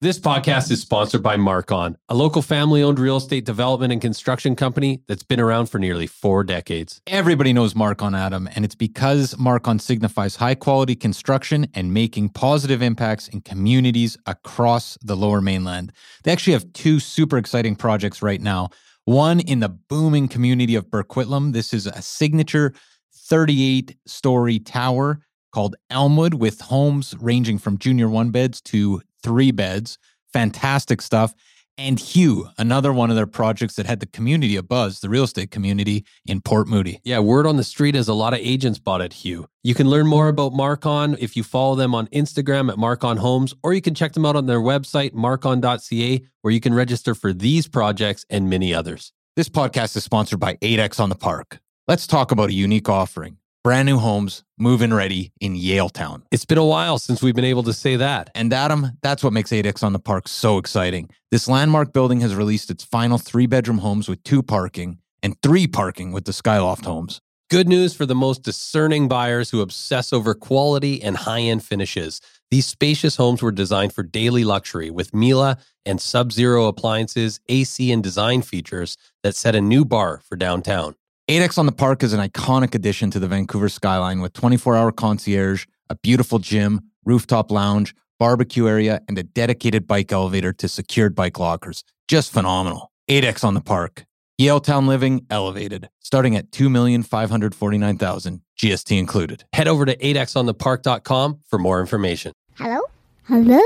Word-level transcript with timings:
This 0.00 0.20
podcast 0.20 0.70
is 0.70 0.80
sponsored 0.80 1.24
by 1.24 1.36
Marcon, 1.36 1.96
a 2.08 2.14
local 2.14 2.40
family 2.40 2.84
owned 2.84 3.00
real 3.00 3.16
estate 3.16 3.44
development 3.44 3.92
and 3.92 4.00
construction 4.00 4.54
company 4.54 5.02
that's 5.08 5.24
been 5.24 5.40
around 5.40 5.66
for 5.66 5.80
nearly 5.80 6.06
four 6.06 6.44
decades. 6.44 7.00
Everybody 7.08 7.52
knows 7.52 7.74
Marcon 7.74 8.16
Adam, 8.16 8.48
and 8.54 8.64
it's 8.64 8.76
because 8.76 9.34
Marcon 9.34 9.80
signifies 9.80 10.36
high 10.36 10.54
quality 10.54 10.94
construction 10.94 11.66
and 11.74 11.92
making 11.92 12.28
positive 12.28 12.80
impacts 12.80 13.26
in 13.26 13.40
communities 13.40 14.16
across 14.26 14.96
the 15.02 15.16
lower 15.16 15.40
mainland. 15.40 15.90
They 16.22 16.30
actually 16.30 16.52
have 16.52 16.72
two 16.74 17.00
super 17.00 17.36
exciting 17.36 17.74
projects 17.74 18.22
right 18.22 18.40
now. 18.40 18.68
One 19.04 19.40
in 19.40 19.58
the 19.58 19.68
booming 19.68 20.28
community 20.28 20.76
of 20.76 20.86
Burquitlam. 20.86 21.54
This 21.54 21.74
is 21.74 21.88
a 21.88 22.02
signature 22.02 22.72
38 23.12 23.96
story 24.06 24.60
tower 24.60 25.22
called 25.52 25.74
Elmwood 25.90 26.34
with 26.34 26.60
homes 26.60 27.16
ranging 27.18 27.58
from 27.58 27.78
junior 27.78 28.08
one 28.08 28.30
beds 28.30 28.60
to 28.60 29.02
three 29.22 29.50
beds. 29.50 29.98
Fantastic 30.32 31.00
stuff. 31.02 31.34
And 31.78 32.00
Hugh, 32.00 32.48
another 32.58 32.92
one 32.92 33.08
of 33.08 33.14
their 33.14 33.28
projects 33.28 33.76
that 33.76 33.86
had 33.86 34.00
the 34.00 34.06
community 34.06 34.56
a 34.56 34.64
buzz, 34.64 34.98
the 34.98 35.08
real 35.08 35.22
estate 35.22 35.52
community 35.52 36.04
in 36.26 36.40
Port 36.40 36.66
Moody. 36.66 37.00
Yeah, 37.04 37.20
word 37.20 37.46
on 37.46 37.56
the 37.56 37.62
street 37.62 37.94
is 37.94 38.08
a 38.08 38.14
lot 38.14 38.34
of 38.34 38.40
agents 38.40 38.80
bought 38.80 39.00
it, 39.00 39.12
Hugh. 39.12 39.46
You 39.62 39.74
can 39.74 39.88
learn 39.88 40.08
more 40.08 40.26
about 40.26 40.52
Marcon 40.52 41.16
if 41.20 41.36
you 41.36 41.44
follow 41.44 41.76
them 41.76 41.94
on 41.94 42.08
Instagram 42.08 42.68
at 42.68 42.78
Marcon 42.78 43.18
Homes, 43.18 43.54
or 43.62 43.72
you 43.74 43.80
can 43.80 43.94
check 43.94 44.12
them 44.14 44.26
out 44.26 44.34
on 44.34 44.46
their 44.46 44.58
website, 44.58 45.12
marcon.ca, 45.12 46.26
where 46.42 46.52
you 46.52 46.60
can 46.60 46.74
register 46.74 47.14
for 47.14 47.32
these 47.32 47.68
projects 47.68 48.26
and 48.28 48.50
many 48.50 48.74
others. 48.74 49.12
This 49.36 49.48
podcast 49.48 49.96
is 49.96 50.02
sponsored 50.02 50.40
by 50.40 50.56
8X 50.56 50.98
on 50.98 51.10
the 51.10 51.14
Park. 51.14 51.60
Let's 51.86 52.08
talk 52.08 52.32
about 52.32 52.50
a 52.50 52.54
unique 52.54 52.88
offering 52.88 53.36
brand 53.68 53.84
new 53.84 53.98
homes, 53.98 54.44
move 54.58 54.80
in 54.80 54.94
ready 54.94 55.30
in 55.42 55.54
Yaletown. 55.54 56.22
It's 56.30 56.46
been 56.46 56.56
a 56.56 56.64
while 56.64 56.96
since 56.98 57.20
we've 57.20 57.34
been 57.34 57.44
able 57.44 57.64
to 57.64 57.74
say 57.74 57.96
that. 57.96 58.30
And 58.34 58.50
Adam, 58.50 58.92
that's 59.02 59.22
what 59.22 59.34
makes 59.34 59.50
8X 59.50 59.82
on 59.82 59.92
the 59.92 59.98
Park 59.98 60.26
so 60.26 60.56
exciting. 60.56 61.10
This 61.30 61.48
landmark 61.48 61.92
building 61.92 62.20
has 62.20 62.34
released 62.34 62.70
its 62.70 62.82
final 62.82 63.18
three 63.18 63.44
bedroom 63.44 63.76
homes 63.76 64.08
with 64.08 64.22
two 64.22 64.42
parking 64.42 65.00
and 65.22 65.36
three 65.42 65.66
parking 65.66 66.12
with 66.12 66.24
the 66.24 66.32
Skyloft 66.32 66.86
homes. 66.86 67.20
Good 67.50 67.68
news 67.68 67.94
for 67.94 68.06
the 68.06 68.14
most 68.14 68.42
discerning 68.42 69.06
buyers 69.06 69.50
who 69.50 69.60
obsess 69.60 70.14
over 70.14 70.34
quality 70.34 71.02
and 71.02 71.18
high 71.18 71.40
end 71.40 71.62
finishes. 71.62 72.22
These 72.50 72.66
spacious 72.66 73.16
homes 73.16 73.42
were 73.42 73.52
designed 73.52 73.92
for 73.92 74.02
daily 74.02 74.44
luxury 74.44 74.90
with 74.90 75.14
Miele 75.14 75.58
and 75.84 76.00
Sub 76.00 76.32
Zero 76.32 76.68
appliances, 76.68 77.38
AC, 77.50 77.92
and 77.92 78.02
design 78.02 78.40
features 78.40 78.96
that 79.22 79.36
set 79.36 79.54
a 79.54 79.60
new 79.60 79.84
bar 79.84 80.22
for 80.26 80.36
downtown. 80.36 80.94
8X 81.28 81.58
on 81.58 81.66
the 81.66 81.72
Park 81.72 82.02
is 82.02 82.14
an 82.14 82.26
iconic 82.26 82.74
addition 82.74 83.10
to 83.10 83.18
the 83.18 83.28
Vancouver 83.28 83.68
skyline 83.68 84.20
with 84.22 84.32
24 84.32 84.76
hour 84.76 84.90
concierge, 84.90 85.66
a 85.90 85.94
beautiful 85.94 86.38
gym, 86.38 86.80
rooftop 87.04 87.50
lounge, 87.50 87.94
barbecue 88.18 88.66
area, 88.66 89.02
and 89.08 89.18
a 89.18 89.22
dedicated 89.22 89.86
bike 89.86 90.10
elevator 90.10 90.54
to 90.54 90.66
secured 90.68 91.14
bike 91.14 91.38
lockers. 91.38 91.84
Just 92.08 92.32
phenomenal. 92.32 92.90
8X 93.10 93.44
on 93.44 93.52
the 93.52 93.60
Park. 93.60 94.06
Yaletown 94.40 94.86
Living 94.86 95.26
Elevated, 95.28 95.90
starting 95.98 96.34
at 96.34 96.50
2549000 96.50 98.40
GST 98.58 98.98
included. 98.98 99.44
Head 99.52 99.68
over 99.68 99.84
to 99.84 99.94
8xonthepark.com 99.98 101.40
for 101.46 101.58
more 101.58 101.80
information. 101.80 102.32
Hello? 102.54 102.80
Hello? 103.24 103.60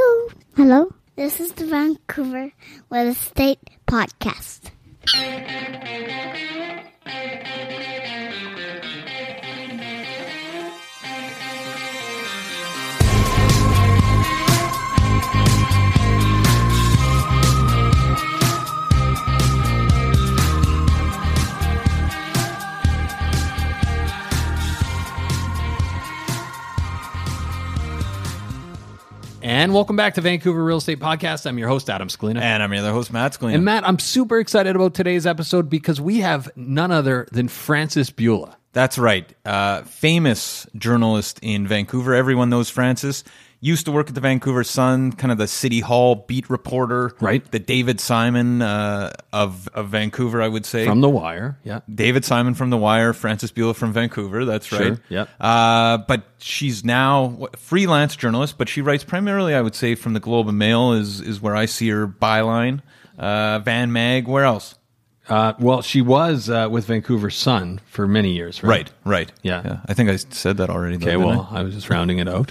Hello? 0.57 0.93
This 1.15 1.39
is 1.39 1.53
the 1.53 1.67
Vancouver 1.67 2.51
Real 2.91 3.09
Estate 3.09 3.61
Podcast. 3.87 4.73
And 29.43 29.75
welcome 29.75 29.97
back 29.97 30.15
to 30.15 30.21
Vancouver 30.21 30.63
Real 30.63 30.77
Estate 30.77 31.01
Podcast. 31.01 31.47
I'm 31.47 31.59
your 31.59 31.67
host, 31.67 31.91
Adam 31.91 32.07
Scalina. 32.07 32.41
And 32.41 32.63
I'm 32.63 32.73
your 32.73 32.81
other 32.81 32.93
host, 32.93 33.13
Matt 33.13 33.33
Scalina. 33.33 33.57
And 33.57 33.65
Matt, 33.65 33.85
I'm 33.85 33.99
super 33.99 34.39
excited 34.39 34.77
about 34.77 34.95
today's 34.95 35.27
episode 35.27 35.69
because 35.69 36.01
we 36.01 36.21
have 36.21 36.49
none 36.55 36.93
other 36.93 37.27
than 37.33 37.49
Frances 37.49 38.11
Bula. 38.11 38.57
That's 38.73 38.99
right. 38.99 39.29
Uh, 39.45 39.83
famous 39.83 40.69
journalist 40.77 41.41
in 41.43 41.67
Vancouver. 41.67 42.15
Everyone 42.15 42.51
knows 42.51 42.71
Frances. 42.71 43.25
Used 43.65 43.87
to 43.87 43.93
work 43.93 44.09
at 44.09 44.17
the 44.17 44.21
Vancouver 44.21 44.65
Sun, 44.65 45.13
kind 45.13 45.31
of 45.31 45.39
the 45.39 45.47
city 45.47 45.79
hall 45.79 46.25
beat 46.27 46.51
reporter. 46.51 47.13
Right. 47.21 47.49
The 47.49 47.61
David 47.61 48.01
Simon 48.01 48.61
uh, 48.61 49.13
of, 49.33 49.69
of 49.69 49.89
Vancouver, 49.89 50.43
I 50.43 50.49
would 50.49 50.67
say. 50.67 50.85
From 50.85 51.01
The 51.01 51.09
Wire, 51.09 51.59
yeah. 51.63 51.79
David 51.95 52.25
Simon 52.25 52.55
from 52.55 52.71
The 52.71 52.77
Wire, 52.77 53.13
Frances 53.13 53.53
Bula 53.53 53.73
from 53.75 53.93
Vancouver. 53.93 54.45
That's 54.45 54.67
Sure, 54.67 54.91
right. 54.91 54.99
yep. 55.09 55.29
Uh, 55.41 55.99
but 56.09 56.25
she's 56.39 56.85
now 56.85 57.47
freelance 57.57 58.17
journalist, 58.17 58.59
but 58.59 58.69
she 58.69 58.81
writes 58.81 59.05
primarily, 59.05 59.55
I 59.55 59.61
would 59.61 59.77
say, 59.77 59.95
from 59.95 60.15
the 60.15 60.21
Globe 60.21 60.49
and 60.49 60.59
Mail 60.59 60.93
is 60.95 61.21
is 61.21 61.41
where 61.41 61.55
I 61.55 61.67
see 61.67 61.89
her 61.91 62.09
byline. 62.09 62.83
Uh, 63.17 63.61
Van 63.61 63.93
Mag. 63.93 64.27
Where 64.27 64.43
else? 64.45 64.75
Uh, 65.29 65.53
well, 65.61 65.83
she 65.83 66.03
was 66.03 66.51
uh, 66.51 66.67
with 66.69 66.87
Vancouver 66.87 67.31
Sun 67.31 67.81
for 67.87 68.09
many 68.09 68.33
years, 68.33 68.61
right? 68.65 68.91
Right. 69.05 69.29
Right. 69.29 69.33
Yeah. 69.43 69.83
I 69.87 69.95
think 69.95 70.11
I 70.11 70.17
said 70.17 70.57
that 70.57 70.69
already. 70.69 70.97
though, 70.97 71.07
Okay, 71.07 71.17
well, 71.17 71.47
I 71.53 71.63
was 71.63 71.75
just 71.75 71.89
rounding 71.89 72.19
it 72.19 72.29
out. 72.29 72.51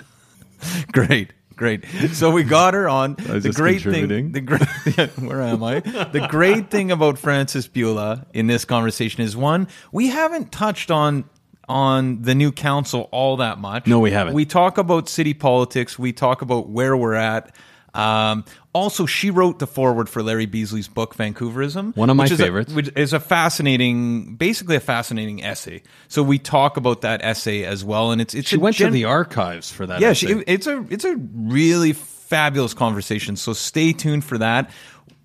Great. 0.92 1.34
Great. 1.56 1.86
So 2.14 2.32
we 2.32 2.44
got 2.44 2.74
her 2.74 2.90
on. 2.90 3.14
the 3.14 3.52
great 3.54 3.84
thing. 3.84 4.32
The 4.32 4.42
great. 4.42 4.62
yeah, 4.98 5.08
where 5.20 5.44
am 5.44 5.64
I? 5.64 5.82
The 5.82 6.26
great 6.28 6.72
thing 6.72 6.92
about 6.92 7.20
Frances 7.20 7.68
Bula 7.68 8.26
in 8.34 8.48
this 8.48 8.66
conversation 8.66 9.22
is 9.22 9.38
one 9.38 9.68
we 9.92 10.08
haven't 10.08 10.52
touched 10.52 10.90
on 10.90 11.30
on 11.70 12.24
the 12.24 12.34
new 12.34 12.52
council 12.52 13.08
all 13.12 13.38
that 13.38 13.60
much. 13.60 13.86
No, 13.86 14.00
we 14.00 14.10
haven't. 14.10 14.34
We 14.34 14.46
talk 14.46 14.80
about 14.80 15.08
city 15.08 15.36
politics. 15.36 16.00
We 16.00 16.14
talk 16.14 16.42
about 16.42 16.70
where 16.70 16.98
we're 16.98 17.14
at. 17.14 17.56
Um, 17.94 18.46
also, 18.74 19.06
she 19.06 19.30
wrote 19.32 19.60
the 19.60 19.68
foreword 19.68 20.08
for 20.08 20.24
Larry 20.24 20.46
Beasley's 20.46 20.88
book 20.88 21.14
Vancouverism, 21.16 21.94
One 21.96 22.10
of 22.10 22.16
my 22.16 22.24
which 22.24 22.32
is 22.32 22.40
a- 22.40 22.44
favorites. 22.44 22.74
which 22.74 22.90
is 22.96 23.12
a 23.14 23.20
fascinating, 23.20 24.36
basically 24.36 24.78
a 24.78 24.80
fascinating 24.80 25.44
essay. 25.44 25.84
So 26.08 26.24
we 26.24 26.40
talk 26.40 26.78
about 26.78 27.02
that 27.02 27.22
essay 27.24 27.64
as 27.66 27.84
well, 27.84 28.12
and 28.12 28.22
it's 28.22 28.34
it's 28.34 28.48
She 28.48 28.58
went 28.58 28.78
gen- 28.78 28.88
to 28.88 28.94
the 28.94 29.06
archives 29.06 29.72
for 29.72 29.86
that. 29.88 30.00
yeah, 30.00 30.14
she, 30.14 30.28
it's 30.48 30.68
a 30.68 30.86
it's 30.90 31.04
a 31.06 31.16
really 31.18 31.92
fabulous 31.94 32.74
conversation. 32.74 33.36
So 33.36 33.52
stay 33.54 33.92
tuned 33.92 34.24
for 34.24 34.38
that. 34.38 34.70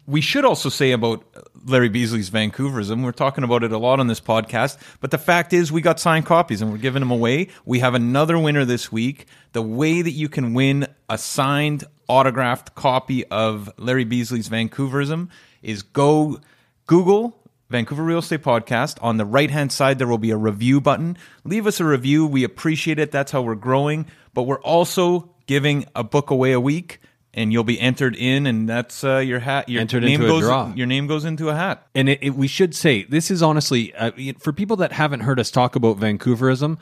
We 0.09 0.21
should 0.21 0.45
also 0.45 0.69
say 0.69 0.93
about 0.93 1.25
Larry 1.67 1.89
Beasley's 1.89 2.31
Vancouverism. 2.31 3.03
We're 3.03 3.11
talking 3.13 3.43
about 3.43 3.65
it 3.65 3.73
a 3.73 3.79
lot 3.79 3.99
on 3.99 4.07
this 4.07 4.21
podcast, 4.21 4.77
but 5.01 5.11
the 5.11 5.19
fact 5.19 5.53
is, 5.53 5.73
we 5.73 5.81
got 5.81 5.99
signed 5.99 6.27
copies 6.27 6.63
and 6.63 6.71
we're 6.71 6.79
giving 6.79 7.01
them 7.01 7.11
away. 7.11 7.49
We 7.65 7.81
have 7.81 7.95
another 7.95 8.39
winner 8.39 8.65
this 8.65 8.93
week. 8.93 9.27
The 9.53 9.63
way 9.63 10.03
that 10.03 10.13
you 10.13 10.29
can 10.29 10.55
win 10.55 10.87
a 11.09 11.19
signed, 11.19 11.85
autographed 12.09 12.75
copy 12.75 13.25
of 13.27 13.71
Larry 13.79 14.05
Beasley's 14.05 14.49
Vancouverism 14.49 15.29
is 15.63 15.83
go 15.83 16.41
Google 16.87 17.37
Vancouver 17.69 18.03
Real 18.05 18.19
Estate 18.19 18.43
Podcast. 18.43 18.99
On 19.03 19.17
the 19.17 19.25
right 19.25 19.51
hand 19.51 19.73
side, 19.73 19.99
there 19.99 20.07
will 20.07 20.19
be 20.19 20.31
a 20.31 20.37
review 20.37 20.81
button. 20.81 21.17
Leave 21.45 21.67
us 21.67 21.81
a 21.81 21.85
review. 21.85 22.27
We 22.27 22.45
appreciate 22.45 22.99
it. 22.99 23.11
That's 23.11 23.33
how 23.33 23.43
we're 23.43 23.55
growing. 23.57 24.07
But 24.35 24.45
we're 24.45 24.61
also 24.63 25.31
giving 25.47 25.87
a 25.95 26.05
book 26.05 26.31
away 26.31 26.53
a 26.53 26.61
week, 26.61 27.01
and 27.35 27.53
you'll 27.53 27.65
be 27.65 27.81
entered 27.81 28.15
in, 28.17 28.47
and 28.47 28.69
that's 28.69 29.03
uh, 29.03 29.19
your 29.19 29.41
hat. 29.41 29.69
Your 29.69 29.81
Entered 29.81 30.05
name 30.05 30.21
into 30.21 30.27
a 30.27 30.29
goes, 30.29 30.43
draw. 30.43 30.73
Your 30.75 30.87
name 30.87 31.07
goes 31.07 31.25
into 31.25 31.49
a 31.49 31.55
hat. 31.55 31.87
and 31.95 32.09
it, 32.09 32.19
it, 32.23 32.31
we 32.35 32.47
should 32.47 32.75
say 32.75 33.03
this 33.05 33.31
is 33.31 33.43
honestly 33.43 33.95
uh, 33.95 34.13
for 34.39 34.53
people 34.53 34.77
that 34.77 34.93
haven't 34.93 35.21
heard 35.21 35.41
us 35.41 35.51
talk 35.51 35.75
about 35.77 35.99
Vancouverism. 35.99 36.79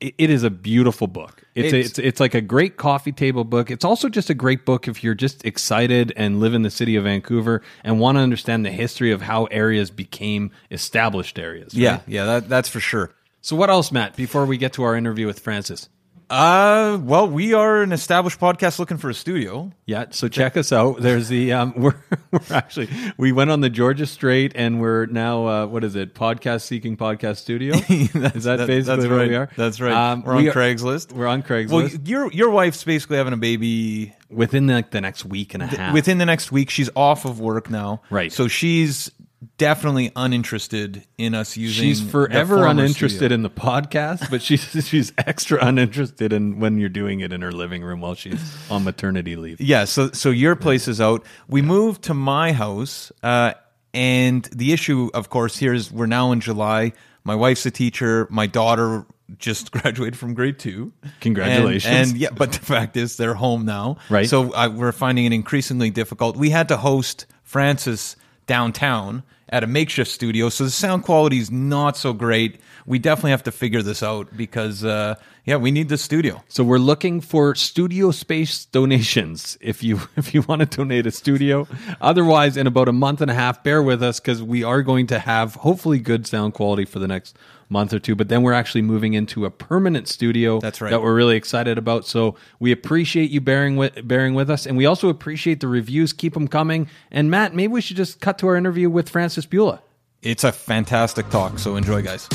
It, 0.00 0.14
it 0.18 0.30
is 0.30 0.42
a 0.42 0.50
beautiful 0.50 1.06
book. 1.06 1.42
It's, 1.54 1.72
a, 1.72 1.76
It's- 1.78 1.90
it's 1.90 1.98
it's 1.98 2.20
like 2.20 2.34
a 2.34 2.40
great 2.40 2.76
coffee 2.76 3.12
table 3.12 3.44
book. 3.44 3.70
It's 3.70 3.84
also 3.84 4.08
just 4.08 4.28
a 4.30 4.34
great 4.34 4.64
book 4.64 4.88
if 4.88 5.02
you're 5.04 5.14
just 5.14 5.44
excited 5.44 6.12
and 6.16 6.40
live 6.40 6.52
in 6.54 6.62
the 6.62 6.70
city 6.70 6.96
of 6.96 7.04
Vancouver 7.04 7.62
and 7.84 8.00
want 8.00 8.16
to 8.16 8.20
understand 8.20 8.66
the 8.66 8.70
history 8.72 9.12
of 9.12 9.22
how 9.22 9.44
areas 9.46 9.90
became 9.90 10.50
established 10.70 11.38
areas. 11.38 11.74
right? 11.74 11.80
Yeah, 11.82 12.00
yeah, 12.06 12.24
that, 12.26 12.48
that's 12.48 12.68
for 12.68 12.80
sure. 12.80 13.12
So 13.40 13.56
what 13.56 13.70
else, 13.70 13.92
Matt? 13.92 14.16
Before 14.16 14.46
we 14.46 14.56
get 14.56 14.72
to 14.74 14.82
our 14.82 14.96
interview 14.96 15.26
with 15.26 15.38
Frances, 15.40 15.88
Uh, 16.34 16.98
well, 17.00 17.28
we 17.28 17.54
are 17.54 17.82
an 17.82 17.92
established 17.92 18.40
podcast 18.40 18.80
looking 18.80 18.96
for 18.96 19.08
a 19.08 19.14
studio. 19.14 19.70
Yeah, 19.86 20.06
so 20.10 20.26
check 20.26 20.56
us 20.56 20.72
out. 20.72 21.00
There's 21.00 21.28
the 21.28 21.52
um, 21.52 21.74
we're 21.76 21.94
we're 22.32 22.40
actually 22.50 22.88
we 23.16 23.30
went 23.30 23.50
on 23.52 23.60
the 23.60 23.70
Georgia 23.70 24.04
Straight, 24.04 24.50
and 24.56 24.80
we're 24.80 25.06
now 25.06 25.46
uh, 25.46 25.66
what 25.66 25.84
is 25.84 25.94
it? 25.94 26.12
Podcast 26.12 26.62
seeking 26.62 26.96
podcast 26.96 27.36
studio. 27.36 27.74
is 27.88 28.44
that 28.44 28.56
That- 28.56 28.66
basically 28.66 28.80
that's 28.82 29.06
where 29.06 29.16
right. 29.18 29.28
we 29.28 29.36
are? 29.36 29.48
That's 29.56 29.80
right. 29.80 29.92
Um, 29.92 30.22
we're 30.24 30.32
on 30.32 30.42
we 30.42 30.48
are- 30.48 30.52
Craigslist. 30.52 31.12
We're 31.12 31.28
on 31.28 31.44
Craigslist 31.44 31.70
Well, 31.70 31.88
your 32.04 32.32
your 32.32 32.50
wife's 32.50 32.82
basically 32.82 33.18
having 33.18 33.32
a 33.32 33.36
baby 33.36 34.12
within 34.28 34.66
like 34.66 34.90
the 34.90 35.00
next 35.00 35.24
week 35.24 35.54
and 35.54 35.62
a 35.62 35.66
half. 35.66 35.94
within 35.94 36.18
the 36.18 36.26
next 36.26 36.50
week. 36.50 36.68
She's 36.68 36.90
off 36.96 37.24
of 37.26 37.38
work 37.38 37.70
now, 37.70 38.02
Right. 38.10 38.32
So 38.32 38.48
she's 38.48 39.08
definitely 39.58 40.12
uninterested 40.16 41.06
in 41.18 41.34
us 41.34 41.56
using. 41.56 41.84
She's 41.84 42.00
forever 42.00 42.66
uninterested 42.66 43.18
studio. 43.18 43.34
in 43.34 43.42
the 43.42 43.50
podcast, 43.50 44.30
but 44.30 44.42
she's 44.42 44.62
she's 44.88 45.12
extra 45.18 45.64
uninterested 45.64 46.32
in 46.32 46.58
when 46.58 46.78
you're 46.78 46.88
doing 46.88 47.20
it 47.20 47.32
in 47.32 47.42
her 47.42 47.52
living 47.52 47.82
room 47.82 48.00
while 48.00 48.14
she's 48.14 48.56
on 48.70 48.84
maternity 48.84 49.36
leave. 49.36 49.60
Yeah, 49.60 49.84
so 49.84 50.10
so 50.12 50.30
your 50.30 50.56
place 50.56 50.88
is 50.88 51.00
out. 51.00 51.24
We 51.48 51.62
moved 51.62 52.02
to 52.04 52.14
my 52.14 52.52
house, 52.52 53.12
uh, 53.22 53.54
and 53.92 54.44
the 54.46 54.72
issue, 54.72 55.10
of 55.14 55.30
course, 55.30 55.56
here 55.56 55.74
is 55.74 55.90
we're 55.90 56.06
now 56.06 56.32
in 56.32 56.40
July. 56.40 56.92
My 57.24 57.34
wife's 57.34 57.64
a 57.66 57.70
teacher. 57.70 58.26
My 58.30 58.46
daughter 58.46 59.06
just 59.38 59.70
graduated 59.72 60.18
from 60.18 60.34
grade 60.34 60.58
two. 60.58 60.92
Congratulations. 61.20 61.92
And, 61.92 62.10
and 62.10 62.18
yeah, 62.18 62.30
but 62.30 62.52
the 62.52 62.58
fact 62.58 62.96
is, 62.96 63.16
they're 63.16 63.34
home 63.34 63.64
now. 63.64 63.96
Right. 64.10 64.28
So 64.28 64.52
uh, 64.52 64.68
we're 64.68 64.92
finding 64.92 65.24
it 65.24 65.32
increasingly 65.32 65.90
difficult. 65.90 66.36
We 66.36 66.50
had 66.50 66.68
to 66.68 66.76
host 66.76 67.26
Frances 67.42 68.16
downtown 68.46 69.22
at 69.48 69.62
a 69.62 69.66
makeshift 69.66 70.10
studio, 70.10 70.48
so 70.48 70.64
the 70.64 70.70
sound 70.70 71.04
quality 71.04 71.38
is 71.38 71.50
not 71.50 71.96
so 71.96 72.12
great. 72.12 72.60
We 72.86 72.98
definitely 72.98 73.32
have 73.32 73.42
to 73.44 73.52
figure 73.52 73.82
this 73.82 74.02
out 74.02 74.36
because, 74.36 74.84
uh, 74.84 75.14
yeah, 75.44 75.56
we 75.56 75.70
need 75.70 75.88
the 75.88 75.98
studio. 75.98 76.42
So 76.48 76.64
we're 76.64 76.78
looking 76.78 77.20
for 77.20 77.54
studio 77.54 78.10
space 78.10 78.64
donations. 78.64 79.56
If 79.60 79.82
you 79.82 80.00
if 80.16 80.34
you 80.34 80.42
want 80.42 80.60
to 80.60 80.66
donate 80.66 81.06
a 81.06 81.10
studio, 81.10 81.66
otherwise, 82.00 82.56
in 82.56 82.66
about 82.66 82.88
a 82.88 82.92
month 82.92 83.20
and 83.20 83.30
a 83.30 83.34
half, 83.34 83.62
bear 83.62 83.82
with 83.82 84.02
us 84.02 84.20
because 84.20 84.42
we 84.42 84.64
are 84.64 84.82
going 84.82 85.06
to 85.08 85.18
have 85.18 85.56
hopefully 85.56 85.98
good 85.98 86.26
sound 86.26 86.54
quality 86.54 86.84
for 86.84 86.98
the 86.98 87.08
next 87.08 87.36
month 87.68 87.92
or 87.92 87.98
two. 87.98 88.14
But 88.14 88.28
then 88.28 88.42
we're 88.42 88.52
actually 88.52 88.82
moving 88.82 89.14
into 89.14 89.44
a 89.44 89.50
permanent 89.50 90.08
studio. 90.08 90.60
That's 90.60 90.80
right. 90.80 90.90
That 90.90 91.02
we're 91.02 91.14
really 91.14 91.36
excited 91.36 91.78
about. 91.78 92.06
So 92.06 92.36
we 92.58 92.72
appreciate 92.72 93.30
you 93.30 93.40
bearing 93.40 93.76
with 93.76 94.06
bearing 94.06 94.34
with 94.34 94.50
us, 94.50 94.66
and 94.66 94.76
we 94.76 94.86
also 94.86 95.08
appreciate 95.08 95.60
the 95.60 95.68
reviews. 95.68 96.12
Keep 96.12 96.34
them 96.34 96.48
coming. 96.48 96.88
And 97.10 97.30
Matt, 97.30 97.54
maybe 97.54 97.72
we 97.72 97.80
should 97.80 97.96
just 97.96 98.20
cut 98.20 98.38
to 98.38 98.46
our 98.48 98.56
interview 98.56 98.90
with 98.90 99.08
Frances 99.08 99.46
Bula. 99.46 99.82
It's 100.22 100.44
a 100.44 100.52
fantastic 100.52 101.28
talk, 101.28 101.58
so 101.58 101.76
enjoy, 101.76 102.02
guys. 102.02 102.28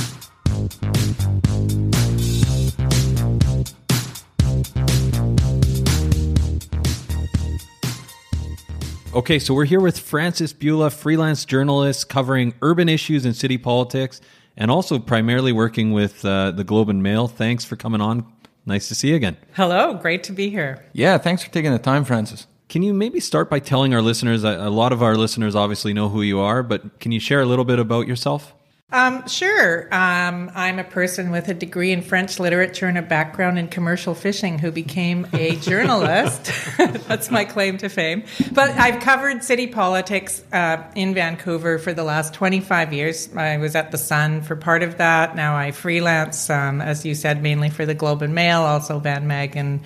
Okay, 9.11 9.39
so 9.39 9.55
we're 9.55 9.65
here 9.65 9.79
with 9.79 9.97
Frances 9.97 10.53
Bula, 10.53 10.91
freelance 10.91 11.43
journalist 11.43 12.09
covering 12.09 12.53
urban 12.61 12.87
issues 12.87 13.25
and 13.25 13.35
city 13.35 13.57
politics, 13.57 14.21
and 14.59 14.69
also 14.69 14.99
primarily 14.99 15.51
working 15.51 15.91
with 15.91 16.23
uh, 16.23 16.51
the 16.51 16.63
Globe 16.63 16.89
and 16.89 17.01
Mail. 17.01 17.27
Thanks 17.27 17.65
for 17.65 17.75
coming 17.75 18.01
on. 18.01 18.31
Nice 18.65 18.87
to 18.89 18.95
see 18.95 19.09
you 19.09 19.15
again. 19.15 19.37
Hello, 19.53 19.95
great 19.95 20.23
to 20.25 20.33
be 20.33 20.51
here. 20.51 20.85
Yeah, 20.93 21.17
thanks 21.17 21.41
for 21.41 21.49
taking 21.49 21.71
the 21.71 21.79
time, 21.79 22.03
Frances. 22.03 22.45
Can 22.67 22.83
you 22.83 22.93
maybe 22.93 23.19
start 23.19 23.49
by 23.49 23.57
telling 23.57 23.95
our 23.95 24.01
listeners? 24.01 24.43
A 24.43 24.49
a 24.49 24.69
lot 24.69 24.91
of 24.91 25.01
our 25.01 25.15
listeners 25.15 25.55
obviously 25.55 25.91
know 25.91 26.09
who 26.09 26.21
you 26.21 26.39
are, 26.39 26.61
but 26.61 26.99
can 26.99 27.11
you 27.11 27.19
share 27.19 27.41
a 27.41 27.45
little 27.45 27.65
bit 27.65 27.79
about 27.79 28.05
yourself? 28.05 28.53
Um, 28.91 29.27
sure. 29.27 29.83
Um, 29.93 30.51
I'm 30.55 30.79
a 30.79 30.83
person 30.83 31.29
with 31.29 31.47
a 31.47 31.53
degree 31.53 31.91
in 31.91 32.01
French 32.01 32.39
literature 32.39 32.87
and 32.87 32.97
a 32.97 33.03
background 33.03 33.59
in 33.59 33.67
commercial 33.67 34.15
fishing 34.15 34.57
who 34.57 34.71
became 34.71 35.27
a 35.31 35.55
journalist. 35.61 36.51
That's 36.77 37.29
my 37.29 37.45
claim 37.45 37.77
to 37.79 37.89
fame. 37.89 38.23
But 38.51 38.71
I've 38.71 38.99
covered 39.01 39.43
city 39.43 39.67
politics 39.67 40.43
uh, 40.51 40.83
in 40.95 41.13
Vancouver 41.13 41.77
for 41.77 41.93
the 41.93 42.03
last 42.03 42.33
25 42.33 42.91
years. 42.91 43.35
I 43.35 43.57
was 43.57 43.75
at 43.75 43.91
The 43.91 43.99
Sun 43.99 44.41
for 44.41 44.55
part 44.55 44.81
of 44.81 44.97
that. 44.97 45.35
Now 45.35 45.55
I 45.55 45.69
freelance, 45.69 46.49
um, 46.49 46.81
as 46.81 47.05
you 47.05 47.13
said, 47.13 47.43
mainly 47.43 47.69
for 47.69 47.85
the 47.85 47.93
Globe 47.93 48.23
and 48.23 48.33
Mail, 48.33 48.61
also 48.61 48.97
Van 48.97 49.27
Mag 49.27 49.55
and 49.55 49.81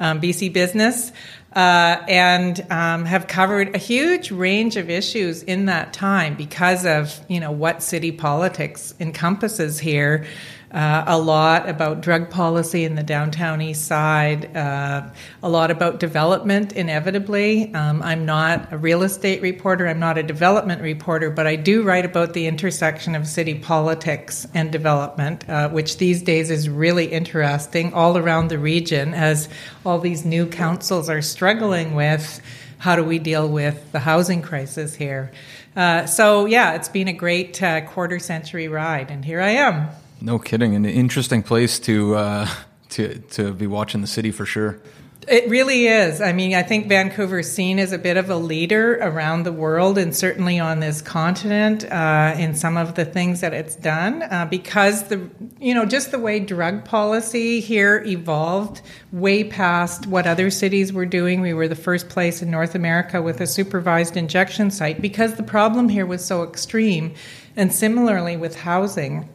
um, 0.00 0.20
BC 0.20 0.52
Business, 0.52 1.12
uh, 1.54 2.02
and 2.06 2.64
um, 2.70 3.04
have 3.04 3.26
covered 3.26 3.74
a 3.74 3.78
huge 3.78 4.30
range 4.30 4.76
of 4.76 4.88
issues 4.88 5.42
in 5.42 5.66
that 5.66 5.92
time 5.92 6.34
because 6.36 6.86
of 6.86 7.18
you 7.28 7.40
know 7.40 7.50
what 7.50 7.82
city 7.82 8.12
politics 8.12 8.94
encompasses 9.00 9.80
here. 9.80 10.24
Uh, 10.70 11.02
a 11.08 11.18
lot 11.18 11.68
about 11.68 12.00
drug 12.00 12.30
policy 12.30 12.84
in 12.84 12.94
the 12.94 13.02
downtown 13.02 13.60
east 13.60 13.86
side, 13.86 14.56
uh, 14.56 15.02
a 15.42 15.48
lot 15.48 15.68
about 15.68 15.98
development, 15.98 16.72
inevitably. 16.74 17.74
Um, 17.74 18.00
I'm 18.02 18.24
not 18.24 18.72
a 18.72 18.78
real 18.78 19.02
estate 19.02 19.42
reporter, 19.42 19.88
I'm 19.88 19.98
not 19.98 20.16
a 20.16 20.22
development 20.22 20.80
reporter, 20.80 21.28
but 21.28 21.44
I 21.44 21.56
do 21.56 21.82
write 21.82 22.04
about 22.04 22.34
the 22.34 22.46
intersection 22.46 23.16
of 23.16 23.26
city 23.26 23.58
politics 23.58 24.46
and 24.54 24.70
development, 24.70 25.48
uh, 25.48 25.70
which 25.70 25.98
these 25.98 26.22
days 26.22 26.50
is 26.50 26.68
really 26.68 27.06
interesting 27.06 27.92
all 27.92 28.16
around 28.16 28.46
the 28.46 28.58
region 28.58 29.12
as 29.12 29.48
all 29.84 29.98
these 29.98 30.24
new 30.24 30.46
councils 30.46 31.10
are 31.10 31.22
struggling 31.22 31.96
with 31.96 32.40
how 32.78 32.94
do 32.94 33.02
we 33.02 33.18
deal 33.18 33.48
with 33.48 33.90
the 33.90 33.98
housing 33.98 34.40
crisis 34.40 34.94
here. 34.94 35.32
Uh, 35.74 36.06
so, 36.06 36.46
yeah, 36.46 36.74
it's 36.74 36.88
been 36.88 37.08
a 37.08 37.12
great 37.12 37.60
uh, 37.60 37.80
quarter 37.82 38.20
century 38.20 38.68
ride, 38.68 39.10
and 39.10 39.24
here 39.24 39.40
I 39.40 39.50
am. 39.50 39.88
No 40.20 40.38
kidding, 40.38 40.74
an 40.74 40.84
interesting 40.84 41.42
place 41.42 41.78
to 41.80 42.14
uh, 42.16 42.48
to 42.90 43.18
to 43.18 43.52
be 43.52 43.66
watching 43.66 44.00
the 44.00 44.06
city 44.06 44.30
for 44.30 44.44
sure. 44.44 44.80
It 45.28 45.48
really 45.48 45.86
is. 45.86 46.20
I 46.20 46.32
mean, 46.32 46.54
I 46.54 46.62
think 46.62 46.88
Vancouver's 46.88 47.50
seen 47.50 47.78
as 47.78 47.92
a 47.92 47.98
bit 47.98 48.16
of 48.16 48.30
a 48.30 48.36
leader 48.36 48.96
around 48.96 49.42
the 49.42 49.52
world 49.52 49.98
and 49.98 50.16
certainly 50.16 50.58
on 50.58 50.80
this 50.80 51.02
continent 51.02 51.84
uh, 51.84 52.34
in 52.38 52.54
some 52.54 52.76
of 52.76 52.94
the 52.94 53.04
things 53.04 53.40
that 53.42 53.52
it's 53.52 53.76
done 53.76 54.22
uh, 54.22 54.46
because 54.46 55.04
the, 55.04 55.30
you 55.60 55.74
know, 55.74 55.84
just 55.84 56.10
the 56.10 56.18
way 56.18 56.40
drug 56.40 56.84
policy 56.84 57.60
here 57.60 58.02
evolved 58.06 58.80
way 59.12 59.44
past 59.44 60.06
what 60.06 60.26
other 60.26 60.50
cities 60.50 60.92
were 60.92 61.06
doing. 61.06 61.42
We 61.42 61.52
were 61.52 61.68
the 61.68 61.76
first 61.76 62.08
place 62.08 62.40
in 62.40 62.50
North 62.50 62.74
America 62.74 63.20
with 63.20 63.40
a 63.42 63.46
supervised 63.46 64.16
injection 64.16 64.70
site 64.70 65.02
because 65.02 65.34
the 65.34 65.42
problem 65.42 65.90
here 65.90 66.06
was 66.06 66.24
so 66.24 66.42
extreme. 66.42 67.14
And 67.56 67.72
similarly 67.72 68.38
with 68.38 68.56
housing 68.56 69.28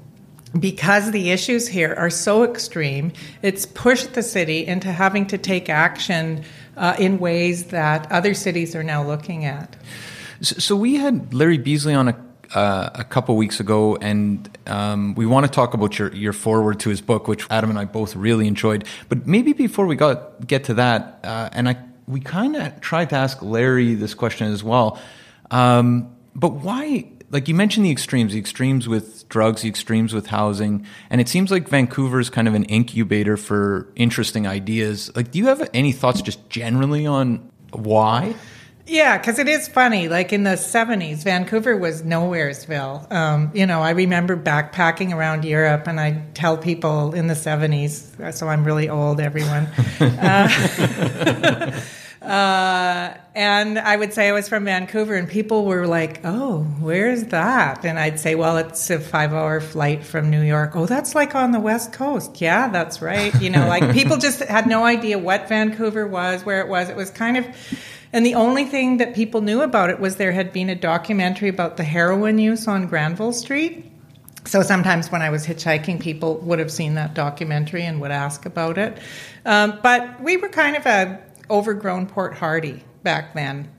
because 0.59 1.11
the 1.11 1.31
issues 1.31 1.67
here 1.67 1.93
are 1.97 2.09
so 2.09 2.43
extreme, 2.43 3.11
it's 3.41 3.65
pushed 3.65 4.13
the 4.13 4.23
city 4.23 4.65
into 4.65 4.91
having 4.91 5.25
to 5.27 5.37
take 5.37 5.69
action 5.69 6.43
uh, 6.77 6.95
in 6.99 7.19
ways 7.19 7.65
that 7.65 8.11
other 8.11 8.33
cities 8.33 8.75
are 8.75 8.83
now 8.83 9.03
looking 9.03 9.45
at. 9.45 9.75
So, 10.41 10.75
we 10.75 10.95
had 10.95 11.33
Larry 11.33 11.57
Beasley 11.57 11.93
on 11.93 12.09
a 12.09 12.25
uh, 12.53 12.89
a 12.93 13.03
couple 13.03 13.35
weeks 13.35 13.59
ago, 13.59 13.97
and 13.97 14.49
um, 14.67 15.15
we 15.15 15.25
want 15.25 15.45
to 15.45 15.51
talk 15.51 15.73
about 15.73 15.97
your 15.97 16.13
your 16.13 16.33
foreword 16.33 16.79
to 16.81 16.89
his 16.89 17.01
book, 17.01 17.27
which 17.27 17.45
Adam 17.49 17.69
and 17.69 17.79
I 17.79 17.85
both 17.85 18.15
really 18.15 18.47
enjoyed. 18.47 18.85
But 19.09 19.27
maybe 19.27 19.53
before 19.53 19.85
we 19.85 19.95
got 19.95 20.45
get 20.45 20.65
to 20.65 20.75
that, 20.75 21.19
uh, 21.23 21.49
and 21.51 21.67
I 21.67 21.77
we 22.07 22.19
kind 22.19 22.55
of 22.55 22.79
tried 22.81 23.09
to 23.09 23.15
ask 23.15 23.41
Larry 23.41 23.95
this 23.95 24.13
question 24.13 24.51
as 24.51 24.63
well. 24.63 24.99
Um, 25.51 26.15
but 26.35 26.53
why? 26.53 27.07
Like 27.31 27.47
you 27.47 27.55
mentioned, 27.55 27.85
the 27.85 27.91
extremes, 27.91 28.33
the 28.33 28.39
extremes 28.39 28.87
with 28.87 29.27
drugs, 29.29 29.63
the 29.63 29.69
extremes 29.69 30.13
with 30.13 30.27
housing, 30.27 30.85
and 31.09 31.19
it 31.19 31.27
seems 31.27 31.51
like 31.51 31.67
Vancouver 31.67 32.19
is 32.19 32.29
kind 32.29 32.47
of 32.47 32.53
an 32.53 32.65
incubator 32.65 33.35
for 33.37 33.87
interesting 33.95 34.45
ideas. 34.47 35.11
Like, 35.15 35.31
do 35.31 35.39
you 35.39 35.47
have 35.47 35.67
any 35.73 35.91
thoughts, 35.91 36.21
just 36.21 36.49
generally, 36.49 37.05
on 37.05 37.51
why? 37.71 38.35
Yeah, 38.87 39.17
because 39.17 39.39
it 39.39 39.47
is 39.47 39.67
funny. 39.67 40.07
Like 40.07 40.31
in 40.31 40.43
the 40.43 40.51
70s, 40.51 41.23
Vancouver 41.23 41.75
was 41.75 42.03
nowheresville. 42.03 43.11
Um, 43.11 43.51
you 43.53 43.65
know, 43.65 43.81
I 43.81 43.91
remember 43.91 44.37
backpacking 44.37 45.11
around 45.13 45.43
Europe, 45.43 45.87
and 45.87 45.99
I 45.99 46.23
tell 46.35 46.57
people 46.57 47.13
in 47.13 47.27
the 47.27 47.33
70s, 47.33 48.33
so 48.33 48.47
I'm 48.47 48.63
really 48.63 48.87
old, 48.87 49.19
everyone. 49.19 49.65
uh, 49.99 51.81
uh, 52.25 53.17
and 53.35 53.77
I 53.77 53.95
would 53.95 54.13
say 54.13 54.29
I 54.29 54.31
was 54.31 54.49
from 54.49 54.65
Vancouver, 54.65 55.13
and 55.13 55.29
people 55.29 55.65
were 55.65 55.85
like, 55.85 56.21
oh, 56.23 56.63
where's 56.79 57.25
that? 57.25 57.85
And 57.85 57.99
I'd 57.99 58.19
say, 58.19 58.33
well, 58.33 58.57
it's 58.57 58.89
a 58.89 58.99
five 58.99 59.33
hour 59.33 59.61
flight 59.61 60.03
from 60.03 60.29
New 60.31 60.41
York. 60.41 60.75
Oh, 60.75 60.85
that's 60.85 61.13
like 61.13 61.35
on 61.35 61.51
the 61.51 61.59
West 61.59 61.93
Coast. 61.93 62.41
Yeah, 62.41 62.69
that's 62.69 63.01
right. 63.01 63.33
You 63.39 63.51
know, 63.51 63.67
like 63.67 63.91
people 63.93 64.17
just 64.17 64.39
had 64.39 64.67
no 64.67 64.83
idea 64.83 65.19
what 65.19 65.47
Vancouver 65.47 66.07
was, 66.07 66.43
where 66.43 66.61
it 66.61 66.67
was. 66.67 66.89
It 66.89 66.95
was 66.95 67.11
kind 67.11 67.37
of. 67.37 67.45
And 68.11 68.25
the 68.25 68.35
only 68.35 68.65
thing 68.65 68.97
that 68.97 69.13
people 69.13 69.41
knew 69.41 69.61
about 69.61 69.89
it 69.89 69.99
was 69.99 70.15
there 70.15 70.31
had 70.31 70.51
been 70.51 70.69
a 70.69 70.75
documentary 70.75 71.49
about 71.49 71.77
the 71.77 71.83
heroin 71.83 72.39
use 72.39 72.67
on 72.67 72.87
Granville 72.87 73.33
Street. 73.33 73.91
So 74.45 74.61
sometimes 74.61 75.11
when 75.11 75.21
I 75.21 75.29
was 75.29 75.45
hitchhiking, 75.45 75.99
people 75.99 76.37
would 76.37 76.59
have 76.59 76.71
seen 76.71 76.95
that 76.95 77.13
documentary 77.13 77.83
and 77.83 77.99
would 78.01 78.11
ask 78.11 78.45
about 78.45 78.77
it. 78.77 78.97
Um, 79.45 79.79
but 79.83 80.21
we 80.21 80.37
were 80.37 80.49
kind 80.49 80.77
of 80.77 80.85
a 80.85 81.19
overgrown 81.49 82.07
Port 82.07 82.35
Hardy 82.35 82.83
back 83.03 83.33
then. 83.33 83.71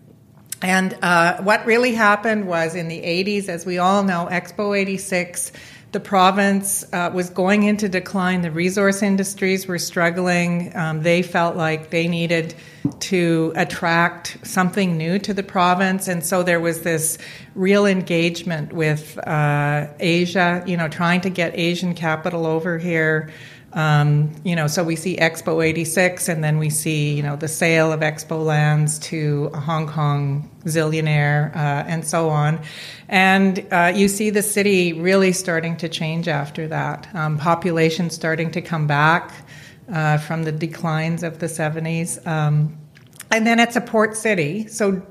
And 0.63 0.97
uh, 1.03 1.43
what 1.43 1.67
really 1.67 1.93
happened 1.93 2.47
was 2.47 2.75
in 2.75 2.89
the 2.89 3.01
80s, 3.01 3.49
as 3.49 3.67
we 3.67 3.79
all 3.79 4.03
know, 4.03 4.27
Expo 4.31 4.77
86 4.77 5.53
the 5.97 6.01
province 6.01 6.85
uh, 6.93 7.11
was 7.15 7.31
going 7.31 7.63
into 7.63 7.89
decline. 7.89 8.43
The 8.43 8.51
resource 8.51 9.03
industries 9.03 9.67
were 9.67 9.79
struggling. 9.79 10.77
Um, 10.77 11.03
they 11.03 11.23
felt 11.23 11.57
like 11.57 11.89
they 11.89 12.07
needed 12.07 12.55
to 13.01 13.55
attract 13.57 14.37
something 14.43 14.99
new 14.99 15.19
to 15.21 15.33
the 15.33 15.43
province, 15.43 16.07
and 16.09 16.23
so 16.23 16.43
there 16.43 16.61
was 16.61 16.83
this 16.83 17.17
real 17.55 17.87
engagement 17.87 18.75
with 18.75 19.17
uh, 19.27 19.87
Asia. 19.99 20.63
You 20.67 20.77
know, 20.77 20.89
trying 20.89 21.23
to 21.23 21.31
get 21.31 21.59
Asian 21.59 21.95
capital 21.95 22.45
over 22.45 22.77
here. 22.79 23.31
Um, 23.77 24.35
you 24.43 24.57
know, 24.57 24.69
so 24.69 24.83
we 24.83 24.97
see 24.97 25.19
Expo 25.19 25.63
86, 25.63 26.31
and 26.31 26.43
then 26.43 26.59
we 26.59 26.71
see, 26.71 27.13
you 27.13 27.23
know, 27.23 27.37
the 27.37 27.47
sale 27.47 27.93
of 27.93 28.01
Expo 28.01 28.43
lands 28.43 28.99
to 29.01 29.51
a 29.53 29.61
Hong 29.61 29.87
Kong 29.87 30.51
zillionaire, 30.65 31.55
uh, 31.55 31.85
and 31.87 32.03
so 32.03 32.31
on. 32.31 32.59
And 33.11 33.67
uh, 33.71 33.93
you 33.95 34.09
see 34.09 34.31
the 34.31 34.43
city 34.43 34.95
really 34.95 35.33
starting 35.33 35.77
to 35.77 35.91
change 35.91 36.27
after 36.27 36.67
that. 36.69 37.15
Um, 37.15 37.37
population 37.37 38.09
starting 38.09 38.51
to 38.53 38.63
come 38.63 38.87
back 38.87 39.31
uh, 39.93 40.17
from 40.19 40.45
the 40.45 40.53
declines 40.53 41.23
of 41.23 41.39
the 41.39 41.47
70s. 41.47 42.27
Um, 42.27 42.79
and 43.31 43.47
then 43.47 43.61
it's 43.61 43.77
a 43.77 43.83
port 43.83 44.17
city, 44.17 44.69
so 44.69 45.03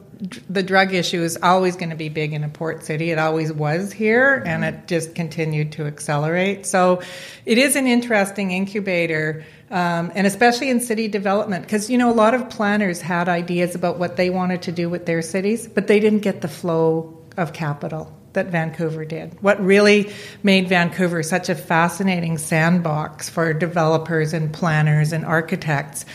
the 0.49 0.63
drug 0.63 0.93
issue 0.93 1.21
is 1.21 1.37
always 1.41 1.75
going 1.75 1.89
to 1.89 1.95
be 1.95 2.09
big 2.09 2.33
in 2.33 2.43
a 2.43 2.49
port 2.49 2.83
city. 2.83 3.11
It 3.11 3.17
always 3.17 3.51
was 3.51 3.91
here, 3.91 4.41
and 4.45 4.63
it 4.63 4.87
just 4.87 5.15
continued 5.15 5.73
to 5.73 5.85
accelerate. 5.85 6.65
So 6.65 7.01
it 7.45 7.57
is 7.57 7.75
an 7.75 7.87
interesting 7.87 8.51
incubator, 8.51 9.43
um, 9.69 10.11
and 10.15 10.25
especially 10.25 10.69
in 10.69 10.79
city 10.79 11.07
development, 11.07 11.65
because 11.65 11.89
you 11.89 11.97
know 11.97 12.11
a 12.11 12.13
lot 12.13 12.33
of 12.33 12.49
planners 12.49 13.01
had 13.01 13.27
ideas 13.29 13.75
about 13.75 13.97
what 13.99 14.15
they 14.15 14.29
wanted 14.29 14.63
to 14.63 14.71
do 14.71 14.89
with 14.89 15.05
their 15.05 15.21
cities, 15.21 15.67
but 15.67 15.87
they 15.87 15.99
didn't 15.99 16.21
get 16.21 16.41
the 16.41 16.47
flow 16.47 17.17
of 17.37 17.53
capital 17.53 18.15
that 18.35 18.47
Vancouver 18.47 19.03
did. 19.03 19.41
What 19.41 19.59
really 19.59 20.13
made 20.43 20.69
Vancouver 20.69 21.23
such 21.23 21.49
a 21.49 21.55
fascinating 21.55 22.37
sandbox 22.37 23.29
for 23.29 23.53
developers 23.53 24.33
and 24.33 24.53
planners 24.53 25.11
and 25.11 25.25
architects 25.25 26.05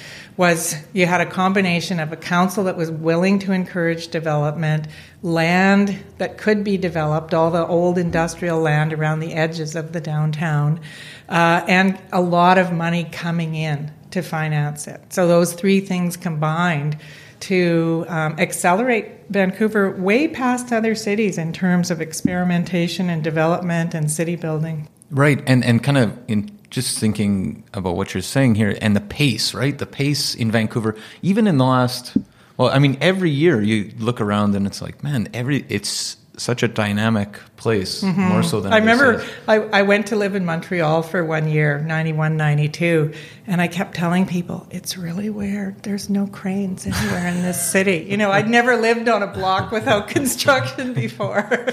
was 0.40 0.74
you 0.94 1.04
had 1.04 1.20
a 1.20 1.26
combination 1.26 2.00
of 2.00 2.12
a 2.12 2.16
council 2.16 2.64
that 2.64 2.74
was 2.74 2.90
willing 2.90 3.38
to 3.38 3.52
encourage 3.52 4.08
development, 4.08 4.88
land 5.22 6.02
that 6.16 6.38
could 6.38 6.64
be 6.64 6.78
developed, 6.78 7.34
all 7.34 7.50
the 7.50 7.66
old 7.66 7.98
industrial 7.98 8.58
land 8.58 8.94
around 8.94 9.20
the 9.20 9.34
edges 9.34 9.76
of 9.76 9.92
the 9.92 10.00
downtown, 10.00 10.80
uh, 11.28 11.62
and 11.68 12.00
a 12.10 12.22
lot 12.22 12.56
of 12.56 12.72
money 12.72 13.04
coming 13.04 13.54
in 13.54 13.92
to 14.12 14.22
finance 14.22 14.86
it. 14.86 15.12
So 15.12 15.28
those 15.28 15.52
three 15.52 15.80
things 15.80 16.16
combined 16.16 16.96
to 17.40 18.06
um, 18.08 18.36
accelerate 18.38 19.10
Vancouver 19.28 19.90
way 19.90 20.26
past 20.26 20.72
other 20.72 20.94
cities 20.94 21.36
in 21.36 21.52
terms 21.52 21.90
of 21.90 22.00
experimentation 22.00 23.10
and 23.10 23.22
development 23.22 23.92
and 23.92 24.10
city 24.10 24.36
building. 24.36 24.88
Right, 25.10 25.42
and 25.46 25.62
and 25.66 25.84
kind 25.84 25.98
of 25.98 26.18
in 26.28 26.59
just 26.70 26.98
thinking 26.98 27.64
about 27.74 27.96
what 27.96 28.14
you're 28.14 28.22
saying 28.22 28.54
here 28.54 28.76
and 28.80 28.94
the 28.94 29.00
pace, 29.00 29.52
right? 29.52 29.76
The 29.76 29.86
pace 29.86 30.34
in 30.34 30.50
Vancouver, 30.50 30.96
even 31.20 31.46
in 31.46 31.58
the 31.58 31.64
last, 31.64 32.16
well, 32.56 32.68
I 32.68 32.78
mean, 32.78 32.96
every 33.00 33.30
year 33.30 33.60
you 33.60 33.90
look 33.98 34.20
around 34.20 34.54
and 34.54 34.66
it's 34.66 34.80
like, 34.80 35.02
man, 35.02 35.28
every 35.34 35.64
it's 35.68 36.16
such 36.40 36.62
a 36.62 36.68
dynamic 36.68 37.38
place, 37.56 38.02
mm-hmm. 38.02 38.18
more 38.18 38.42
so 38.42 38.60
than 38.60 38.72
I 38.72 38.78
remember. 38.78 39.22
I, 39.46 39.56
I, 39.56 39.82
went 39.82 40.06
to 40.06 40.16
live 40.16 40.34
in 40.34 40.46
Montreal 40.46 41.02
for 41.02 41.22
one 41.22 41.50
year, 41.50 41.78
91, 41.80 42.38
92, 42.38 43.12
and 43.46 43.60
I 43.60 43.68
kept 43.68 43.94
telling 43.94 44.26
people 44.26 44.66
it's 44.70 44.96
really 44.96 45.28
weird. 45.28 45.82
There's 45.82 46.08
no 46.08 46.26
cranes 46.26 46.86
anywhere 46.86 47.28
in 47.28 47.42
this 47.42 47.70
city. 47.70 48.06
You 48.08 48.16
know, 48.16 48.30
I'd 48.30 48.48
never 48.48 48.76
lived 48.76 49.06
on 49.06 49.22
a 49.22 49.26
block 49.26 49.70
without 49.70 50.08
construction 50.16 50.94
before. 50.94 51.68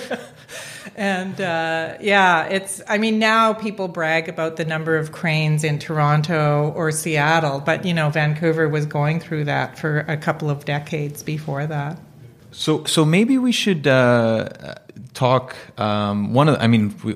and 0.98 1.40
uh, 1.40 1.96
yeah, 2.02 2.48
it's. 2.48 2.82
I 2.90 2.98
mean, 2.98 3.20
now 3.20 3.54
people 3.54 3.88
brag 3.88 4.28
about 4.28 4.58
the 4.58 4.66
number 4.66 4.98
of 4.98 5.14
cranes 5.14 5.64
in 5.64 5.80
Toronto 5.80 6.74
or 6.76 6.92
Seattle, 6.92 7.62
but 7.62 7.86
you 7.86 7.94
know, 7.94 8.10
Vancouver 8.10 8.68
was 8.68 8.86
going 8.86 9.22
through 9.22 9.46
that 9.46 9.80
for 9.80 10.00
a 10.00 10.18
couple 10.18 10.50
of 10.50 10.66
decades 10.66 11.24
before 11.24 11.66
that. 11.68 12.00
So, 12.58 12.86
so 12.86 13.06
maybe 13.06 13.38
we 13.38 13.52
should 13.52 13.86
uh, 13.86 14.50
talk. 15.14 15.56
Um, 15.78 16.34
one 16.34 16.50
of, 16.50 16.58
I 16.60 16.66
mean, 16.66 16.96
we, 17.04 17.14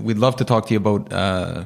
we'd 0.00 0.18
love 0.18 0.36
to 0.36 0.44
talk 0.44 0.66
to 0.66 0.72
you 0.72 0.76
about 0.76 1.12
uh, 1.12 1.64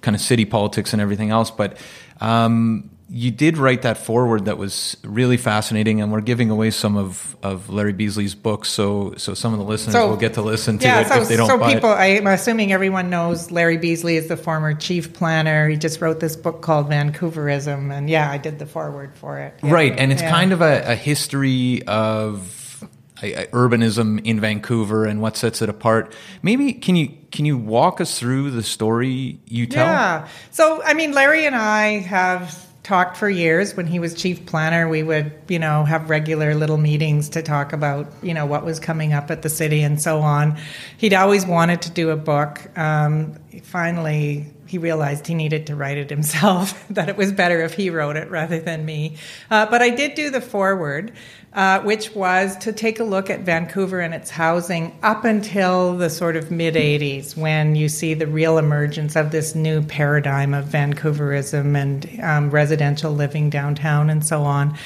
kind 0.00 0.16
of 0.16 0.20
city 0.20 0.44
politics 0.44 0.92
and 0.92 1.00
everything 1.00 1.30
else, 1.30 1.52
but 1.52 1.76
um, 2.20 2.90
you 3.10 3.30
did 3.30 3.56
write 3.56 3.82
that 3.82 3.96
foreword 3.96 4.44
that 4.44 4.58
was 4.58 4.96
really 5.02 5.38
fascinating, 5.38 6.02
and 6.02 6.12
we're 6.12 6.20
giving 6.20 6.50
away 6.50 6.70
some 6.70 6.96
of, 6.96 7.36
of 7.42 7.70
Larry 7.70 7.94
Beasley's 7.94 8.34
books, 8.34 8.68
so 8.68 9.14
so 9.16 9.32
some 9.32 9.54
of 9.54 9.58
the 9.58 9.64
listeners 9.64 9.94
so, 9.94 10.08
will 10.08 10.16
get 10.16 10.34
to 10.34 10.42
listen 10.42 10.78
to 10.78 10.84
yeah, 10.84 11.00
it 11.00 11.08
so, 11.08 11.22
if 11.22 11.28
they 11.28 11.36
don't. 11.36 11.48
So 11.48 11.58
people, 11.58 11.90
it. 11.90 11.94
I'm 11.94 12.26
assuming 12.26 12.72
everyone 12.72 13.08
knows 13.08 13.50
Larry 13.50 13.78
Beasley 13.78 14.16
is 14.16 14.28
the 14.28 14.36
former 14.36 14.74
chief 14.74 15.14
planner. 15.14 15.68
He 15.68 15.76
just 15.76 16.00
wrote 16.02 16.20
this 16.20 16.36
book 16.36 16.60
called 16.60 16.90
Vancouverism, 16.90 17.90
and 17.90 18.10
yeah, 18.10 18.30
I 18.30 18.36
did 18.36 18.58
the 18.58 18.66
foreword 18.66 19.14
for 19.14 19.38
it. 19.38 19.54
Yeah. 19.62 19.72
Right, 19.72 19.98
and 19.98 20.12
it's 20.12 20.22
yeah. 20.22 20.30
kind 20.30 20.52
of 20.52 20.60
a, 20.60 20.92
a 20.92 20.94
history 20.94 21.82
of 21.86 22.84
urbanism 23.22 24.24
in 24.24 24.38
Vancouver 24.38 25.06
and 25.06 25.20
what 25.20 25.36
sets 25.36 25.62
it 25.62 25.68
apart. 25.68 26.14
Maybe 26.42 26.74
can 26.74 26.94
you 26.94 27.08
can 27.30 27.46
you 27.46 27.56
walk 27.56 28.00
us 28.00 28.18
through 28.18 28.50
the 28.50 28.62
story 28.62 29.40
you 29.46 29.66
tell? 29.66 29.86
Yeah. 29.86 30.28
So 30.50 30.82
I 30.82 30.94
mean, 30.94 31.12
Larry 31.12 31.46
and 31.46 31.56
I 31.56 32.00
have 32.00 32.67
talked 32.88 33.18
for 33.18 33.28
years. 33.28 33.76
When 33.76 33.86
he 33.86 33.98
was 33.98 34.14
chief 34.14 34.46
planner 34.46 34.88
we 34.88 35.02
would 35.02 35.30
you 35.46 35.58
know 35.58 35.84
have 35.84 36.08
regular 36.08 36.54
little 36.54 36.78
meetings 36.78 37.28
to 37.30 37.42
talk 37.42 37.74
about 37.74 38.10
you 38.22 38.32
know 38.32 38.46
what 38.46 38.64
was 38.64 38.80
coming 38.80 39.12
up 39.12 39.30
at 39.30 39.42
the 39.42 39.50
city 39.50 39.82
and 39.82 40.00
so 40.00 40.20
on. 40.20 40.56
He'd 40.96 41.12
always 41.12 41.44
wanted 41.44 41.82
to 41.82 41.90
do 41.90 42.08
a 42.08 42.16
book. 42.16 42.66
Um, 42.78 43.38
finally 43.62 44.46
he 44.64 44.78
realized 44.78 45.26
he 45.26 45.34
needed 45.34 45.66
to 45.66 45.76
write 45.76 45.98
it 45.98 46.08
himself 46.08 46.86
that 46.90 47.10
it 47.10 47.16
was 47.18 47.30
better 47.30 47.60
if 47.60 47.74
he 47.74 47.90
wrote 47.90 48.16
it 48.16 48.30
rather 48.30 48.58
than 48.58 48.86
me. 48.86 49.16
Uh, 49.50 49.66
but 49.66 49.82
i 49.82 49.90
did 49.90 50.14
do 50.14 50.30
the 50.30 50.40
foreword 50.40 51.12
uh, 51.54 51.80
which 51.80 52.14
was 52.14 52.56
to 52.58 52.72
take 52.72 53.00
a 53.00 53.04
look 53.04 53.30
at 53.30 53.40
Vancouver 53.40 54.00
and 54.00 54.12
its 54.12 54.30
housing 54.30 54.96
up 55.02 55.24
until 55.24 55.96
the 55.96 56.10
sort 56.10 56.36
of 56.36 56.50
mid 56.50 56.74
80s 56.74 57.36
when 57.36 57.74
you 57.74 57.88
see 57.88 58.12
the 58.14 58.26
real 58.26 58.58
emergence 58.58 59.16
of 59.16 59.30
this 59.30 59.54
new 59.54 59.82
paradigm 59.82 60.52
of 60.52 60.66
Vancouverism 60.66 61.74
and 61.74 62.20
um, 62.22 62.50
residential 62.50 63.12
living 63.12 63.48
downtown 63.48 64.10
and 64.10 64.24
so 64.24 64.42
on. 64.42 64.76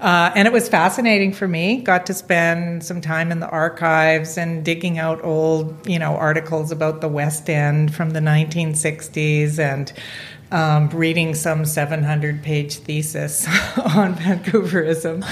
Uh, 0.00 0.30
and 0.36 0.46
it 0.46 0.52
was 0.52 0.68
fascinating 0.68 1.32
for 1.32 1.48
me. 1.48 1.80
Got 1.80 2.06
to 2.06 2.14
spend 2.14 2.84
some 2.84 3.00
time 3.00 3.32
in 3.32 3.40
the 3.40 3.48
archives 3.48 4.36
and 4.36 4.64
digging 4.64 4.98
out 4.98 5.24
old, 5.24 5.88
you 5.88 5.98
know, 5.98 6.16
articles 6.16 6.70
about 6.70 7.00
the 7.00 7.08
West 7.08 7.48
End 7.48 7.94
from 7.94 8.10
the 8.10 8.20
1960s 8.20 9.58
and 9.58 9.92
um, 10.52 10.90
reading 10.90 11.34
some 11.34 11.64
700 11.64 12.42
page 12.42 12.76
thesis 12.76 13.46
on 13.96 14.14
Vancouverism. 14.14 15.24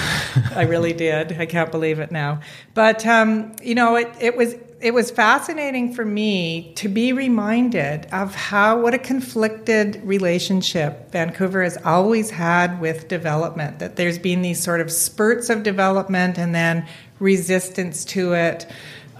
I 0.56 0.62
really 0.62 0.94
did. 0.94 1.38
I 1.38 1.46
can't 1.46 1.70
believe 1.70 2.00
it 2.00 2.10
now. 2.10 2.40
But, 2.74 3.06
um, 3.06 3.54
you 3.62 3.74
know, 3.74 3.96
it, 3.96 4.08
it 4.20 4.36
was. 4.36 4.56
It 4.82 4.94
was 4.94 5.10
fascinating 5.10 5.92
for 5.92 6.06
me 6.06 6.72
to 6.76 6.88
be 6.88 7.12
reminded 7.12 8.06
of 8.12 8.34
how 8.34 8.80
what 8.80 8.94
a 8.94 8.98
conflicted 8.98 10.00
relationship 10.02 11.12
Vancouver 11.12 11.62
has 11.62 11.76
always 11.84 12.30
had 12.30 12.80
with 12.80 13.06
development. 13.06 13.78
That 13.80 13.96
there's 13.96 14.18
been 14.18 14.40
these 14.40 14.58
sort 14.62 14.80
of 14.80 14.90
spurts 14.90 15.50
of 15.50 15.64
development 15.64 16.38
and 16.38 16.54
then 16.54 16.88
resistance 17.18 18.06
to 18.06 18.32
it 18.32 18.66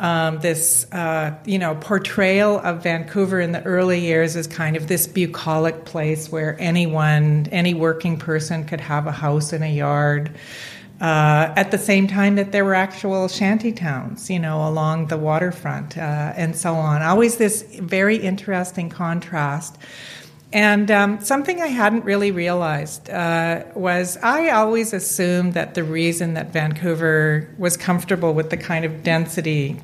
um, 0.00 0.40
this 0.40 0.90
uh, 0.92 1.37
you 1.45 1.59
know 1.59 1.76
portrayal 1.76 2.59
of 2.59 2.83
Vancouver 2.83 3.38
in 3.38 3.52
the 3.52 3.62
early 3.62 4.00
years 4.00 4.35
as 4.35 4.47
kind 4.47 4.75
of 4.76 4.88
this 4.88 5.07
bucolic 5.07 5.85
place 5.85 6.33
where 6.33 6.57
anyone, 6.59 7.47
any 7.52 7.75
working 7.75 8.16
person, 8.16 8.64
could 8.64 8.80
have 8.80 9.07
a 9.07 9.12
house 9.12 9.52
and 9.52 9.62
a 9.62 9.69
yard. 9.69 10.35
Uh, 11.00 11.50
at 11.57 11.71
the 11.71 11.78
same 11.78 12.07
time 12.07 12.35
that 12.35 12.52
there 12.52 12.62
were 12.62 12.75
actual 12.75 13.26
shanty 13.26 13.73
towns, 13.73 14.28
you 14.28 14.38
know, 14.38 14.69
along 14.69 15.07
the 15.07 15.16
waterfront 15.16 15.97
uh, 15.97 16.33
and 16.37 16.54
so 16.54 16.75
on. 16.75 17.00
Always 17.00 17.38
this 17.38 17.62
very 17.80 18.16
interesting 18.16 18.90
contrast. 18.90 19.78
And 20.52 20.90
um, 20.90 21.21
something 21.21 21.62
I 21.62 21.69
hadn't 21.69 22.04
really 22.04 22.33
realized 22.33 23.09
uh, 23.09 23.64
was 23.75 24.19
I 24.23 24.50
always 24.50 24.92
assumed 24.92 25.54
that 25.54 25.75
the 25.75 25.85
reason 25.85 26.35
that 26.35 26.52
Vancouver 26.52 27.49
was 27.57 27.78
comfortable 27.78 28.35
with 28.35 28.50
the 28.50 28.59
kind 28.59 28.85
of 28.85 29.02
density 29.02 29.80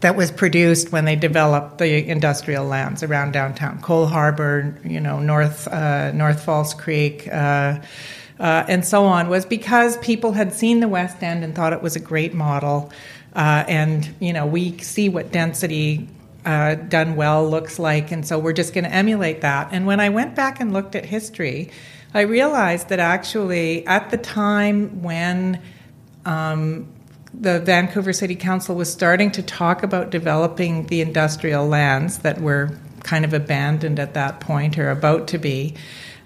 that 0.00 0.16
was 0.16 0.30
produced 0.30 0.92
when 0.92 1.04
they 1.04 1.16
developed 1.16 1.78
the 1.78 2.08
industrial 2.08 2.64
lands 2.64 3.02
around 3.02 3.32
downtown, 3.32 3.80
Coal 3.82 4.06
Harbor, 4.06 4.78
you 4.84 5.00
know, 5.00 5.18
North 5.18 5.66
uh, 5.68 6.12
North 6.12 6.44
False 6.44 6.74
Creek. 6.74 7.28
Uh, 7.28 7.80
uh, 8.38 8.64
and 8.68 8.84
so 8.84 9.04
on 9.04 9.28
was 9.28 9.44
because 9.44 9.96
people 9.98 10.32
had 10.32 10.52
seen 10.52 10.78
the 10.78 10.86
West 10.86 11.22
End 11.22 11.42
and 11.42 11.54
thought 11.54 11.72
it 11.72 11.82
was 11.82 11.96
a 11.96 12.00
great 12.00 12.32
model, 12.32 12.92
uh, 13.34 13.64
and 13.66 14.08
you 14.20 14.32
know 14.32 14.46
we 14.46 14.78
see 14.78 15.08
what 15.08 15.32
density 15.32 16.08
uh, 16.44 16.76
done 16.76 17.16
well 17.16 17.48
looks 17.48 17.80
like, 17.80 18.12
and 18.12 18.26
so 18.26 18.38
we're 18.38 18.52
just 18.52 18.72
going 18.72 18.84
to 18.84 18.92
emulate 18.92 19.40
that. 19.40 19.68
And 19.72 19.86
when 19.86 19.98
I 19.98 20.10
went 20.10 20.36
back 20.36 20.60
and 20.60 20.72
looked 20.72 20.94
at 20.94 21.04
history, 21.04 21.70
I 22.14 22.20
realized 22.20 22.90
that 22.90 23.00
actually 23.00 23.84
at 23.88 24.10
the 24.10 24.16
time 24.16 25.02
when 25.02 25.60
um, 26.24 26.86
the 27.40 27.60
Vancouver 27.60 28.12
City 28.12 28.34
Council 28.34 28.74
was 28.74 28.92
starting 28.92 29.30
to 29.32 29.42
talk 29.42 29.82
about 29.82 30.10
developing 30.10 30.86
the 30.86 31.00
industrial 31.00 31.66
lands 31.66 32.18
that 32.18 32.40
were 32.40 32.76
kind 33.04 33.24
of 33.24 33.32
abandoned 33.32 34.00
at 34.00 34.14
that 34.14 34.40
point 34.40 34.76
or 34.78 34.90
about 34.90 35.28
to 35.28 35.38
be, 35.38 35.74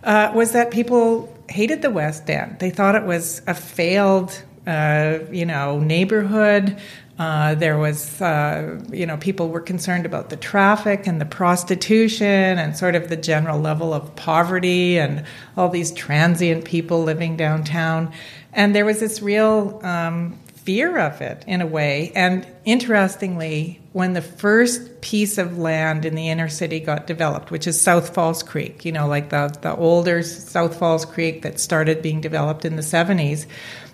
uh, 0.05 0.33
was 0.35 0.53
that 0.53 0.71
people 0.71 1.33
hated 1.49 1.83
the 1.83 1.91
West 1.91 2.29
End. 2.31 2.59
They 2.59 2.71
thought 2.71 2.95
it 2.95 3.05
was 3.05 3.43
a 3.47 3.55
failed, 3.55 4.43
uh, 4.67 5.19
you 5.31 5.45
know, 5.45 5.79
neighborhood. 5.79 6.79
Uh, 7.19 7.55
there 7.55 7.79
was, 7.79 8.21
uh, 8.23 8.81
you 8.91 9.05
know, 9.05 9.19
people 9.19 9.51
were 9.51 9.61
concerned 9.61 10.07
about 10.07 10.31
the 10.31 10.37
traffic 10.37 11.07
and 11.07 11.21
the 11.21 11.27
prostitution 11.27 12.59
and 12.59 12.77
sort 12.77 12.95
of 12.95 13.11
the 13.11 13.17
general 13.17 13.61
level 13.61 13.93
of 13.93 14.17
poverty 14.17 14.99
and 14.99 15.25
all 15.57 15.69
these 15.69 15.93
transient 15.93 16.65
people 16.65 17.03
living 17.03 17.37
downtown. 17.37 18.11
And 18.55 18.75
there 18.75 18.87
was 18.87 18.99
this 18.99 19.21
real 19.21 19.79
um, 19.85 20.39
fear 20.65 20.99
of 20.99 21.21
it 21.21 21.45
in 21.47 21.61
a 21.61 21.67
way. 21.67 22.13
And 22.15 22.47
interestingly, 22.65 23.81
when 23.93 24.13
the 24.13 24.23
first 24.23 25.01
piece 25.01 25.37
of 25.39 25.59
land 25.59 26.05
in 26.05 26.15
the 26.15 26.29
inner 26.29 26.49
city 26.49 26.81
got 26.81 27.07
developed, 27.07 27.51
which 27.51 27.67
is 27.67 27.81
South 27.81 28.15
False 28.15 28.43
Creek, 28.43 28.85
you 28.85 28.93
know, 28.93 29.07
like 29.07 29.31
the, 29.31 29.57
the 29.63 29.75
older 29.77 30.23
South 30.23 30.79
False 30.79 31.05
Creek 31.05 31.43
that 31.43 31.59
started 31.59 32.03
being 32.03 32.21
developed 32.21 32.65
in 32.65 32.77
the 32.77 32.83
70s, 32.83 33.47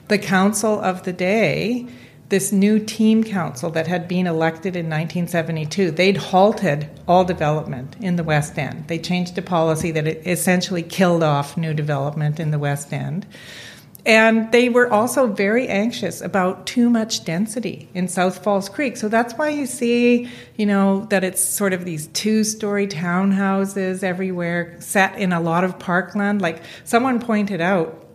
the 0.08 0.18
council 0.18 0.80
of 0.80 1.04
the 1.04 1.12
day, 1.12 1.86
this 2.28 2.52
new 2.52 2.78
team 2.78 3.24
council 3.24 3.70
that 3.70 3.86
had 3.86 4.06
been 4.06 4.26
elected 4.26 4.76
in 4.76 4.86
1972, 4.86 5.90
they'd 5.90 6.18
halted 6.18 6.88
all 7.06 7.24
development 7.24 7.96
in 8.00 8.16
the 8.16 8.24
West 8.24 8.58
End. 8.58 8.86
They 8.88 8.98
changed 8.98 9.38
a 9.38 9.42
policy 9.42 9.90
that 9.92 10.06
essentially 10.06 10.82
killed 10.82 11.22
off 11.22 11.56
new 11.56 11.72
development 11.72 12.38
in 12.38 12.50
the 12.50 12.58
West 12.58 12.92
End. 12.92 13.26
And 14.08 14.50
they 14.52 14.70
were 14.70 14.90
also 14.90 15.26
very 15.26 15.68
anxious 15.68 16.22
about 16.22 16.66
too 16.66 16.88
much 16.88 17.26
density 17.26 17.90
in 17.92 18.08
South 18.08 18.42
False 18.42 18.70
Creek. 18.70 18.96
So 18.96 19.08
that's 19.08 19.34
why 19.34 19.50
you 19.50 19.66
see, 19.66 20.30
you 20.56 20.64
know, 20.64 21.04
that 21.10 21.24
it's 21.24 21.44
sort 21.44 21.74
of 21.74 21.84
these 21.84 22.06
two 22.08 22.42
story 22.42 22.86
townhouses 22.86 24.02
everywhere, 24.02 24.76
set 24.80 25.18
in 25.18 25.34
a 25.34 25.40
lot 25.42 25.62
of 25.62 25.78
parkland. 25.78 26.40
Like 26.40 26.62
someone 26.84 27.20
pointed 27.20 27.60
out, 27.60 28.06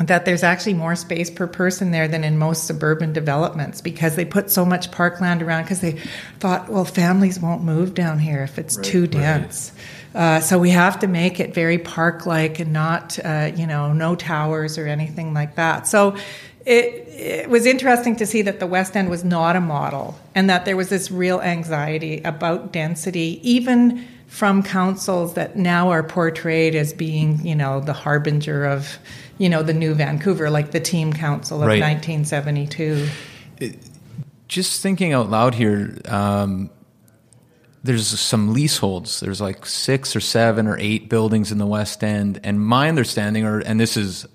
that 0.00 0.24
there's 0.24 0.42
actually 0.42 0.74
more 0.74 0.96
space 0.96 1.30
per 1.30 1.46
person 1.46 1.92
there 1.92 2.08
than 2.08 2.24
in 2.24 2.36
most 2.36 2.66
suburban 2.66 3.12
developments 3.12 3.80
because 3.80 4.16
they 4.16 4.24
put 4.24 4.50
so 4.50 4.64
much 4.64 4.90
parkland 4.90 5.40
around 5.40 5.62
because 5.62 5.80
they 5.80 5.92
thought, 6.40 6.68
well, 6.68 6.84
families 6.84 7.38
won't 7.38 7.62
move 7.62 7.94
down 7.94 8.18
here 8.18 8.42
if 8.42 8.58
it's 8.58 8.76
right, 8.76 8.84
too 8.84 9.06
dense. 9.06 9.70
Right. 9.72 9.82
Uh, 10.14 10.40
so 10.40 10.58
we 10.58 10.70
have 10.70 11.00
to 11.00 11.08
make 11.08 11.40
it 11.40 11.52
very 11.52 11.78
park-like 11.78 12.60
and 12.60 12.72
not, 12.72 13.18
uh, 13.24 13.50
you 13.56 13.66
know, 13.66 13.92
no 13.92 14.14
towers 14.14 14.78
or 14.78 14.86
anything 14.86 15.34
like 15.34 15.56
that. 15.56 15.88
So 15.88 16.16
it, 16.64 17.08
it, 17.08 17.50
was 17.50 17.66
interesting 17.66 18.16
to 18.16 18.26
see 18.26 18.42
that 18.42 18.60
the 18.60 18.66
West 18.66 18.96
End 18.96 19.10
was 19.10 19.24
not 19.24 19.56
a 19.56 19.60
model 19.60 20.18
and 20.34 20.48
that 20.48 20.64
there 20.64 20.76
was 20.76 20.88
this 20.88 21.10
real 21.10 21.40
anxiety 21.40 22.22
about 22.22 22.72
density, 22.72 23.40
even 23.42 24.06
from 24.28 24.62
councils 24.62 25.34
that 25.34 25.56
now 25.56 25.90
are 25.90 26.02
portrayed 26.02 26.74
as 26.74 26.92
being, 26.92 27.44
you 27.46 27.54
know, 27.54 27.80
the 27.80 27.92
harbinger 27.92 28.64
of, 28.64 28.98
you 29.38 29.48
know, 29.48 29.62
the 29.62 29.74
new 29.74 29.94
Vancouver, 29.94 30.48
like 30.48 30.70
the 30.70 30.80
Team 30.80 31.12
Council 31.12 31.62
of 31.62 31.68
right. 31.68 31.80
1972. 31.80 33.08
Just 34.48 34.82
thinking 34.82 35.12
out 35.12 35.28
loud 35.28 35.54
here, 35.54 35.98
um, 36.06 36.70
there's 37.84 38.18
some 38.18 38.54
leaseholds. 38.54 39.20
There's 39.20 39.42
like 39.42 39.66
six 39.66 40.16
or 40.16 40.20
seven 40.20 40.66
or 40.66 40.76
eight 40.78 41.10
buildings 41.10 41.52
in 41.52 41.58
the 41.58 41.66
West 41.66 42.02
End, 42.02 42.40
and 42.42 42.58
my 42.58 42.88
understanding, 42.88 43.44
or 43.44 43.60
and 43.60 43.78
this 43.78 43.98
is 43.98 44.26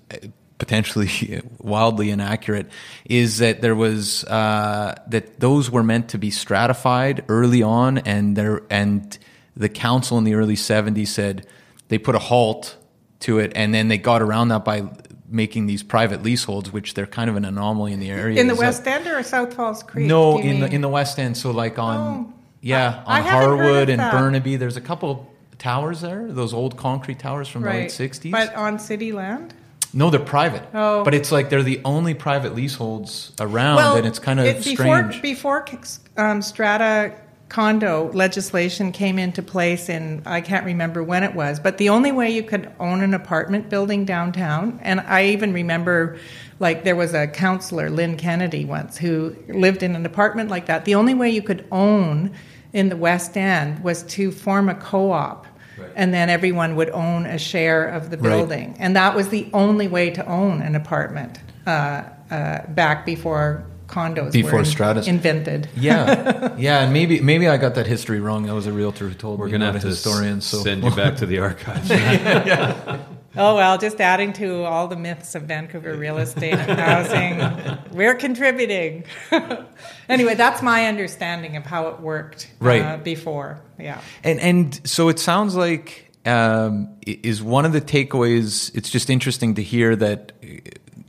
potentially 0.58 1.42
wildly 1.58 2.10
inaccurate, 2.10 2.70
is 3.04 3.38
that 3.38 3.60
there 3.60 3.74
was 3.74 4.24
uh, 4.24 4.94
that 5.08 5.40
those 5.40 5.68
were 5.68 5.82
meant 5.82 6.10
to 6.10 6.18
be 6.18 6.30
stratified 6.30 7.24
early 7.28 7.60
on, 7.60 7.98
and 7.98 8.36
there 8.36 8.62
and 8.70 9.18
the 9.56 9.68
council 9.68 10.16
in 10.16 10.22
the 10.22 10.34
early 10.34 10.54
'70s 10.54 11.08
said 11.08 11.44
they 11.88 11.98
put 11.98 12.14
a 12.14 12.20
halt 12.20 12.76
to 13.18 13.40
it, 13.40 13.50
and 13.56 13.74
then 13.74 13.88
they 13.88 13.98
got 13.98 14.22
around 14.22 14.48
that 14.48 14.64
by 14.64 14.88
making 15.28 15.66
these 15.66 15.82
private 15.82 16.22
leaseholds, 16.22 16.72
which 16.72 16.94
they're 16.94 17.06
kind 17.06 17.28
of 17.28 17.34
an 17.34 17.44
anomaly 17.44 17.92
in 17.92 17.98
the 17.98 18.10
area. 18.10 18.40
In 18.40 18.46
the 18.46 18.54
West 18.54 18.84
that, 18.84 19.04
End 19.04 19.10
or 19.10 19.20
South 19.24 19.54
False 19.54 19.82
Creek? 19.82 20.06
No, 20.06 20.38
in 20.38 20.46
mean? 20.46 20.60
the 20.60 20.72
in 20.72 20.80
the 20.82 20.88
West 20.88 21.18
End. 21.18 21.36
So 21.36 21.50
like 21.50 21.80
on. 21.80 22.34
Yeah, 22.60 23.02
on 23.06 23.22
Harwood 23.22 23.88
and 23.88 24.00
that. 24.00 24.12
Burnaby. 24.12 24.56
There's 24.56 24.76
a 24.76 24.80
couple 24.80 25.32
towers 25.58 26.00
there, 26.00 26.26
those 26.30 26.52
old 26.52 26.76
concrete 26.76 27.18
towers 27.18 27.48
from 27.48 27.62
right. 27.62 27.90
the 27.90 28.02
late 28.04 28.12
60s. 28.12 28.30
But 28.30 28.54
on 28.54 28.78
city 28.78 29.12
land? 29.12 29.54
No, 29.92 30.10
they're 30.10 30.20
private. 30.20 30.62
Oh. 30.72 31.04
But 31.04 31.14
it's 31.14 31.32
like 31.32 31.50
they're 31.50 31.62
the 31.62 31.80
only 31.84 32.14
private 32.14 32.54
leaseholds 32.54 33.32
around, 33.40 33.76
well, 33.76 33.96
and 33.96 34.06
it's 34.06 34.18
kind 34.18 34.38
of 34.38 34.46
it, 34.46 34.62
strange. 34.62 35.20
Before, 35.22 35.62
before 35.62 35.88
um, 36.16 36.42
strata 36.42 37.14
condo 37.48 38.12
legislation 38.12 38.92
came 38.92 39.18
into 39.18 39.42
place 39.42 39.88
in 39.88 40.22
I 40.24 40.40
can't 40.40 40.64
remember 40.64 41.02
when 41.02 41.24
it 41.24 41.34
was, 41.34 41.58
but 41.58 41.78
the 41.78 41.88
only 41.88 42.12
way 42.12 42.30
you 42.30 42.44
could 42.44 42.72
own 42.78 43.02
an 43.02 43.12
apartment 43.12 43.68
building 43.68 44.04
downtown, 44.04 44.78
and 44.82 45.00
I 45.00 45.26
even 45.26 45.52
remember 45.52 46.16
like 46.60 46.84
there 46.84 46.94
was 46.94 47.12
a 47.12 47.26
counselor, 47.26 47.90
Lynn 47.90 48.16
Kennedy, 48.16 48.64
once 48.64 48.96
who 48.96 49.34
lived 49.48 49.82
in 49.82 49.96
an 49.96 50.06
apartment 50.06 50.50
like 50.50 50.66
that. 50.66 50.84
The 50.84 50.94
only 50.94 51.14
way 51.14 51.30
you 51.30 51.42
could 51.42 51.66
own 51.72 52.32
in 52.72 52.88
the 52.88 52.96
West 52.96 53.36
End 53.36 53.82
was 53.82 54.02
to 54.04 54.30
form 54.30 54.68
a 54.68 54.74
co 54.74 55.12
op. 55.12 55.46
Right. 55.78 55.90
And 55.96 56.12
then 56.12 56.28
everyone 56.28 56.76
would 56.76 56.90
own 56.90 57.26
a 57.26 57.38
share 57.38 57.88
of 57.88 58.10
the 58.10 58.16
building. 58.16 58.68
Right. 58.68 58.76
And 58.80 58.96
that 58.96 59.14
was 59.16 59.30
the 59.30 59.48
only 59.54 59.88
way 59.88 60.10
to 60.10 60.26
own 60.26 60.60
an 60.60 60.74
apartment 60.74 61.38
uh, 61.66 62.02
uh, 62.30 62.66
back 62.68 63.06
before 63.06 63.64
condos 63.86 64.32
before 64.32 64.64
Stratus 64.64 65.06
invented. 65.08 65.68
Yeah, 65.74 66.54
yeah, 66.58 66.84
and 66.84 66.92
maybe 66.92 67.20
maybe 67.20 67.48
I 67.48 67.56
got 67.56 67.74
that 67.74 67.86
history 67.86 68.20
wrong. 68.20 68.46
That 68.46 68.54
was 68.54 68.66
a 68.66 68.72
realtor 68.72 69.08
who 69.08 69.14
told 69.14 69.38
We're 69.38 69.46
me. 69.46 69.52
We're 69.52 69.58
gonna 69.58 69.72
have 69.72 69.82
to 69.82 69.88
historian, 69.88 70.40
so 70.40 70.62
send 70.62 70.84
you 70.84 70.94
back 70.94 71.16
to 71.16 71.26
the 71.26 71.38
archives. 71.48 71.90
yeah. 71.90 72.98
Oh 73.36 73.54
well, 73.56 73.78
just 73.78 74.00
adding 74.00 74.32
to 74.34 74.64
all 74.64 74.88
the 74.88 74.96
myths 74.96 75.34
of 75.34 75.42
Vancouver 75.42 75.94
real 75.94 76.18
estate 76.18 76.54
and 76.54 76.80
housing. 76.80 77.78
We're 77.96 78.16
contributing. 78.16 79.04
anyway, 80.08 80.34
that's 80.34 80.62
my 80.62 80.86
understanding 80.86 81.56
of 81.56 81.64
how 81.64 81.88
it 81.88 82.00
worked 82.00 82.50
uh, 82.60 82.64
right. 82.64 82.82
Uh, 82.82 82.96
before. 82.96 83.60
Yeah. 83.78 84.00
And 84.24 84.40
and 84.40 84.80
so 84.84 85.08
it 85.08 85.20
sounds 85.20 85.54
like 85.54 86.10
um, 86.26 86.88
is 87.06 87.42
one 87.42 87.64
of 87.64 87.72
the 87.72 87.80
takeaways. 87.80 88.74
It's 88.74 88.90
just 88.90 89.08
interesting 89.08 89.54
to 89.54 89.62
hear 89.62 89.94
that, 89.94 90.32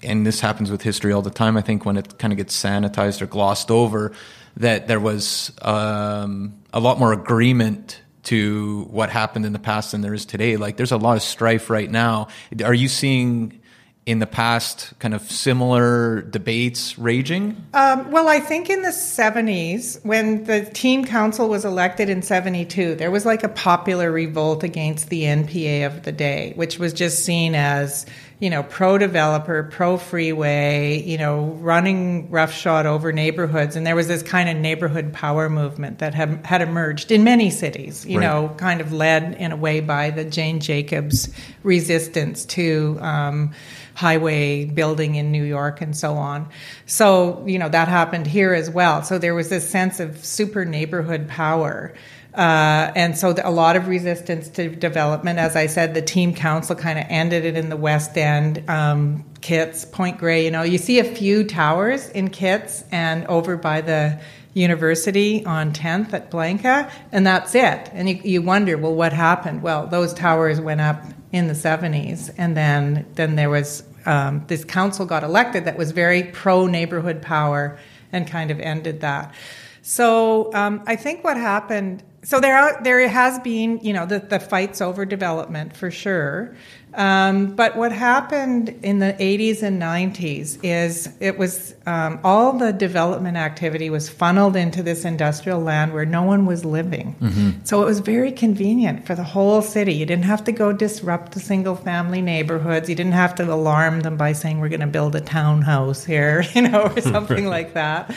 and 0.03 0.25
this 0.25 0.39
happens 0.39 0.69
with 0.69 0.84
history 0.84 1.12
all 1.13 1.23
the 1.23 1.31
time. 1.31 1.57
I 1.57 1.62
think 1.62 1.86
when 1.86 1.97
it 1.97 2.19
kind 2.19 2.31
of 2.31 2.38
gets 2.38 2.55
sanitized 2.55 3.21
or 3.21 3.25
glossed 3.25 3.71
over, 3.71 4.12
that 4.57 4.88
there 4.88 4.99
was 4.99 5.51
um, 5.63 6.53
a 6.71 6.79
lot 6.79 6.99
more 6.99 7.13
agreement 7.13 8.01
to 8.23 8.84
what 8.89 9.10
happened 9.10 9.45
in 9.45 9.53
the 9.53 9.60
past 9.60 9.91
than 9.91 10.01
there 10.01 10.13
is 10.13 10.25
today. 10.25 10.57
Like 10.57 10.77
there's 10.77 10.91
a 10.91 10.97
lot 10.97 11.17
of 11.17 11.23
strife 11.23 11.69
right 11.69 11.89
now. 11.89 12.27
Are 12.63 12.73
you 12.73 12.88
seeing 12.88 13.62
in 14.05 14.17
the 14.19 14.27
past 14.27 14.93
kind 14.99 15.13
of 15.13 15.21
similar 15.21 16.21
debates 16.23 16.97
raging? 16.97 17.63
Um, 17.73 18.10
well, 18.12 18.27
I 18.27 18.39
think 18.39 18.69
in 18.69 18.81
the 18.81 18.89
70s, 18.89 20.03
when 20.03 20.45
the 20.45 20.65
team 20.65 21.05
council 21.05 21.47
was 21.47 21.65
elected 21.65 22.10
in 22.10 22.23
72, 22.23 22.95
there 22.95 23.12
was 23.12 23.25
like 23.25 23.43
a 23.43 23.49
popular 23.49 24.12
revolt 24.12 24.63
against 24.63 25.10
the 25.10 25.23
NPA 25.23 25.86
of 25.86 26.03
the 26.03 26.12
day, 26.12 26.53
which 26.55 26.79
was 26.79 26.93
just 26.93 27.23
seen 27.23 27.53
as 27.53 28.07
you 28.41 28.49
know, 28.49 28.63
pro 28.63 28.97
developer, 28.97 29.62
pro 29.62 29.97
freeway, 29.97 30.99
you 31.04 31.19
know, 31.19 31.43
running 31.62 32.32
roughshod 32.32 32.88
over 32.88 33.13
neighborhoods. 33.13 33.75
And 33.75 33.86
there 33.86 33.95
was 33.95 34.08
this 34.08 34.23
kind 34.23 34.49
of 34.49 34.58
neighborhood 34.58 35.13
power 35.13 35.47
movement 35.47 35.99
that 35.99 36.15
had, 36.15 36.43
had 36.43 36.63
emerged 36.63 37.12
in 37.12 37.23
many 37.23 37.51
cities, 37.51 38.04
you 38.04 38.17
right. 38.17 38.25
know, 38.25 38.51
kind 38.58 38.82
of 38.82 38.91
led 38.91 39.36
in 39.36 39.51
a 39.51 39.56
way 39.56 39.80
by 39.80 40.10
the 40.10 40.25
Jane 40.25 40.60
Jacobs 40.60 41.30
resistance 41.62 42.43
to 42.45 42.97
um, 42.99 43.54
highway 43.93 44.65
building 44.65 45.13
in 45.13 45.32
New 45.32 45.43
York 45.43 45.80
and 45.80 45.95
so 45.95 46.15
on. 46.15 46.49
So, 46.88 47.45
you 47.45 47.60
know, 47.60 47.69
that 47.69 47.89
happened 47.89 48.25
here 48.25 48.56
as 48.56 48.71
well. 48.71 49.04
So 49.04 49.19
there 49.19 49.36
was 49.36 49.49
this 49.49 49.69
sense 49.69 49.99
of 49.99 50.25
super 50.25 50.65
neighborhood 50.65 51.27
power. 51.27 51.93
Uh, 52.33 52.91
and 52.95 53.17
so 53.17 53.33
the, 53.33 53.47
a 53.47 53.51
lot 53.51 53.75
of 53.75 53.87
resistance 53.87 54.47
to 54.49 54.69
development. 54.69 55.37
As 55.37 55.55
I 55.55 55.67
said, 55.67 55.93
the 55.93 56.01
team 56.01 56.33
council 56.33 56.75
kind 56.75 56.97
of 56.97 57.05
ended 57.09 57.45
it 57.45 57.57
in 57.57 57.69
the 57.69 57.75
West 57.75 58.17
End. 58.17 58.63
Um, 58.69 59.25
Kits, 59.41 59.85
Point 59.85 60.17
Grey, 60.17 60.45
you 60.45 60.51
know, 60.51 60.61
you 60.61 60.77
see 60.77 60.99
a 60.99 61.03
few 61.03 61.43
towers 61.43 62.07
in 62.09 62.29
Kits 62.29 62.83
and 62.91 63.25
over 63.27 63.57
by 63.57 63.81
the 63.81 64.19
university 64.53 65.45
on 65.45 65.73
10th 65.73 66.13
at 66.13 66.29
Blanca, 66.29 66.91
and 67.11 67.25
that's 67.25 67.55
it. 67.55 67.89
And 67.93 68.09
you, 68.09 68.21
you 68.23 68.41
wonder, 68.41 68.77
well, 68.77 68.93
what 68.93 69.13
happened? 69.13 69.61
Well, 69.61 69.87
those 69.87 70.13
towers 70.13 70.59
went 70.59 70.81
up 70.81 71.03
in 71.31 71.47
the 71.47 71.53
70s, 71.53 72.33
and 72.37 72.55
then, 72.55 73.05
then 73.15 73.35
there 73.35 73.49
was 73.49 73.83
um, 74.05 74.43
this 74.47 74.63
council 74.63 75.05
got 75.05 75.23
elected 75.23 75.65
that 75.65 75.77
was 75.77 75.91
very 75.91 76.23
pro 76.23 76.67
neighborhood 76.67 77.21
power 77.21 77.77
and 78.11 78.27
kind 78.27 78.51
of 78.51 78.59
ended 78.59 79.01
that. 79.01 79.33
So 79.81 80.53
um, 80.53 80.83
I 80.85 80.95
think 80.95 81.23
what 81.23 81.37
happened 81.37 82.03
so 82.23 82.39
there 82.39 82.57
are, 82.57 82.84
there 82.84 83.07
has 83.07 83.39
been 83.39 83.79
you 83.79 83.93
know 83.93 84.05
the, 84.05 84.19
the 84.19 84.39
fights 84.39 84.81
over 84.81 85.05
development 85.05 85.75
for 85.75 85.91
sure 85.91 86.55
um, 86.93 87.55
but 87.55 87.77
what 87.77 87.91
happened 87.91 88.69
in 88.84 88.99
the 88.99 89.13
80s 89.13 89.63
and 89.63 89.81
90s 89.81 90.60
is 90.62 91.10
it 91.19 91.38
was 91.38 91.73
um, 91.86 92.19
all 92.23 92.53
the 92.53 92.73
development 92.73 93.38
activity 93.38 93.89
was 93.89 94.10
funneled 94.10 94.55
into 94.57 94.84
this 94.84 95.05
industrial 95.05 95.62
land 95.62 95.93
where 95.93 96.05
no 96.05 96.23
one 96.23 96.45
was 96.45 96.65
living. 96.65 97.15
Mm-hmm. 97.21 97.49
So 97.63 97.81
it 97.81 97.86
was 97.86 97.99
very 97.99 98.31
convenient 98.31 99.05
for 99.05 99.15
the 99.15 99.23
whole 99.23 99.62
city. 99.62 99.93
You 99.93 100.05
didn't 100.05 100.25
have 100.25 100.43
to 100.45 100.51
go 100.51 100.73
disrupt 100.73 101.31
the 101.31 101.39
single 101.39 101.75
family 101.75 102.21
neighborhoods. 102.21 102.89
You 102.89 102.95
didn't 102.95 103.13
have 103.13 103.36
to 103.36 103.43
alarm 103.43 104.01
them 104.01 104.17
by 104.17 104.34
saying, 104.34 104.60
we're 104.60 104.69
going 104.69 104.81
to 104.81 104.88
build 104.88 105.15
a 105.15 105.21
townhouse 105.21 106.03
here, 106.03 106.43
you 106.53 106.63
know, 106.63 106.84
or 106.84 107.01
something 107.01 107.45
like 107.45 107.73
that 107.73 108.13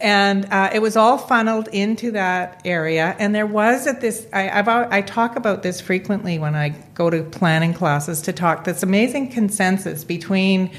and 0.00 0.46
uh, 0.52 0.70
it 0.72 0.80
was 0.80 0.96
all 0.96 1.18
funneled 1.18 1.68
into 1.68 2.12
that 2.12 2.60
area. 2.64 3.16
And 3.18 3.34
there 3.34 3.46
was 3.46 3.86
at 3.86 4.00
this, 4.00 4.26
I, 4.32 4.50
I've, 4.50 4.68
I 4.68 5.00
talk 5.02 5.36
about 5.36 5.62
this 5.62 5.80
frequently 5.80 6.38
when 6.38 6.54
I 6.54 6.70
go 6.94 7.10
to 7.10 7.22
planning 7.22 7.72
classes 7.72 8.22
to 8.22 8.32
talk. 8.32 8.64
This 8.64 8.82
amazing 8.82 9.30
consensus 9.30 10.04
between 10.04 10.70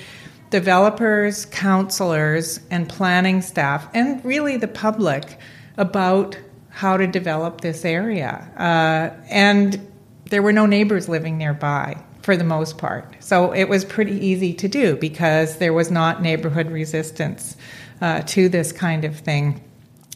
developers, 0.49 1.45
counselors, 1.45 2.59
and 2.69 2.87
planning 2.87 3.41
staff, 3.41 3.87
and 3.93 4.23
really 4.23 4.57
the 4.57 4.67
public 4.67 5.39
about 5.77 6.37
how 6.69 6.95
to 6.95 7.07
develop 7.07 7.61
this 7.61 7.83
area. 7.83 8.49
Uh, 8.57 9.15
and 9.29 9.91
there 10.29 10.41
were 10.41 10.53
no 10.53 10.65
neighbors 10.65 11.09
living 11.09 11.37
nearby 11.37 11.97
for 12.21 12.37
the 12.37 12.43
most 12.43 12.77
part. 12.77 13.15
So 13.19 13.53
it 13.53 13.69
was 13.69 13.85
pretty 13.85 14.13
easy 14.25 14.53
to 14.55 14.67
do 14.67 14.95
because 14.97 15.57
there 15.57 15.73
was 15.73 15.89
not 15.89 16.21
neighborhood 16.21 16.69
resistance 16.69 17.55
uh, 18.01 18.21
to 18.21 18.49
this 18.49 18.71
kind 18.71 19.05
of 19.05 19.17
thing. 19.17 19.63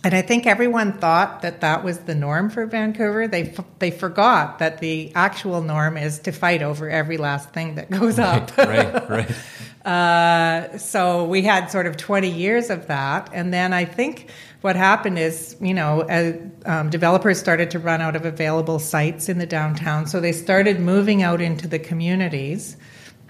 And 0.04 0.15
I 0.15 0.24
think 0.24 0.48
everyone 0.48 0.94
thought 0.94 1.44
that 1.44 1.62
that 1.62 1.84
was 1.84 2.00
the 2.00 2.15
norm 2.15 2.50
for 2.50 2.65
Vancouver. 2.65 3.28
They 3.28 3.50
f- 3.50 3.65
they 3.78 3.91
forgot 3.91 4.58
that 4.58 4.80
the 4.80 5.12
actual 5.13 5.62
norm 5.62 5.96
is 5.96 6.20
to 6.20 6.32
fight 6.32 6.63
over 6.63 6.89
every 6.89 7.17
last 7.17 7.52
thing 7.52 7.76
that 7.76 7.91
goes 7.91 8.17
up. 8.17 8.56
right, 8.58 9.10
right. 9.10 9.32
Uh, 9.82 10.78
so 10.78 11.26
we 11.26 11.41
had 11.41 11.72
sort 11.72 11.88
of 11.88 11.98
20 11.98 12.30
years 12.30 12.70
of 12.70 12.86
that, 12.86 13.32
and 13.34 13.52
then 13.52 13.74
I 13.74 13.86
think 13.86 14.30
what 14.62 14.76
happened 14.76 15.17
is, 15.17 15.56
you 15.60 15.74
know, 15.74 16.02
uh, 16.02 16.34
um, 16.70 16.91
developers 16.91 17.39
started 17.39 17.72
to 17.72 17.80
run 17.80 18.00
out 18.00 18.15
of 18.15 18.24
available 18.24 18.78
sites 18.78 19.28
in 19.28 19.39
the 19.39 19.48
downtown, 19.48 20.06
so 20.06 20.20
they 20.20 20.34
started 20.34 20.80
moving 20.80 21.24
out 21.24 21.41
into 21.41 21.67
the 21.67 21.80
communities. 21.80 22.78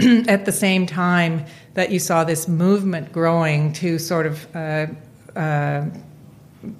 at 0.27 0.45
the 0.45 0.51
same 0.51 0.85
time 0.85 1.45
that 1.73 1.91
you 1.91 1.99
saw 1.99 2.23
this 2.23 2.47
movement 2.47 3.11
growing 3.11 3.73
to 3.73 3.97
sort 3.97 4.25
of 4.25 4.55
uh, 4.55 4.87
uh, 5.35 5.85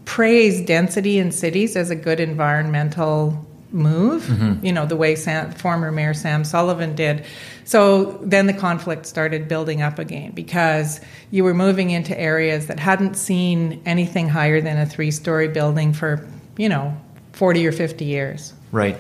praise 0.06 0.62
density 0.66 1.18
in 1.18 1.32
cities 1.32 1.76
as 1.76 1.90
a 1.90 1.96
good 1.96 2.20
environmental 2.20 3.46
move, 3.72 4.24
mm-hmm. 4.24 4.66
you 4.66 4.74
know, 4.74 4.86
the 4.86 4.96
way 4.96 5.16
Sam, 5.16 5.52
former 5.52 5.92
Mayor 5.92 6.14
Sam 6.14 6.44
Sullivan 6.44 6.96
did. 6.96 7.26
So 7.64 8.20
then 8.22 8.48
the 8.48 8.54
conflict 8.54 9.06
started 9.06 9.48
building 9.48 9.82
up 9.82 9.98
again 9.98 10.32
because 10.32 11.00
you 11.32 11.44
were 11.44 11.54
moving 11.54 11.92
into 11.92 12.20
areas 12.20 12.68
that 12.68 12.80
hadn't 12.80 13.16
seen 13.16 13.82
anything 13.86 14.28
higher 14.28 14.62
than 14.62 14.78
a 14.78 14.86
three 14.86 15.12
story 15.12 15.48
building 15.48 15.94
for, 15.94 16.28
you 16.58 16.68
know, 16.68 16.96
40 17.34 17.66
or 17.66 17.72
50 17.72 18.04
years. 18.04 18.54
Right. 18.72 18.98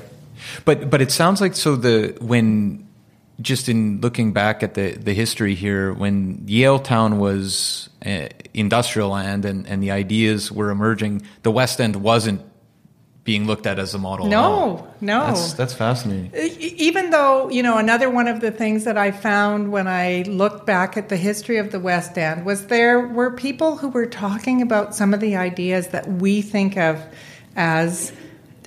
But 0.65 0.89
but 0.89 1.01
it 1.01 1.12
sounds 1.12 1.41
like 1.41 1.56
so 1.56 1.75
the 1.75 2.17
when 2.19 2.88
just 3.41 3.69
in 3.69 4.01
looking 4.01 4.34
back 4.34 4.63
at 4.63 4.73
the, 4.73 4.91
the 4.91 5.13
history 5.13 5.56
here, 5.56 5.93
when 5.93 6.39
Yaletown 6.45 7.17
was 7.17 7.89
uh, 8.06 8.27
industrial 8.54 9.10
land 9.10 9.45
and, 9.45 9.67
and 9.67 9.82
the 9.82 9.91
ideas 9.91 10.51
were 10.51 10.69
emerging, 10.69 11.23
the 11.43 11.51
West 11.51 11.80
End 11.82 11.95
wasn't 11.97 12.41
being 13.23 13.45
looked 13.45 13.67
at 13.67 13.77
as 13.77 13.93
a 13.93 13.99
model. 13.99 14.25
No, 14.25 14.88
no. 14.99 15.27
That's, 15.27 15.54
that's 15.54 15.73
fascinating. 15.73 16.32
Even 16.60 17.12
though, 17.12 17.49
you 17.49 17.62
know, 17.62 17.77
another 17.77 18.10
one 18.10 18.27
of 18.27 18.41
the 18.41 18.49
things 18.49 18.84
that 18.86 18.97
I 18.97 19.12
found 19.12 19.71
when 19.71 19.88
I 19.88 20.23
looked 20.23 20.65
back 20.65 20.97
at 20.97 21.10
the 21.10 21.17
history 21.17 21.58
of 21.58 21.71
the 21.71 21.80
West 21.80 22.17
End 22.17 22.45
was 22.45 22.67
there 22.67 22.99
were 22.99 23.32
people 23.32 23.77
who 23.77 23.89
were 23.89 24.08
talking 24.08 24.62
about 24.62 24.95
some 24.95 25.13
of 25.13 25.19
the 25.19 25.36
ideas 25.36 25.89
that 25.89 26.08
we 26.08 26.41
think 26.41 26.77
of 26.77 26.99
as 27.56 28.12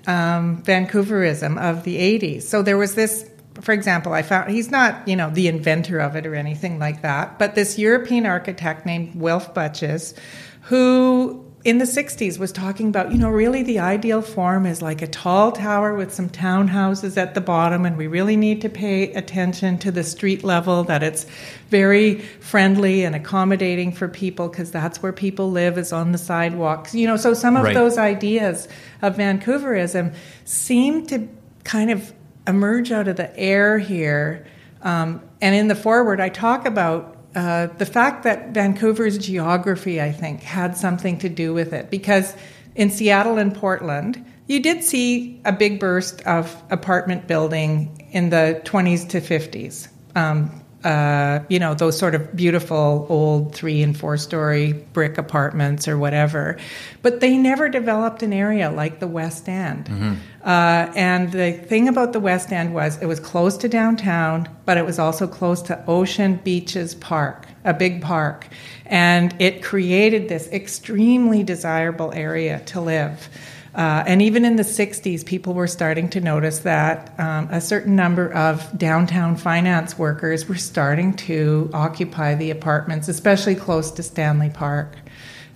um, 0.06 0.62
Vancouverism 0.62 1.58
of 1.58 1.82
the 1.82 1.96
80s. 1.96 2.42
So 2.42 2.62
there 2.62 2.78
was 2.78 2.94
this 2.94 3.28
for 3.60 3.72
example, 3.72 4.12
I 4.12 4.22
found 4.22 4.50
he's 4.50 4.70
not, 4.70 5.06
you 5.06 5.16
know, 5.16 5.30
the 5.30 5.48
inventor 5.48 5.98
of 6.00 6.16
it 6.16 6.26
or 6.26 6.34
anything 6.34 6.78
like 6.78 7.02
that, 7.02 7.38
but 7.38 7.54
this 7.54 7.78
European 7.78 8.26
architect 8.26 8.84
named 8.84 9.14
Wilf 9.14 9.54
Butches, 9.54 10.14
who 10.62 11.44
in 11.64 11.78
the 11.78 11.84
60s 11.84 12.38
was 12.38 12.52
talking 12.52 12.88
about, 12.88 13.10
you 13.10 13.16
know, 13.16 13.30
really 13.30 13.62
the 13.62 13.78
ideal 13.78 14.20
form 14.20 14.66
is 14.66 14.82
like 14.82 15.00
a 15.00 15.06
tall 15.06 15.50
tower 15.50 15.94
with 15.94 16.12
some 16.12 16.28
townhouses 16.28 17.16
at 17.16 17.34
the 17.34 17.40
bottom, 17.40 17.86
and 17.86 17.96
we 17.96 18.06
really 18.06 18.36
need 18.36 18.60
to 18.60 18.68
pay 18.68 19.10
attention 19.14 19.78
to 19.78 19.90
the 19.90 20.04
street 20.04 20.44
level, 20.44 20.84
that 20.84 21.02
it's 21.02 21.24
very 21.70 22.18
friendly 22.18 23.02
and 23.02 23.14
accommodating 23.14 23.92
for 23.92 24.08
people 24.08 24.48
because 24.48 24.70
that's 24.70 25.02
where 25.02 25.12
people 25.12 25.50
live, 25.50 25.78
is 25.78 25.90
on 25.90 26.12
the 26.12 26.18
sidewalks. 26.18 26.94
You 26.94 27.06
know, 27.06 27.16
so 27.16 27.32
some 27.32 27.56
of 27.56 27.64
right. 27.64 27.74
those 27.74 27.96
ideas 27.96 28.68
of 29.00 29.16
Vancouverism 29.16 30.14
seem 30.44 31.06
to 31.06 31.26
kind 31.64 31.90
of 31.90 32.12
emerge 32.46 32.92
out 32.92 33.08
of 33.08 33.16
the 33.16 33.36
air 33.38 33.78
here. 33.78 34.46
Um, 34.82 35.22
and 35.40 35.54
in 35.54 35.68
the 35.68 35.74
foreword, 35.74 36.20
I 36.20 36.28
talk 36.28 36.66
about 36.66 37.16
uh, 37.34 37.68
the 37.78 37.86
fact 37.86 38.22
that 38.24 38.50
Vancouver's 38.50 39.18
geography, 39.18 40.00
I 40.00 40.12
think, 40.12 40.42
had 40.42 40.76
something 40.76 41.18
to 41.18 41.28
do 41.28 41.52
with 41.52 41.72
it. 41.72 41.90
Because 41.90 42.34
in 42.74 42.90
Seattle 42.90 43.38
and 43.38 43.54
Portland, 43.54 44.24
you 44.46 44.60
did 44.60 44.84
see 44.84 45.40
a 45.44 45.52
big 45.52 45.80
burst 45.80 46.20
of 46.22 46.54
apartment 46.70 47.26
building 47.26 48.08
in 48.12 48.30
the 48.30 48.60
20s 48.64 49.08
to 49.10 49.20
50s. 49.20 49.88
Um, 50.14 50.63
uh, 50.84 51.42
you 51.48 51.58
know, 51.58 51.74
those 51.74 51.98
sort 51.98 52.14
of 52.14 52.36
beautiful 52.36 53.06
old 53.08 53.54
three 53.54 53.82
and 53.82 53.96
four 53.96 54.18
story 54.18 54.72
brick 54.72 55.16
apartments 55.16 55.88
or 55.88 55.96
whatever. 55.96 56.58
But 57.00 57.20
they 57.20 57.38
never 57.38 57.68
developed 57.70 58.22
an 58.22 58.32
area 58.32 58.70
like 58.70 59.00
the 59.00 59.06
West 59.06 59.48
End. 59.48 59.86
Mm-hmm. 59.86 60.14
Uh, 60.42 60.92
and 60.94 61.32
the 61.32 61.52
thing 61.52 61.88
about 61.88 62.12
the 62.12 62.20
West 62.20 62.52
End 62.52 62.74
was 62.74 63.00
it 63.00 63.06
was 63.06 63.18
close 63.18 63.56
to 63.58 63.68
downtown, 63.68 64.48
but 64.66 64.76
it 64.76 64.84
was 64.84 64.98
also 64.98 65.26
close 65.26 65.62
to 65.62 65.84
Ocean 65.86 66.36
Beaches 66.44 66.94
Park, 66.94 67.46
a 67.64 67.72
big 67.72 68.02
park. 68.02 68.46
And 68.84 69.34
it 69.40 69.62
created 69.62 70.28
this 70.28 70.48
extremely 70.48 71.42
desirable 71.42 72.12
area 72.12 72.60
to 72.66 72.82
live. 72.82 73.30
Uh, 73.74 74.04
and 74.06 74.22
even 74.22 74.44
in 74.44 74.56
the 74.56 74.62
60s, 74.62 75.24
people 75.24 75.52
were 75.52 75.66
starting 75.66 76.08
to 76.10 76.20
notice 76.20 76.60
that 76.60 77.18
um, 77.18 77.48
a 77.50 77.60
certain 77.60 77.96
number 77.96 78.32
of 78.32 78.78
downtown 78.78 79.34
finance 79.36 79.98
workers 79.98 80.48
were 80.48 80.54
starting 80.54 81.12
to 81.14 81.68
occupy 81.74 82.34
the 82.34 82.50
apartments, 82.50 83.08
especially 83.08 83.56
close 83.56 83.90
to 83.90 84.02
Stanley 84.02 84.50
Park. 84.50 84.96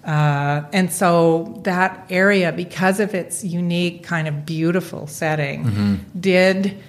Uh, 0.05 0.63
and 0.73 0.93
so 0.93 1.61
that 1.65 2.07
area, 2.11 2.51
because 2.51 2.99
of 2.99 3.15
its 3.15 3.45
unique, 3.45 4.03
kind 4.03 4.27
of 4.27 4.45
beautiful 4.45 5.07
setting, 5.07 5.65
mm-hmm. 5.65 5.95
did 6.19 6.83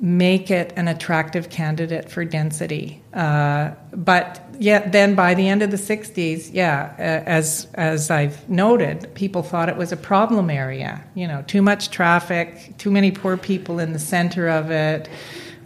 make 0.00 0.50
it 0.50 0.72
an 0.76 0.88
attractive 0.88 1.48
candidate 1.48 2.10
for 2.10 2.24
density. 2.24 3.02
Uh, 3.14 3.70
but 3.92 4.45
yet, 4.58 4.92
then 4.92 5.14
by 5.14 5.34
the 5.34 5.48
end 5.48 5.62
of 5.62 5.70
the 5.70 5.76
60s, 5.76 6.50
yeah, 6.52 6.94
as, 6.98 7.68
as 7.74 8.10
I've 8.10 8.48
noted, 8.48 9.14
people 9.14 9.42
thought 9.42 9.68
it 9.68 9.76
was 9.76 9.92
a 9.92 9.96
problem 9.96 10.50
area. 10.50 11.04
You 11.14 11.28
know, 11.28 11.42
too 11.46 11.62
much 11.62 11.90
traffic, 11.90 12.74
too 12.78 12.90
many 12.90 13.10
poor 13.10 13.36
people 13.36 13.78
in 13.78 13.92
the 13.92 13.98
center 13.98 14.48
of 14.48 14.70
it. 14.70 15.08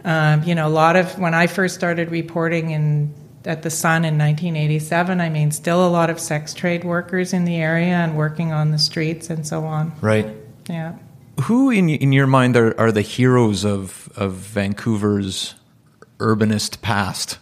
Um, 0.03 0.43
you 0.43 0.55
know, 0.55 0.67
a 0.67 0.69
lot 0.69 0.95
of, 0.95 1.17
when 1.19 1.33
I 1.33 1.47
first 1.47 1.75
started 1.75 2.11
reporting 2.11 2.71
in 2.71 3.13
at 3.43 3.63
the 3.63 3.71
Sun 3.71 4.05
in 4.05 4.19
1987, 4.19 5.19
I 5.19 5.29
mean, 5.29 5.51
still 5.51 5.85
a 5.85 5.89
lot 5.89 6.11
of 6.11 6.19
sex 6.19 6.53
trade 6.53 6.83
workers 6.83 7.33
in 7.33 7.45
the 7.45 7.55
area 7.55 7.95
and 7.95 8.15
working 8.15 8.51
on 8.51 8.69
the 8.69 8.77
streets 8.77 9.31
and 9.31 9.47
so 9.47 9.63
on. 9.63 9.93
Right. 10.01 10.27
Yeah 10.69 10.95
who 11.41 11.69
in 11.69 11.89
in 11.89 12.13
your 12.13 12.27
mind 12.27 12.55
are, 12.55 12.79
are 12.79 12.91
the 12.91 13.01
heroes 13.01 13.63
of 13.63 14.09
of 14.15 14.33
Vancouver's 14.33 15.55
urbanist 16.19 16.81
past? 16.81 17.39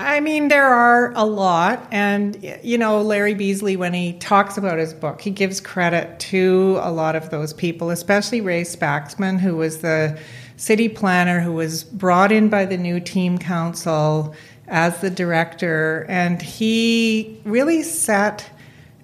I 0.00 0.20
mean, 0.20 0.46
there 0.46 0.68
are 0.68 1.12
a 1.16 1.24
lot. 1.24 1.88
And, 1.90 2.38
you 2.62 2.78
know, 2.78 3.02
Larry 3.02 3.34
Beasley, 3.34 3.76
when 3.76 3.92
he 3.92 4.12
talks 4.12 4.56
about 4.56 4.78
his 4.78 4.94
book, 4.94 5.20
he 5.20 5.32
gives 5.32 5.60
credit 5.60 6.20
to 6.20 6.78
a 6.82 6.92
lot 6.92 7.16
of 7.16 7.30
those 7.30 7.52
people, 7.52 7.90
especially 7.90 8.40
Ray 8.40 8.62
Spaxman, 8.62 9.40
who 9.40 9.56
was 9.56 9.78
the 9.78 10.16
city 10.56 10.88
planner 10.88 11.40
who 11.40 11.52
was 11.52 11.82
brought 11.82 12.30
in 12.30 12.48
by 12.48 12.64
the 12.64 12.76
new 12.76 13.00
team 13.00 13.38
council 13.38 14.34
as 14.68 15.00
the 15.00 15.10
director. 15.10 16.06
And 16.08 16.40
he 16.40 17.40
really 17.44 17.82
set 17.82 18.48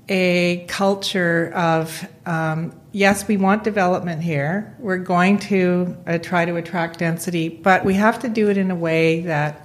a 0.09 0.65
culture 0.69 1.51
of 1.55 2.09
um, 2.27 2.73
yes, 2.93 3.27
we 3.27 3.37
want 3.37 3.65
development 3.65 4.23
here. 4.23 4.75
We're 4.79 4.99
going 4.99 5.39
to 5.41 5.97
uh, 6.07 6.19
try 6.19 6.45
to 6.45 6.57
attract 6.57 7.01
density, 7.01 7.49
but 7.49 7.85
we 7.85 7.95
have 7.95 8.21
to 8.21 8.29
do 8.29 8.49
it 8.49 8.57
in 8.57 8.71
a 8.71 8.77
way 8.77 9.23
that 9.23 9.64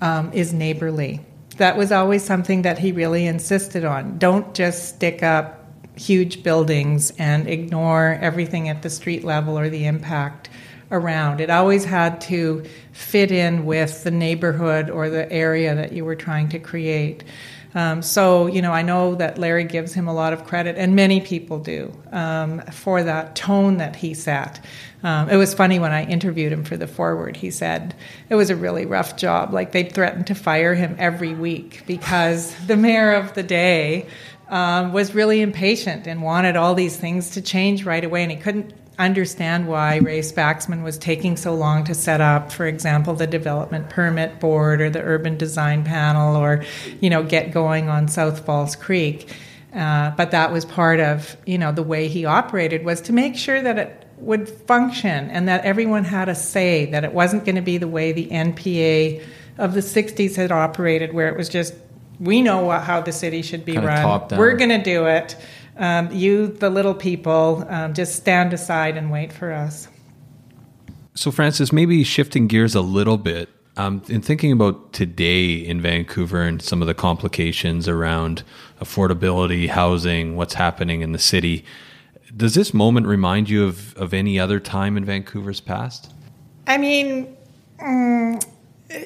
um, 0.00 0.32
is 0.32 0.52
neighborly. 0.52 1.20
That 1.56 1.76
was 1.76 1.92
always 1.92 2.24
something 2.24 2.62
that 2.62 2.78
he 2.78 2.92
really 2.92 3.26
insisted 3.26 3.84
on. 3.84 4.18
Don't 4.18 4.54
just 4.54 4.88
stick 4.88 5.22
up 5.22 5.60
huge 5.96 6.42
buildings 6.42 7.12
and 7.18 7.46
ignore 7.46 8.18
everything 8.22 8.68
at 8.68 8.82
the 8.82 8.88
street 8.88 9.24
level 9.24 9.58
or 9.58 9.68
the 9.68 9.86
impact 9.86 10.48
around. 10.90 11.40
It 11.40 11.50
always 11.50 11.84
had 11.84 12.20
to 12.22 12.64
fit 12.92 13.30
in 13.30 13.66
with 13.66 14.02
the 14.02 14.10
neighborhood 14.10 14.90
or 14.90 15.10
the 15.10 15.30
area 15.30 15.74
that 15.74 15.92
you 15.92 16.04
were 16.04 16.16
trying 16.16 16.48
to 16.50 16.58
create. 16.58 17.24
Um, 17.74 18.02
so, 18.02 18.46
you 18.46 18.62
know, 18.62 18.72
I 18.72 18.82
know 18.82 19.14
that 19.14 19.38
Larry 19.38 19.64
gives 19.64 19.94
him 19.94 20.08
a 20.08 20.14
lot 20.14 20.32
of 20.32 20.44
credit, 20.44 20.76
and 20.76 20.96
many 20.96 21.20
people 21.20 21.58
do, 21.60 21.92
um, 22.10 22.60
for 22.72 23.02
that 23.02 23.36
tone 23.36 23.76
that 23.76 23.96
he 23.96 24.14
set. 24.14 24.64
Um, 25.02 25.30
it 25.30 25.36
was 25.36 25.54
funny 25.54 25.78
when 25.78 25.92
I 25.92 26.04
interviewed 26.04 26.52
him 26.52 26.64
for 26.64 26.76
the 26.76 26.86
foreword. 26.86 27.36
He 27.36 27.50
said 27.50 27.94
it 28.28 28.34
was 28.34 28.50
a 28.50 28.56
really 28.56 28.86
rough 28.86 29.16
job. 29.16 29.52
Like 29.52 29.72
they 29.72 29.84
threatened 29.84 30.26
to 30.26 30.34
fire 30.34 30.74
him 30.74 30.96
every 30.98 31.32
week 31.32 31.84
because 31.86 32.54
the 32.66 32.76
mayor 32.76 33.12
of 33.12 33.34
the 33.34 33.42
day 33.42 34.06
um, 34.48 34.92
was 34.92 35.14
really 35.14 35.40
impatient 35.40 36.06
and 36.06 36.22
wanted 36.22 36.56
all 36.56 36.74
these 36.74 36.96
things 36.96 37.30
to 37.30 37.40
change 37.40 37.84
right 37.84 38.04
away, 38.04 38.22
and 38.22 38.32
he 38.32 38.36
couldn't 38.36 38.74
understand 39.04 39.68
why 39.68 39.96
Ray 39.96 40.20
Spaxman 40.20 40.82
was 40.82 40.98
taking 40.98 41.36
so 41.36 41.54
long 41.54 41.84
to 41.84 41.94
set 41.94 42.20
up, 42.20 42.52
for 42.52 42.66
example, 42.66 43.14
the 43.14 43.26
development 43.26 43.90
permit 43.90 44.40
board 44.40 44.80
or 44.80 44.90
the 44.90 45.02
urban 45.02 45.36
design 45.36 45.84
panel, 45.84 46.36
or 46.36 46.64
you 47.00 47.10
know, 47.10 47.22
get 47.22 47.52
going 47.52 47.88
on 47.88 48.08
South 48.08 48.44
False 48.44 48.76
Creek. 48.76 49.34
Uh, 49.74 50.10
but 50.16 50.32
that 50.32 50.52
was 50.52 50.64
part 50.64 50.98
of 50.98 51.36
you 51.46 51.56
know 51.56 51.70
the 51.72 51.82
way 51.82 52.08
he 52.08 52.24
operated 52.24 52.84
was 52.84 53.00
to 53.02 53.12
make 53.12 53.36
sure 53.36 53.62
that 53.62 53.78
it 53.78 54.00
would 54.20 54.48
function 54.48 55.30
and 55.30 55.48
that 55.48 55.64
everyone 55.64 56.04
had 56.04 56.28
a 56.28 56.34
say, 56.34 56.86
that 56.86 57.04
it 57.04 57.12
wasn't 57.12 57.44
going 57.44 57.56
to 57.56 57.62
be 57.62 57.78
the 57.78 57.88
way 57.88 58.12
the 58.12 58.26
NPA 58.28 59.24
of 59.58 59.74
the 59.74 59.80
60s 59.80 60.36
had 60.36 60.52
operated, 60.52 61.12
where 61.12 61.28
it 61.28 61.36
was 61.36 61.48
just, 61.48 61.74
we 62.18 62.42
know 62.42 62.64
what, 62.64 62.82
how 62.82 63.00
the 63.00 63.12
city 63.12 63.42
should 63.42 63.64
be 63.64 63.72
Kinda 63.72 63.88
run. 63.88 64.02
We're 64.38 64.56
going 64.56 64.70
to 64.70 64.82
do 64.82 65.06
it. 65.06 65.36
Um, 65.80 66.12
you, 66.12 66.46
the 66.46 66.70
little 66.70 66.94
people, 66.94 67.64
um, 67.68 67.94
just 67.94 68.14
stand 68.14 68.52
aside 68.52 68.96
and 68.96 69.10
wait 69.10 69.32
for 69.32 69.50
us. 69.50 69.88
So, 71.14 71.32
Frances, 71.32 71.72
maybe 71.72 72.04
shifting 72.04 72.46
gears 72.46 72.74
a 72.74 72.82
little 72.82 73.16
bit, 73.16 73.48
um, 73.76 74.02
in 74.08 74.20
thinking 74.20 74.52
about 74.52 74.92
today 74.92 75.54
in 75.54 75.80
Vancouver 75.80 76.42
and 76.42 76.60
some 76.60 76.82
of 76.82 76.86
the 76.86 76.94
complications 76.94 77.88
around 77.88 78.42
affordability, 78.80 79.68
housing, 79.68 80.36
what's 80.36 80.54
happening 80.54 81.00
in 81.00 81.12
the 81.12 81.18
city, 81.18 81.64
does 82.36 82.54
this 82.54 82.74
moment 82.74 83.06
remind 83.06 83.48
you 83.48 83.64
of, 83.64 83.96
of 83.96 84.12
any 84.12 84.38
other 84.38 84.60
time 84.60 84.96
in 84.96 85.04
Vancouver's 85.04 85.60
past? 85.60 86.12
I 86.66 86.78
mean, 86.78 87.36
mm, 87.82 88.44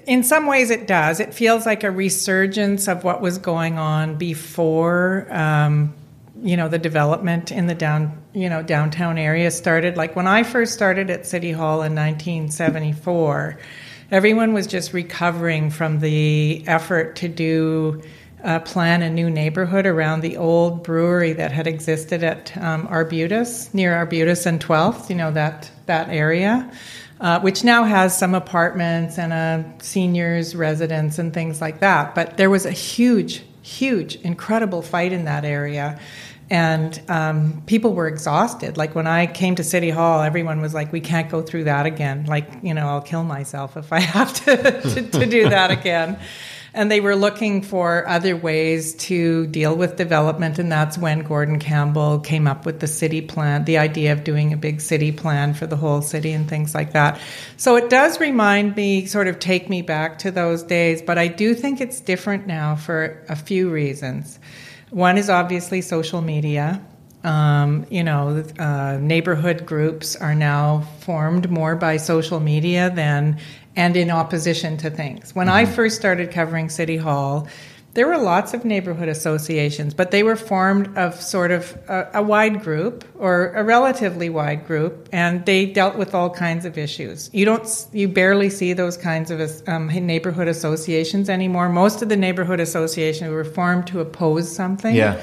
in 0.07 0.23
some 0.23 0.47
ways 0.47 0.71
it 0.71 0.87
does. 0.87 1.21
It 1.21 1.33
feels 1.33 1.67
like 1.67 1.85
a 1.85 1.91
resurgence 1.91 2.89
of 2.89 3.05
what 3.05 3.21
was 3.21 3.39
going 3.39 3.79
on 3.79 4.17
before, 4.17 5.27
um, 5.31 5.95
you 6.43 6.57
know, 6.57 6.69
the 6.69 6.79
development 6.79 7.53
in 7.53 7.67
the 7.67 7.75
down, 7.75 8.23
you 8.33 8.49
know, 8.49 8.63
downtown 8.63 9.19
area 9.19 9.51
started. 9.51 9.97
Like 9.97 10.17
when 10.17 10.27
I 10.27 10.43
first 10.43 10.75
started 10.75 11.11
at 11.11 11.27
City 11.27 11.53
Hall 11.53 11.83
in 11.83 11.95
1974, 11.95 13.59
everyone 14.11 14.53
was 14.53 14.67
just 14.67 14.93
recovering 14.93 15.71
from 15.71 16.01
the 16.01 16.65
effort 16.67 17.17
to 17.17 17.29
do 17.29 18.03
uh, 18.45 18.61
plan 18.61 19.01
a 19.01 19.09
new 19.09 19.31
neighborhood 19.31 19.87
around 19.87 20.21
the 20.21 20.37
old 20.37 20.85
brewery 20.85 21.33
that 21.33 21.51
had 21.51 21.67
existed 21.67 22.23
at 22.23 22.55
um, 22.59 22.87
Arbutus, 22.89 23.73
near 23.73 23.95
Arbutus 23.95 24.45
and 24.45 24.61
12th, 24.61 25.09
you 25.09 25.17
know, 25.17 25.31
that, 25.31 25.71
that 25.87 26.11
area, 26.11 26.71
uh, 27.21 27.41
which 27.41 27.65
now 27.65 27.85
has 27.85 28.17
some 28.17 28.35
apartments 28.35 29.19
and 29.19 29.33
a 29.33 29.65
seniors' 29.83 30.55
residence 30.55 31.19
and 31.19 31.33
things 31.33 31.63
like 31.63 31.81
that. 31.81 32.15
But 32.15 32.37
there 32.37 32.51
was 32.51 32.67
a 32.67 32.71
huge, 32.71 33.43
huge, 33.63 34.17
incredible 34.17 34.83
fight 34.83 35.13
in 35.13 35.25
that 35.25 35.47
area. 35.47 35.99
And 36.51 37.01
um, 37.09 37.63
people 37.67 37.95
were 37.95 38.07
exhausted. 38.07 38.77
Like 38.77 38.95
when 38.95 39.07
I 39.07 39.27
came 39.27 39.55
to 39.57 39.65
City 39.65 39.91
Hall, 39.91 40.23
everyone 40.23 40.61
was 40.61 40.75
like, 40.75 40.93
"We 40.93 41.01
can't 41.01 41.31
go 41.31 41.43
through 41.43 41.65
that 41.65 41.87
again. 41.87 42.27
Like, 42.27 42.49
you 42.63 42.75
know, 42.75 42.87
I'll 42.87 43.01
kill 43.01 43.25
myself 43.25 43.77
if 43.77 43.93
I 43.93 44.01
have 44.17 44.33
to 44.45 44.57
to, 44.57 45.03
to 45.21 45.27
do 45.27 45.49
that 45.49 45.71
again." 45.71 46.19
and 46.75 46.91
they 46.91 47.01
were 47.01 47.15
looking 47.15 47.63
for 47.63 48.07
other 48.09 48.37
ways 48.37 48.95
to 48.97 49.47
deal 49.47 49.75
with 49.75 49.97
development 49.97 50.59
and 50.59 50.71
that's 50.71 50.99
when 50.99 51.21
gordon 51.21 51.59
campbell 51.59 52.19
came 52.19 52.47
up 52.47 52.67
with 52.67 52.81
the 52.81 52.87
city 52.87 53.23
plan 53.23 53.65
the 53.65 53.79
idea 53.79 54.13
of 54.13 54.25
doing 54.25 54.53
a 54.53 54.57
big 54.57 54.81
city 54.81 55.13
plan 55.13 55.55
for 55.55 55.67
the 55.67 55.77
whole 55.77 56.03
city 56.03 56.33
and 56.33 56.49
things 56.49 56.75
like 56.75 56.93
that 56.93 57.19
so 57.57 57.77
it 57.77 57.89
does 57.89 58.21
remind 58.21 58.77
me 58.77 59.07
sort 59.07 59.29
of 59.29 59.39
take 59.39 59.71
me 59.71 59.81
back 59.81 60.19
to 60.19 60.31
those 60.31 60.63
days 60.63 61.01
but 61.01 61.17
i 61.17 61.29
do 61.29 61.55
think 61.55 61.81
it's 61.81 62.01
different 62.01 62.47
now 62.47 62.75
for 62.75 63.25
a 63.29 63.37
few 63.37 63.71
reasons 63.71 64.39
one 64.95 65.19
is 65.19 65.29
obviously 65.29 65.81
social 65.83 66.21
media 66.21 66.81
um, 67.25 67.87
you 67.89 68.05
know, 68.05 68.45
uh, 68.59 68.99
neighborhood 69.01 69.65
groups 69.65 70.15
are 70.15 70.35
now 70.35 70.83
formed 71.01 71.51
more 71.51 71.75
by 71.75 71.97
social 71.97 72.39
media 72.39 72.93
than 72.95 73.39
and 73.77 73.97
in 73.97 74.11
opposition 74.11 74.77
to 74.77 74.91
things. 74.91 75.35
When 75.35 75.49
I 75.49 75.65
first 75.65 75.97
started 75.97 76.31
covering 76.31 76.69
City 76.69 76.99
Hall, 76.99 77.49
there 77.95 78.09
were 78.09 78.19
lots 78.19 78.55
of 78.55 78.65
neighborhood 78.65 79.09
associations, 79.09 79.95
but 79.95 80.11
they 80.11 80.23
were 80.23 80.37
formed 80.37 80.97
of 80.99 81.21
sort 81.21 81.51
of 81.53 81.77
a, 81.89 82.11
a 82.15 82.23
wide 82.23 82.61
group 82.63 83.05
or 83.15 83.53
a 83.53 83.63
relatively 83.63 84.29
wide 84.29 84.67
group, 84.67 85.09
and 85.13 85.47
they 85.47 85.67
dealt 85.67 85.97
with 85.97 86.15
all 86.15 86.29
kinds 86.29 86.65
of 86.65 86.77
issues. 86.77 87.31
You 87.33 87.45
don't, 87.45 87.87
you 87.93 88.09
barely 88.09 88.51
see 88.51 88.73
those 88.73 88.97
kinds 88.97 89.31
of 89.31 89.41
um, 89.69 89.87
neighborhood 89.87 90.49
associations 90.49 91.31
anymore. 91.31 91.69
Most 91.69 92.03
of 92.03 92.09
the 92.09 92.17
neighborhood 92.17 92.61
associations 92.61 93.31
were 93.31 93.45
formed 93.45 93.87
to 93.89 94.01
oppose 94.01 94.55
something. 94.55 94.95
Yeah. 94.95 95.21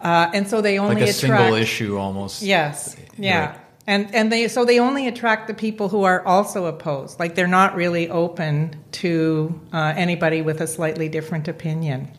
Uh, 0.00 0.30
and 0.32 0.48
so 0.48 0.60
they 0.60 0.78
only 0.78 0.94
Like 0.94 1.08
a 1.08 1.10
attract, 1.10 1.20
single 1.20 1.54
issue 1.54 1.96
almost. 1.98 2.42
Yes. 2.42 2.96
Yeah. 3.18 3.50
Right. 3.50 3.60
And 3.88 4.14
and 4.14 4.30
they 4.30 4.48
so 4.48 4.66
they 4.66 4.78
only 4.80 5.08
attract 5.08 5.46
the 5.46 5.54
people 5.54 5.88
who 5.88 6.04
are 6.04 6.22
also 6.26 6.66
opposed. 6.66 7.18
Like 7.18 7.34
they're 7.34 7.46
not 7.46 7.74
really 7.74 8.10
open 8.10 8.76
to 8.92 9.58
uh, 9.72 9.94
anybody 9.96 10.42
with 10.42 10.60
a 10.60 10.66
slightly 10.66 11.08
different 11.08 11.48
opinion. 11.48 12.10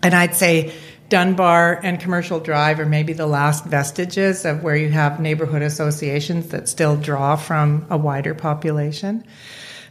And 0.00 0.14
I'd 0.14 0.36
say 0.36 0.72
Dunbar 1.08 1.80
and 1.82 1.98
Commercial 1.98 2.38
Drive 2.38 2.78
are 2.78 2.86
maybe 2.86 3.14
the 3.14 3.26
last 3.26 3.64
vestiges 3.64 4.44
of 4.44 4.62
where 4.62 4.76
you 4.76 4.90
have 4.90 5.18
neighborhood 5.18 5.62
associations 5.62 6.50
that 6.50 6.68
still 6.68 6.96
draw 6.96 7.34
from 7.34 7.84
a 7.90 7.98
wider 7.98 8.34
population. 8.34 9.24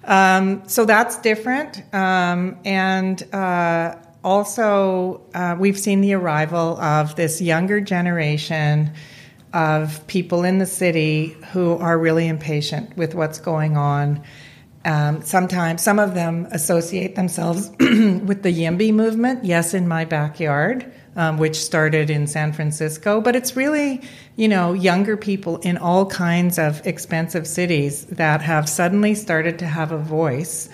Um, 0.05 0.63
so 0.69 0.85
that's 0.85 1.17
different. 1.17 1.83
Um, 1.93 2.57
and 2.63 3.21
uh, 3.33 3.97
also, 4.23 5.27
uh, 5.33 5.57
we've 5.59 5.77
seen 5.77 5.99
the 5.99 6.13
arrival 6.13 6.79
of 6.79 7.17
this 7.17 7.41
younger 7.41 7.81
generation 7.81 8.93
of 9.57 10.05
people 10.05 10.43
in 10.43 10.59
the 10.59 10.67
city 10.67 11.35
who 11.51 11.77
are 11.77 11.97
really 11.97 12.27
impatient 12.27 12.95
with 12.95 13.15
what's 13.15 13.39
going 13.39 13.75
on. 13.75 14.23
Um, 14.85 15.23
sometimes, 15.23 15.81
some 15.81 15.97
of 15.97 16.13
them 16.13 16.47
associate 16.51 17.15
themselves 17.15 17.71
with 17.79 18.43
the 18.43 18.53
YIMBY 18.53 18.93
movement, 18.93 19.43
Yes 19.43 19.73
in 19.73 19.87
My 19.87 20.05
Backyard, 20.05 20.93
um, 21.15 21.39
which 21.39 21.55
started 21.55 22.11
in 22.11 22.27
San 22.27 22.53
Francisco. 22.53 23.19
But 23.19 23.35
it's 23.35 23.55
really, 23.55 24.03
you 24.35 24.47
know, 24.47 24.73
younger 24.73 25.17
people 25.17 25.57
in 25.57 25.75
all 25.77 26.05
kinds 26.05 26.59
of 26.59 26.85
expensive 26.85 27.47
cities 27.47 28.05
that 28.05 28.43
have 28.43 28.69
suddenly 28.69 29.15
started 29.15 29.57
to 29.59 29.65
have 29.65 29.91
a 29.91 29.97
voice 29.97 30.69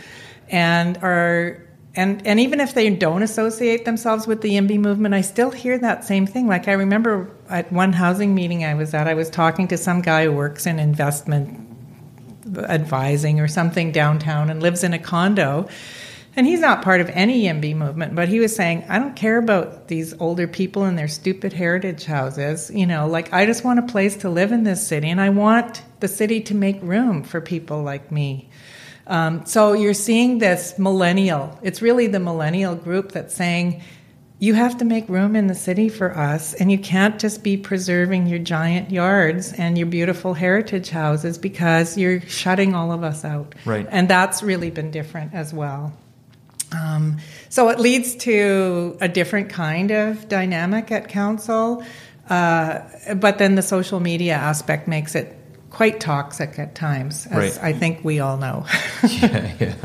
and 0.50 0.98
are 0.98 1.66
and 1.96 2.26
and 2.26 2.40
even 2.40 2.60
if 2.60 2.74
they 2.74 2.90
don't 2.90 3.22
associate 3.22 3.86
themselves 3.86 4.26
with 4.26 4.42
the 4.42 4.50
YIMBY 4.50 4.80
movement, 4.80 5.14
I 5.14 5.22
still 5.22 5.52
hear 5.52 5.78
that 5.78 6.04
same 6.04 6.26
thing. 6.26 6.48
Like 6.48 6.68
I 6.68 6.74
remember 6.74 7.30
at 7.50 7.72
one 7.72 7.94
housing 7.94 8.34
meeting 8.34 8.66
I 8.66 8.74
was 8.74 8.94
at, 8.94 9.08
I 9.08 9.14
was 9.14 9.30
talking 9.30 9.68
to 9.68 9.78
some 9.78 10.02
guy 10.02 10.26
who 10.26 10.32
works 10.32 10.66
in 10.66 10.80
investment 10.80 11.70
advising 12.58 13.40
or 13.40 13.48
something 13.48 13.92
downtown 13.92 14.50
and 14.50 14.62
lives 14.62 14.84
in 14.84 14.94
a 14.94 15.00
condo. 15.00 15.68
And 16.36 16.48
he's 16.48 16.62
not 16.62 16.82
part 16.82 17.00
of 17.00 17.12
any 17.12 17.44
YIMBY 17.44 17.76
movement, 17.76 18.16
but 18.16 18.28
he 18.28 18.40
was 18.40 18.56
saying, 18.56 18.86
I 18.90 18.98
don't 18.98 19.16
care 19.16 19.38
about 19.38 19.88
these 19.88 20.16
older 20.20 20.48
people 20.48 20.84
and 20.84 20.98
their 20.98 21.08
stupid 21.08 21.54
heritage 21.54 22.06
houses. 22.06 22.72
You 22.74 22.88
know, 22.88 23.08
like 23.08 23.32
I 23.32 23.46
just 23.46 23.64
want 23.64 23.78
a 23.78 23.84
place 23.84 24.18
to 24.18 24.30
live 24.30 24.52
in 24.52 24.64
this 24.64 24.86
city 24.86 25.12
and 25.12 25.22
I 25.22 25.30
want 25.30 25.84
the 26.00 26.08
city 26.08 26.42
to 26.42 26.56
make 26.56 26.82
room 26.82 27.24
for 27.24 27.40
people 27.40 27.84
like 27.84 28.12
me. 28.12 28.50
Um, 29.06 29.46
so 29.46 29.74
you're 29.74 29.94
seeing 29.94 30.38
this 30.38 30.78
millennial, 30.80 31.60
it's 31.62 31.82
really 31.82 32.08
the 32.08 32.20
millennial 32.20 32.76
group 32.76 33.12
that's 33.12 33.36
saying, 33.36 33.82
you 34.40 34.54
have 34.54 34.78
to 34.80 34.86
make 34.86 35.08
room 35.08 35.38
in 35.38 35.48
the 35.48 35.56
city 35.56 35.88
for 35.88 36.18
us, 36.18 36.54
and 36.54 36.70
you 36.70 36.78
can't 36.78 37.18
just 37.18 37.44
be 37.44 37.56
preserving 37.56 38.28
your 38.28 38.40
giant 38.40 38.92
yards 38.92 39.54
and 39.54 39.78
your 39.78 39.88
beautiful 39.88 40.34
heritage 40.34 40.90
houses 40.90 41.38
because 41.38 41.98
you're 41.98 42.20
shutting 42.22 42.76
all 42.76 42.92
of 42.92 43.04
us 43.04 43.24
out. 43.24 43.56
Right. 43.64 43.88
And 43.90 44.10
that's 44.10 44.44
really 44.44 44.70
been 44.70 44.92
different 44.92 45.34
as 45.34 45.54
well. 45.54 45.94
Um, 46.78 47.20
so 47.50 47.70
it 47.70 47.80
leads 47.80 48.16
to 48.16 48.98
a 49.00 49.08
different 49.08 49.50
kind 49.50 49.92
of 49.92 50.28
dynamic 50.28 50.92
at 50.92 51.08
council, 51.08 51.86
uh, 52.30 52.80
but 53.16 53.38
then 53.38 53.56
the 53.56 53.62
social 53.62 54.00
media 54.00 54.34
aspect 54.34 54.88
makes 54.88 55.16
it 55.16 55.38
quite 55.74 56.00
toxic 56.00 56.58
at 56.60 56.76
times, 56.76 57.26
as 57.28 57.58
Right. 57.58 57.64
I 57.64 57.74
think 57.74 58.06
we 58.06 58.20
all 58.20 58.38
know. 58.38 58.66
yeah, 59.10 59.52
yeah. 59.60 59.76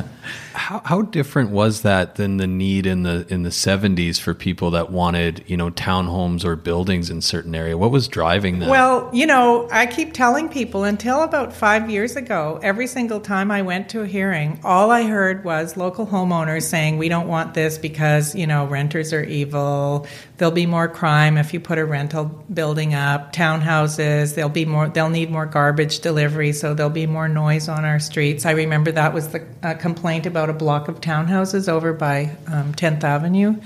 How, 0.55 0.81
how 0.85 1.03
different 1.03 1.51
was 1.51 1.83
that 1.83 2.17
than 2.17 2.39
the 2.39 2.47
need 2.47 2.87
in 2.87 3.03
the 3.03 3.27
in 3.29 3.43
the 3.43 3.51
seventies 3.51 4.19
for 4.19 4.35
people 4.35 4.71
that 4.73 4.91
wanted 4.91 5.45
you 5.47 5.57
know 5.57 5.71
townhomes 5.71 6.45
or 6.45 6.57
buildings 6.57 7.11
in 7.11 7.21
certain 7.21 7.55
area? 7.55 7.77
What 7.77 7.91
was 7.91 8.09
driving 8.09 8.59
that? 8.61 8.69
Well, 8.69 9.11
you 9.13 9.27
know, 9.27 9.69
I 9.71 9.87
keep 9.87 10.15
telling 10.15 10.49
people 10.49 10.85
until 10.85 11.23
about 11.23 11.53
five 11.53 11.91
years 11.91 12.17
ago, 12.17 12.59
every 12.63 12.87
single 12.87 13.21
time 13.21 13.51
I 13.51 13.63
went 13.63 13.89
to 13.91 14.03
a 14.03 14.07
hearing, 14.07 14.61
all 14.65 14.91
I 14.91 15.05
heard 15.05 15.45
was 15.45 15.77
local 15.77 16.07
homeowners 16.07 16.63
saying, 16.63 16.99
"We 16.99 17.09
don't 17.09 17.29
want 17.29 17.55
this 17.55 17.79
because 17.79 18.35
you 18.35 18.47
know 18.47 18.67
renters 18.67 19.13
are 19.13 19.25
evil. 19.25 20.07
There'll 20.39 20.53
be 20.53 20.67
more 20.67 20.89
crime 20.89 21.37
if 21.37 21.53
you 21.53 21.61
put 21.61 21.79
a 21.79 21.85
rental 21.85 22.25
building 22.53 22.95
up. 22.95 23.33
Townhouses, 23.33 24.35
there'll 24.35 24.51
be 24.51 24.65
more. 24.65 24.89
They'll 24.89 25.11
need 25.11 25.31
more 25.31 25.47
garbage 25.47 26.01
delivery, 26.01 26.53
so 26.53 26.75
there'll 26.75 26.91
be 26.91 27.07
more 27.07 27.29
noise 27.29 27.69
on 27.69 27.85
our 27.85 27.99
streets." 27.99 28.47
I 28.47 28.53
remember 28.53 28.93
that 28.93 29.13
was 29.13 29.29
the 29.29 29.45
uh, 29.63 29.75
complaint 29.75 30.27
about 30.27 30.48
a 30.51 30.55
block 30.55 30.89
of 30.89 31.01
townhouses 31.01 31.69
over 31.69 31.93
by 31.93 32.37
um, 32.47 32.73
10th 32.75 33.05
Avenue 33.05 33.57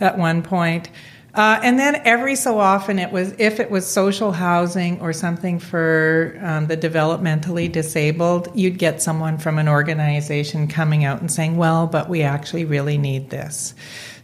at 0.00 0.18
one 0.18 0.42
point. 0.42 0.88
Uh, 1.32 1.60
and 1.62 1.78
then 1.78 1.94
every 2.04 2.34
so 2.34 2.58
often, 2.58 2.98
it 2.98 3.12
was 3.12 3.34
if 3.38 3.60
it 3.60 3.70
was 3.70 3.86
social 3.86 4.32
housing 4.32 5.00
or 5.00 5.12
something 5.12 5.60
for 5.60 6.36
um, 6.42 6.66
the 6.66 6.76
developmentally 6.76 7.70
disabled, 7.70 8.48
you'd 8.54 8.78
get 8.78 9.00
someone 9.00 9.38
from 9.38 9.58
an 9.58 9.68
organization 9.68 10.66
coming 10.66 11.04
out 11.04 11.20
and 11.20 11.30
saying, 11.30 11.56
"Well, 11.56 11.86
but 11.86 12.08
we 12.08 12.22
actually 12.22 12.64
really 12.64 12.98
need 12.98 13.30
this." 13.30 13.74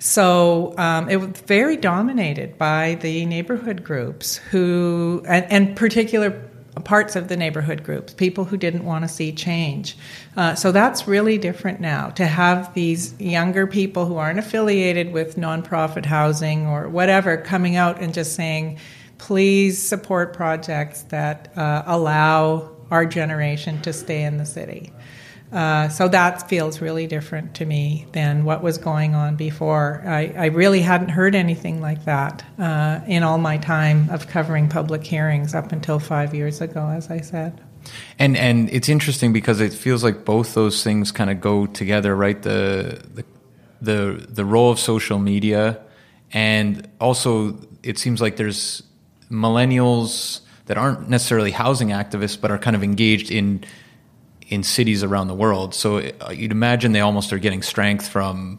So 0.00 0.74
um, 0.78 1.08
it 1.08 1.16
was 1.16 1.40
very 1.46 1.76
dominated 1.76 2.58
by 2.58 2.98
the 3.00 3.24
neighborhood 3.24 3.84
groups 3.84 4.36
who, 4.36 5.22
and, 5.26 5.46
and 5.50 5.76
particular 5.76 6.30
parts 6.80 7.16
of 7.16 7.28
the 7.28 7.36
neighborhood 7.36 7.82
groups, 7.82 8.12
people 8.12 8.44
who 8.44 8.56
didn't 8.56 8.84
want 8.84 9.02
to 9.04 9.08
see 9.08 9.32
change. 9.32 9.96
Uh, 10.36 10.54
so 10.54 10.72
that's 10.72 11.08
really 11.08 11.38
different 11.38 11.80
now 11.80 12.10
to 12.10 12.26
have 12.26 12.72
these 12.74 13.18
younger 13.20 13.66
people 13.66 14.06
who 14.06 14.16
aren't 14.16 14.38
affiliated 14.38 15.12
with 15.12 15.36
nonprofit 15.36 16.04
housing 16.04 16.66
or 16.66 16.88
whatever 16.88 17.36
coming 17.36 17.76
out 17.76 18.00
and 18.00 18.12
just 18.12 18.34
saying, 18.34 18.78
please 19.18 19.82
support 19.82 20.34
projects 20.34 21.02
that 21.02 21.56
uh, 21.56 21.82
allow 21.86 22.70
our 22.90 23.06
generation 23.06 23.80
to 23.82 23.92
stay 23.92 24.22
in 24.22 24.36
the 24.36 24.46
city. 24.46 24.92
Uh, 25.56 25.88
so 25.88 26.06
that 26.06 26.46
feels 26.50 26.82
really 26.82 27.06
different 27.06 27.54
to 27.54 27.64
me 27.64 28.04
than 28.12 28.44
what 28.44 28.62
was 28.62 28.76
going 28.76 29.14
on 29.14 29.36
before. 29.36 30.02
I, 30.04 30.34
I 30.36 30.46
really 30.46 30.82
hadn't 30.82 31.08
heard 31.08 31.34
anything 31.34 31.80
like 31.80 32.04
that 32.04 32.44
uh, 32.58 33.00
in 33.08 33.22
all 33.22 33.38
my 33.38 33.56
time 33.56 34.10
of 34.10 34.28
covering 34.28 34.68
public 34.68 35.02
hearings 35.02 35.54
up 35.54 35.72
until 35.72 35.98
five 35.98 36.34
years 36.34 36.60
ago, 36.60 36.86
as 36.90 37.10
I 37.10 37.22
said. 37.22 37.58
And 38.18 38.36
and 38.36 38.68
it's 38.70 38.90
interesting 38.90 39.32
because 39.32 39.62
it 39.62 39.72
feels 39.72 40.04
like 40.04 40.26
both 40.26 40.52
those 40.52 40.84
things 40.84 41.10
kind 41.10 41.30
of 41.30 41.40
go 41.40 41.64
together, 41.64 42.14
right? 42.14 42.42
The 42.42 43.02
the 43.14 43.24
the 43.80 44.26
the 44.28 44.44
role 44.44 44.70
of 44.70 44.78
social 44.78 45.18
media, 45.18 45.80
and 46.34 46.86
also 47.00 47.58
it 47.82 47.96
seems 47.98 48.20
like 48.20 48.36
there's 48.36 48.82
millennials 49.30 50.40
that 50.66 50.76
aren't 50.76 51.08
necessarily 51.08 51.52
housing 51.52 51.88
activists, 51.88 52.38
but 52.38 52.50
are 52.50 52.58
kind 52.58 52.76
of 52.76 52.82
engaged 52.82 53.30
in 53.30 53.64
in 54.48 54.62
cities 54.62 55.02
around 55.02 55.28
the 55.28 55.34
world. 55.34 55.74
So 55.74 55.98
uh, 55.98 56.30
you'd 56.30 56.52
imagine 56.52 56.92
they 56.92 57.00
almost 57.00 57.32
are 57.32 57.38
getting 57.38 57.62
strength 57.62 58.08
from 58.08 58.58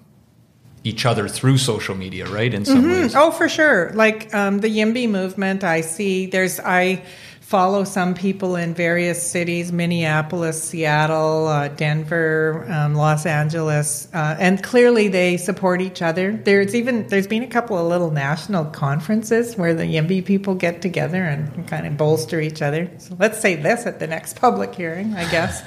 each 0.83 1.05
other 1.05 1.27
through 1.27 1.57
social 1.57 1.95
media, 1.95 2.27
right? 2.27 2.53
In 2.53 2.65
some 2.65 2.83
mm-hmm. 2.83 2.91
ways. 2.91 3.15
Oh, 3.15 3.31
for 3.31 3.49
sure. 3.49 3.91
Like 3.93 4.33
um, 4.33 4.59
the 4.59 4.69
YIMBY 4.69 5.09
movement, 5.09 5.63
I 5.63 5.81
see. 5.81 6.27
There's 6.27 6.59
I 6.59 7.03
follow 7.47 7.85
some 7.85 8.13
people 8.13 8.57
in 8.57 8.73
various 8.73 9.25
cities 9.25 9.71
Minneapolis, 9.71 10.61
Seattle, 10.61 11.47
uh, 11.47 11.69
Denver, 11.69 12.65
um, 12.69 12.93
Los 12.93 13.25
Angeles, 13.25 14.09
uh, 14.13 14.35
and 14.37 14.61
clearly 14.61 15.07
they 15.07 15.37
support 15.37 15.79
each 15.79 16.01
other. 16.01 16.33
There's 16.35 16.75
even 16.75 17.07
there's 17.07 17.25
been 17.25 17.43
a 17.43 17.47
couple 17.47 17.77
of 17.77 17.87
little 17.87 18.11
national 18.11 18.65
conferences 18.65 19.55
where 19.55 19.73
the 19.73 19.85
YIMBY 19.85 20.25
people 20.25 20.55
get 20.55 20.81
together 20.81 21.23
and 21.23 21.65
kind 21.69 21.87
of 21.87 21.95
bolster 21.95 22.41
each 22.41 22.61
other. 22.61 22.91
So 22.97 23.15
let's 23.17 23.39
say 23.39 23.55
this 23.55 23.85
at 23.85 23.99
the 23.99 24.07
next 24.07 24.35
public 24.35 24.75
hearing, 24.75 25.13
I 25.13 25.31
guess. 25.31 25.63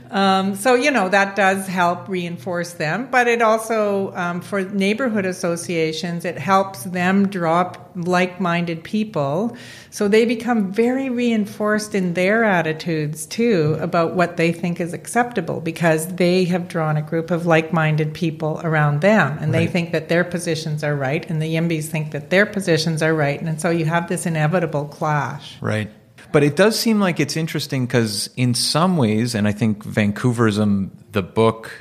um, 0.10 0.54
so 0.54 0.76
you 0.76 0.90
know 0.90 1.10
that 1.10 1.36
does 1.36 1.66
help 1.66 2.08
reinforce 2.08 2.72
them, 2.72 3.08
but 3.10 3.28
it 3.28 3.42
also 3.42 4.16
um, 4.16 4.40
for 4.40 4.62
neighborhood 4.62 5.26
associations 5.26 6.24
it 6.24 6.38
helps 6.38 6.84
them 6.84 7.28
draw 7.28 7.70
like-minded 7.94 8.82
people 8.82 9.54
so 9.90 10.06
they 10.06 10.24
become 10.24 10.72
very 10.72 11.10
reinforced 11.10 11.94
in 11.94 12.14
their 12.14 12.44
attitudes 12.44 13.26
too 13.26 13.76
about 13.80 14.14
what 14.14 14.36
they 14.36 14.52
think 14.52 14.80
is 14.80 14.92
acceptable 14.92 15.60
because 15.60 16.14
they 16.14 16.44
have 16.44 16.68
drawn 16.68 16.96
a 16.96 17.02
group 17.02 17.30
of 17.30 17.44
like 17.44 17.72
minded 17.72 18.14
people 18.14 18.60
around 18.62 19.00
them 19.00 19.36
and 19.40 19.52
right. 19.52 19.58
they 19.58 19.66
think 19.66 19.92
that 19.92 20.08
their 20.08 20.24
positions 20.24 20.84
are 20.84 20.94
right 20.94 21.28
and 21.28 21.42
the 21.42 21.54
Yimbys 21.54 21.86
think 21.86 22.12
that 22.12 22.30
their 22.30 22.46
positions 22.46 23.02
are 23.02 23.14
right. 23.14 23.40
And 23.40 23.60
so 23.60 23.70
you 23.70 23.84
have 23.84 24.08
this 24.08 24.26
inevitable 24.26 24.86
clash. 24.86 25.60
Right. 25.60 25.90
But 26.32 26.44
it 26.44 26.56
does 26.56 26.78
seem 26.78 27.00
like 27.00 27.18
it's 27.18 27.36
interesting 27.36 27.86
because, 27.86 28.30
in 28.36 28.54
some 28.54 28.96
ways, 28.96 29.34
and 29.34 29.48
I 29.48 29.52
think 29.52 29.84
Vancouverism, 29.84 30.90
the 31.10 31.22
book, 31.22 31.72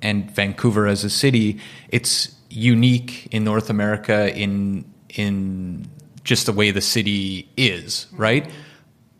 and 0.00 0.30
Vancouver 0.30 0.86
as 0.86 1.02
a 1.02 1.10
city, 1.10 1.58
it's 1.88 2.32
unique 2.48 3.26
in 3.32 3.42
North 3.44 3.70
America 3.70 4.32
in 4.36 4.84
in 5.10 5.88
just 6.28 6.44
the 6.44 6.52
way 6.52 6.70
the 6.70 6.82
city 6.82 7.48
is, 7.56 8.06
right? 8.12 8.50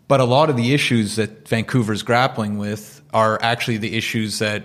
But 0.09 0.21
a 0.21 0.25
lot 0.25 0.51
of 0.51 0.59
the 0.59 0.75
issues 0.75 1.17
that 1.17 1.49
Vancouver's 1.49 2.03
grappling 2.03 2.59
with 2.59 3.01
are 3.15 3.39
actually 3.43 3.79
the 3.79 3.97
issues 3.97 4.41
that 4.41 4.65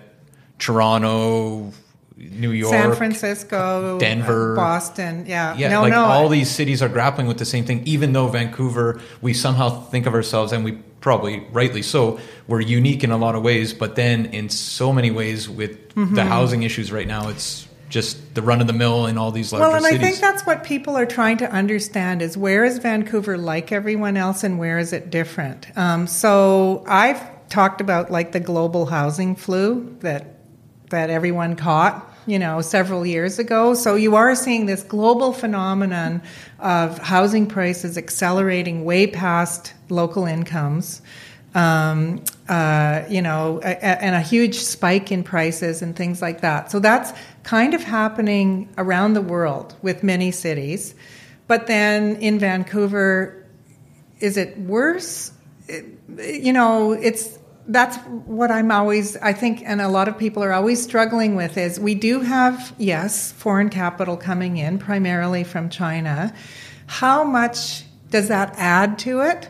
Toronto, 0.60 1.72
New 2.18 2.52
York, 2.52 2.74
San 2.74 2.96
Francisco, 2.96 3.98
Denver, 3.98 4.58
Boston, 4.58 5.26
yeah, 5.26 5.56
yeah, 5.56 5.70
no, 5.70 5.82
like 5.84 5.92
no, 5.92 6.04
all 6.04 6.28
these 6.28 6.52
cities 6.52 6.82
are 6.82 6.90
grappling 6.90 7.28
with 7.28 7.38
the 7.38 7.46
same 7.46 7.64
thing. 7.64 7.82
Even 7.86 8.12
though 8.12 8.28
Vancouver, 8.28 9.00
we 9.22 9.34
somehow 9.34 9.70
think 9.70 10.06
of 10.06 10.14
ourselves, 10.14 10.52
and 10.52 10.66
we 10.66 10.74
probably 11.00 11.48
rightly 11.54 11.82
so, 11.82 12.20
we're 12.48 12.60
unique 12.60 13.06
in 13.06 13.12
a 13.12 13.18
lot 13.18 13.36
of 13.36 13.42
ways. 13.42 13.74
But 13.74 13.96
then, 13.96 14.26
in 14.28 14.50
so 14.50 14.92
many 14.92 15.12
ways, 15.12 15.48
with 15.48 15.96
mm-hmm. 15.96 16.14
the 16.14 16.26
housing 16.26 16.64
issues 16.64 16.92
right 16.92 17.08
now, 17.08 17.30
it's 17.30 17.70
just 17.94 18.34
the 18.34 18.42
run 18.42 18.60
of 18.60 18.66
the 18.66 18.74
mill 18.74 19.06
in 19.06 19.20
all 19.20 19.32
these 19.32 19.54
larger 19.54 19.66
cities. 19.66 19.72
well, 19.72 19.76
and 19.76 20.02
cities. 20.02 20.08
I 20.08 20.10
think 20.10 20.20
that's 20.20 20.46
what 20.48 20.64
people 20.64 20.98
are 20.98 21.06
trying 21.06 21.38
to 21.38 21.52
understand 21.52 22.24
is 22.24 22.36
where 22.36 22.66
is 22.66 22.80
Vancouver 22.80 23.38
like 23.38 23.72
everyone 23.72 24.18
else 24.18 24.44
and 24.44 24.58
where 24.58 24.80
is 24.80 24.94
it 24.94 25.12
different? 25.12 25.68
Um, 25.78 26.08
so 26.08 26.84
I've 26.88 27.22
talked 27.50 27.82
about 27.82 28.10
like 28.10 28.32
the 28.32 28.40
global 28.40 28.88
housing 28.88 29.36
flu 29.36 29.96
that 30.00 30.40
that 30.90 31.12
everyone 31.12 31.56
caught 31.56 32.12
you 32.26 32.40
know 32.40 32.62
several 32.62 33.06
years 33.06 33.38
ago 33.38 33.74
so 33.76 33.96
you 33.96 34.16
are 34.16 34.34
seeing 34.34 34.66
this 34.66 34.82
global 34.84 35.34
phenomenon 35.34 36.22
of 36.60 36.98
housing 36.98 37.46
prices 37.46 37.98
accelerating 37.98 38.86
way 38.86 39.06
past 39.06 39.74
local 39.90 40.26
incomes 40.26 41.02
um, 41.54 42.24
uh, 42.50 43.04
you 43.10 43.22
know, 43.22 43.60
a, 43.64 43.72
a, 43.72 44.04
and 44.04 44.16
a 44.16 44.22
huge 44.22 44.60
spike 44.60 45.12
in 45.12 45.24
prices 45.24 45.82
and 45.82 45.96
things 45.96 46.22
like 46.22 46.42
that. 46.42 46.72
So 46.72 46.80
that's 46.80 47.14
kind 47.44 47.74
of 47.74 47.84
happening 47.84 48.70
around 48.78 49.14
the 49.14 49.22
world 49.22 49.76
with 49.82 50.04
many 50.04 50.32
cities. 50.32 50.96
But 51.48 51.68
then 51.68 52.18
in 52.18 52.40
Vancouver, 52.40 53.46
is 54.20 54.38
it 54.38 54.58
worse? 54.58 55.32
It, 55.68 55.86
you 56.18 56.54
know, 56.54 56.92
it's 56.92 57.38
that's 57.68 57.98
what 58.26 58.52
I'm 58.52 58.72
always, 58.72 59.16
I 59.18 59.32
think, 59.32 59.62
and 59.66 59.80
a 59.80 59.88
lot 59.88 60.08
of 60.08 60.18
people 60.18 60.44
are 60.44 60.52
always 60.52 60.84
struggling 60.84 61.36
with 61.36 61.58
is 61.58 61.80
we 61.80 61.96
do 61.96 62.20
have, 62.20 62.74
yes, 62.78 63.32
foreign 63.32 63.70
capital 63.70 64.18
coming 64.18 64.58
in 64.58 64.80
primarily 64.80 65.46
from 65.46 65.70
China. 65.70 66.34
How 66.88 67.24
much 67.24 67.86
does 68.10 68.28
that 68.28 68.54
add 68.58 69.00
to 69.00 69.22
it? 69.22 69.50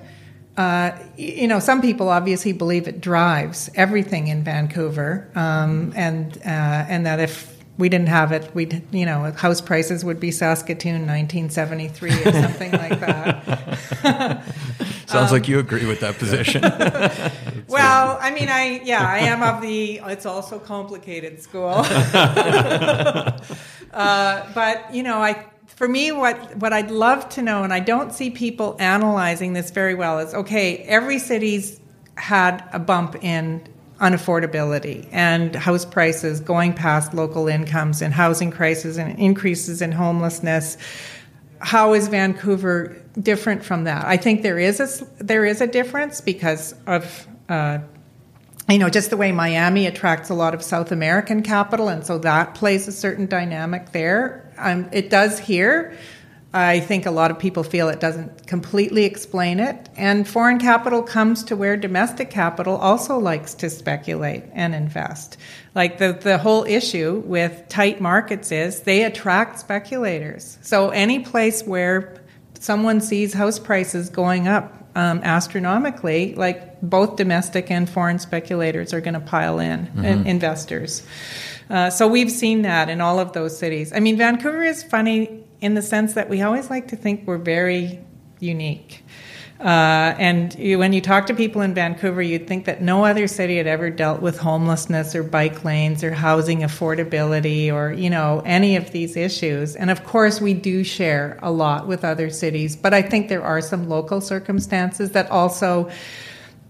Uh, 0.55 0.91
you 1.17 1.47
know, 1.47 1.59
some 1.59 1.81
people 1.81 2.09
obviously 2.09 2.53
believe 2.53 2.87
it 2.87 3.01
drives 3.01 3.71
everything 3.73 4.27
in 4.27 4.43
Vancouver, 4.43 5.29
um, 5.33 5.91
and 5.95 6.37
uh, 6.37 6.85
and 6.87 7.07
that 7.07 7.19
if 7.19 7.53
we 7.77 7.89
didn't 7.89 8.09
have 8.09 8.31
it, 8.31 8.53
we'd 8.53 8.83
you 8.91 9.05
know 9.05 9.31
house 9.31 9.61
prices 9.61 10.05
would 10.05 10.19
be 10.19 10.29
Saskatoon 10.29 11.07
1973 11.07 12.11
or 12.11 12.31
something 12.31 12.71
like 12.71 12.99
that. 12.99 13.43
Sounds 15.07 15.31
um, 15.31 15.37
like 15.37 15.47
you 15.47 15.57
agree 15.59 15.85
with 15.85 15.99
that 16.01 16.17
position. 16.19 16.61
well, 17.67 18.17
I 18.21 18.31
mean, 18.31 18.49
I 18.49 18.81
yeah, 18.83 19.03
I 19.07 19.19
am 19.19 19.41
of 19.41 19.61
the 19.61 20.01
it's 20.05 20.25
also 20.27 20.59
complicated 20.59 21.41
school. 21.41 21.69
uh, 23.93 24.53
but 24.53 24.93
you 24.93 25.01
know, 25.01 25.17
I 25.17 25.45
for 25.75 25.87
me, 25.87 26.11
what, 26.11 26.57
what 26.57 26.71
I'd 26.71 26.91
love 26.91 27.27
to 27.29 27.41
know, 27.41 27.63
and 27.63 27.73
I 27.73 27.79
don't 27.79 28.13
see 28.13 28.29
people 28.29 28.75
analyzing 28.79 29.53
this 29.53 29.71
very 29.71 29.95
well, 29.95 30.19
is 30.19 30.33
okay, 30.33 30.77
every 30.77 31.19
city's 31.19 31.79
had 32.15 32.63
a 32.71 32.79
bump 32.79 33.23
in 33.23 33.67
unaffordability 33.99 35.07
and 35.11 35.55
house 35.55 35.85
prices 35.85 36.39
going 36.39 36.73
past 36.73 37.13
local 37.13 37.47
incomes 37.47 38.01
and 38.01 38.13
housing 38.13 38.51
crisis 38.51 38.97
and 38.97 39.17
increases 39.17 39.81
in 39.81 39.91
homelessness. 39.91 40.77
How 41.59 41.93
is 41.93 42.07
Vancouver 42.07 42.95
different 43.19 43.63
from 43.63 43.85
that? 43.85 44.05
I 44.05 44.17
think 44.17 44.41
there 44.41 44.59
is 44.59 44.79
a, 44.79 45.23
there 45.23 45.45
is 45.45 45.61
a 45.61 45.67
difference 45.67 46.21
because 46.21 46.75
of 46.85 47.27
uh, 47.49 47.79
you 48.69 48.77
know, 48.77 48.89
just 48.89 49.09
the 49.09 49.17
way 49.17 49.31
Miami 49.31 49.87
attracts 49.87 50.29
a 50.29 50.33
lot 50.33 50.53
of 50.53 50.63
South 50.63 50.91
American 50.91 51.43
capital, 51.43 51.89
and 51.89 52.05
so 52.05 52.17
that 52.19 52.55
plays 52.55 52.87
a 52.87 52.93
certain 52.93 53.25
dynamic 53.25 53.91
there. 53.91 54.42
Um, 54.57 54.89
it 54.91 55.09
does 55.09 55.39
here. 55.39 55.97
I 56.55 56.81
think 56.81 57.07
a 57.07 57.11
lot 57.11 57.31
of 57.31 57.39
people 57.39 57.63
feel 57.63 57.89
it 57.89 57.99
doesn't 57.99 58.45
completely 58.45 59.05
explain 59.05 59.59
it. 59.59 59.89
And 59.95 60.27
foreign 60.27 60.59
capital 60.59 61.01
comes 61.01 61.43
to 61.45 61.55
where 61.55 61.75
domestic 61.75 62.29
capital 62.29 62.77
also 62.77 63.17
likes 63.17 63.55
to 63.55 63.71
speculate 63.71 64.43
and 64.53 64.75
invest. 64.75 65.37
Like 65.73 65.97
the, 65.97 66.13
the 66.13 66.37
whole 66.37 66.63
issue 66.65 67.23
with 67.25 67.67
tight 67.69 67.99
markets 67.99 68.51
is 68.51 68.81
they 68.81 69.03
attract 69.03 69.59
speculators. 69.59 70.59
So 70.61 70.89
any 70.89 71.21
place 71.21 71.63
where 71.63 72.21
someone 72.59 73.01
sees 73.01 73.33
house 73.33 73.57
prices 73.57 74.09
going 74.09 74.47
up 74.47 74.83
um, 74.95 75.21
astronomically, 75.23 76.35
like 76.35 76.79
both 76.81 77.15
domestic 77.15 77.71
and 77.71 77.89
foreign 77.89 78.19
speculators 78.19 78.93
are 78.93 79.01
going 79.01 79.15
to 79.15 79.19
pile 79.19 79.57
in, 79.57 79.87
mm-hmm. 79.87 80.27
investors. 80.27 81.01
Uh, 81.69 81.89
so 81.89 82.07
we've 82.07 82.31
seen 82.31 82.63
that 82.63 82.89
in 82.89 83.01
all 83.01 83.19
of 83.19 83.33
those 83.33 83.57
cities. 83.57 83.93
I 83.93 83.99
mean, 83.99 84.17
Vancouver 84.17 84.63
is 84.63 84.83
funny 84.83 85.43
in 85.61 85.75
the 85.75 85.81
sense 85.81 86.13
that 86.13 86.29
we 86.29 86.41
always 86.41 86.69
like 86.69 86.89
to 86.89 86.95
think 86.95 87.25
we're 87.25 87.37
very 87.37 87.99
unique. 88.39 89.03
Uh, 89.63 90.13
and 90.19 90.53
you, 90.59 90.77
when 90.77 90.91
you 90.91 90.99
talk 90.99 91.25
to 91.27 91.33
people 91.33 91.61
in 91.61 91.73
Vancouver, 91.73 92.21
you'd 92.21 92.47
think 92.47 92.65
that 92.65 92.81
no 92.81 93.05
other 93.05 93.27
city 93.27 93.55
had 93.55 93.67
ever 93.67 93.89
dealt 93.89 94.21
with 94.21 94.37
homelessness 94.37 95.15
or 95.15 95.23
bike 95.23 95.63
lanes 95.63 96.03
or 96.03 96.11
housing 96.11 96.59
affordability 96.59 97.71
or 97.71 97.93
you 97.93 98.09
know 98.09 98.41
any 98.45 98.75
of 98.75 98.91
these 98.91 99.15
issues. 99.15 99.77
And 99.77 99.89
of 99.89 100.03
course, 100.03 100.41
we 100.41 100.53
do 100.53 100.83
share 100.83 101.39
a 101.41 101.49
lot 101.49 101.87
with 101.87 102.03
other 102.03 102.29
cities, 102.29 102.75
but 102.75 102.93
I 102.93 103.01
think 103.01 103.29
there 103.29 103.43
are 103.43 103.61
some 103.61 103.87
local 103.87 104.19
circumstances 104.19 105.11
that 105.11 105.31
also 105.31 105.89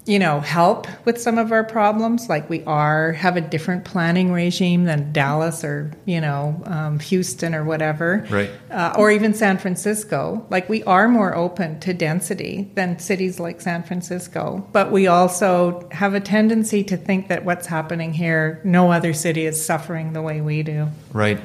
you 0.06 0.20
know, 0.20 0.42
help 0.42 0.86
with 1.06 1.20
some 1.22 1.38
of 1.38 1.52
our 1.52 1.64
problems. 1.64 2.28
Like 2.28 2.50
we 2.50 2.64
are 2.66 3.14
have 3.14 3.38
a 3.38 3.42
different 3.42 3.86
planning 3.86 4.34
regime 4.34 4.84
than 4.84 5.14
Dallas 5.14 5.64
or 5.64 5.92
you 6.06 6.20
know 6.20 6.62
um, 6.66 7.00
Houston 7.00 7.56
or 7.56 7.64
whatever, 7.64 8.26
right? 8.30 8.52
Uh, 8.70 8.94
or 8.98 9.12
even 9.12 9.34
San 9.34 9.58
Francisco. 9.58 10.46
Like 10.50 10.68
we 10.68 10.84
are 10.84 11.08
more 11.08 11.36
open 11.36 11.80
to 11.82 11.94
density 11.94 12.70
than 12.76 13.00
cities 13.00 13.40
like 13.40 13.62
San 13.62 13.84
Francisco, 13.84 14.68
but 14.74 14.92
we 14.92 15.08
also 15.08 15.88
have 15.92 16.14
a 16.14 16.20
tendency 16.20 16.84
to 16.84 16.98
think 16.98 17.30
that 17.30 17.46
what's 17.46 17.68
happening 17.68 18.14
here, 18.14 18.60
no 18.64 18.92
other 18.92 19.14
city 19.14 19.46
is 19.46 19.64
suffering 19.64 20.14
the 20.14 20.22
way 20.22 20.42
we 20.42 20.64
do. 20.64 20.90
Right. 21.14 21.40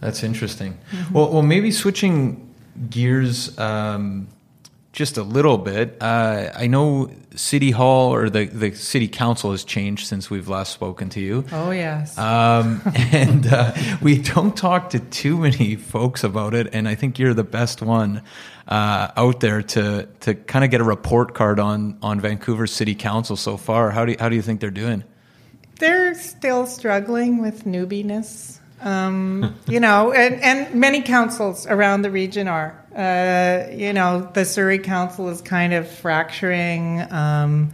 That's 0.00 0.22
interesting. 0.22 0.78
Mm-hmm. 0.92 1.14
Well, 1.14 1.32
well, 1.32 1.42
maybe 1.42 1.70
switching 1.70 2.54
gears. 2.90 3.58
Um, 3.58 4.28
just 4.96 5.18
a 5.18 5.22
little 5.22 5.58
bit. 5.58 5.98
Uh, 6.00 6.50
I 6.54 6.68
know 6.68 7.10
City 7.34 7.70
Hall 7.70 8.14
or 8.14 8.30
the, 8.30 8.46
the 8.46 8.74
City 8.74 9.08
Council 9.08 9.50
has 9.50 9.62
changed 9.62 10.06
since 10.06 10.30
we've 10.30 10.48
last 10.48 10.72
spoken 10.72 11.10
to 11.10 11.20
you. 11.20 11.44
Oh, 11.52 11.70
yes. 11.70 12.16
Um, 12.16 12.80
and 13.12 13.46
uh, 13.46 13.74
we 14.00 14.22
don't 14.22 14.56
talk 14.56 14.90
to 14.90 14.98
too 14.98 15.36
many 15.36 15.76
folks 15.76 16.24
about 16.24 16.54
it. 16.54 16.68
And 16.72 16.88
I 16.88 16.94
think 16.94 17.18
you're 17.18 17.34
the 17.34 17.44
best 17.44 17.82
one 17.82 18.22
uh, 18.68 19.08
out 19.14 19.40
there 19.40 19.60
to, 19.60 20.08
to 20.20 20.34
kind 20.34 20.64
of 20.64 20.70
get 20.70 20.80
a 20.80 20.84
report 20.84 21.34
card 21.34 21.60
on, 21.60 21.98
on 22.00 22.18
Vancouver 22.18 22.66
City 22.66 22.94
Council 22.94 23.36
so 23.36 23.58
far. 23.58 23.90
How 23.90 24.06
do 24.06 24.12
you, 24.12 24.18
how 24.18 24.30
do 24.30 24.34
you 24.34 24.42
think 24.42 24.60
they're 24.60 24.70
doing? 24.70 25.04
They're 25.78 26.14
still 26.14 26.66
struggling 26.66 27.42
with 27.42 27.64
newbiness. 27.64 28.60
Um, 28.80 29.54
you 29.66 29.80
know, 29.80 30.12
and, 30.12 30.40
and 30.42 30.74
many 30.74 31.02
councils 31.02 31.66
around 31.66 32.02
the 32.02 32.10
region 32.10 32.48
are. 32.48 32.82
Uh, 32.94 33.70
you 33.72 33.92
know, 33.92 34.30
the 34.32 34.44
Surrey 34.44 34.78
Council 34.78 35.28
is 35.28 35.42
kind 35.42 35.72
of 35.72 35.90
fracturing. 35.90 37.00
Um, 37.12 37.72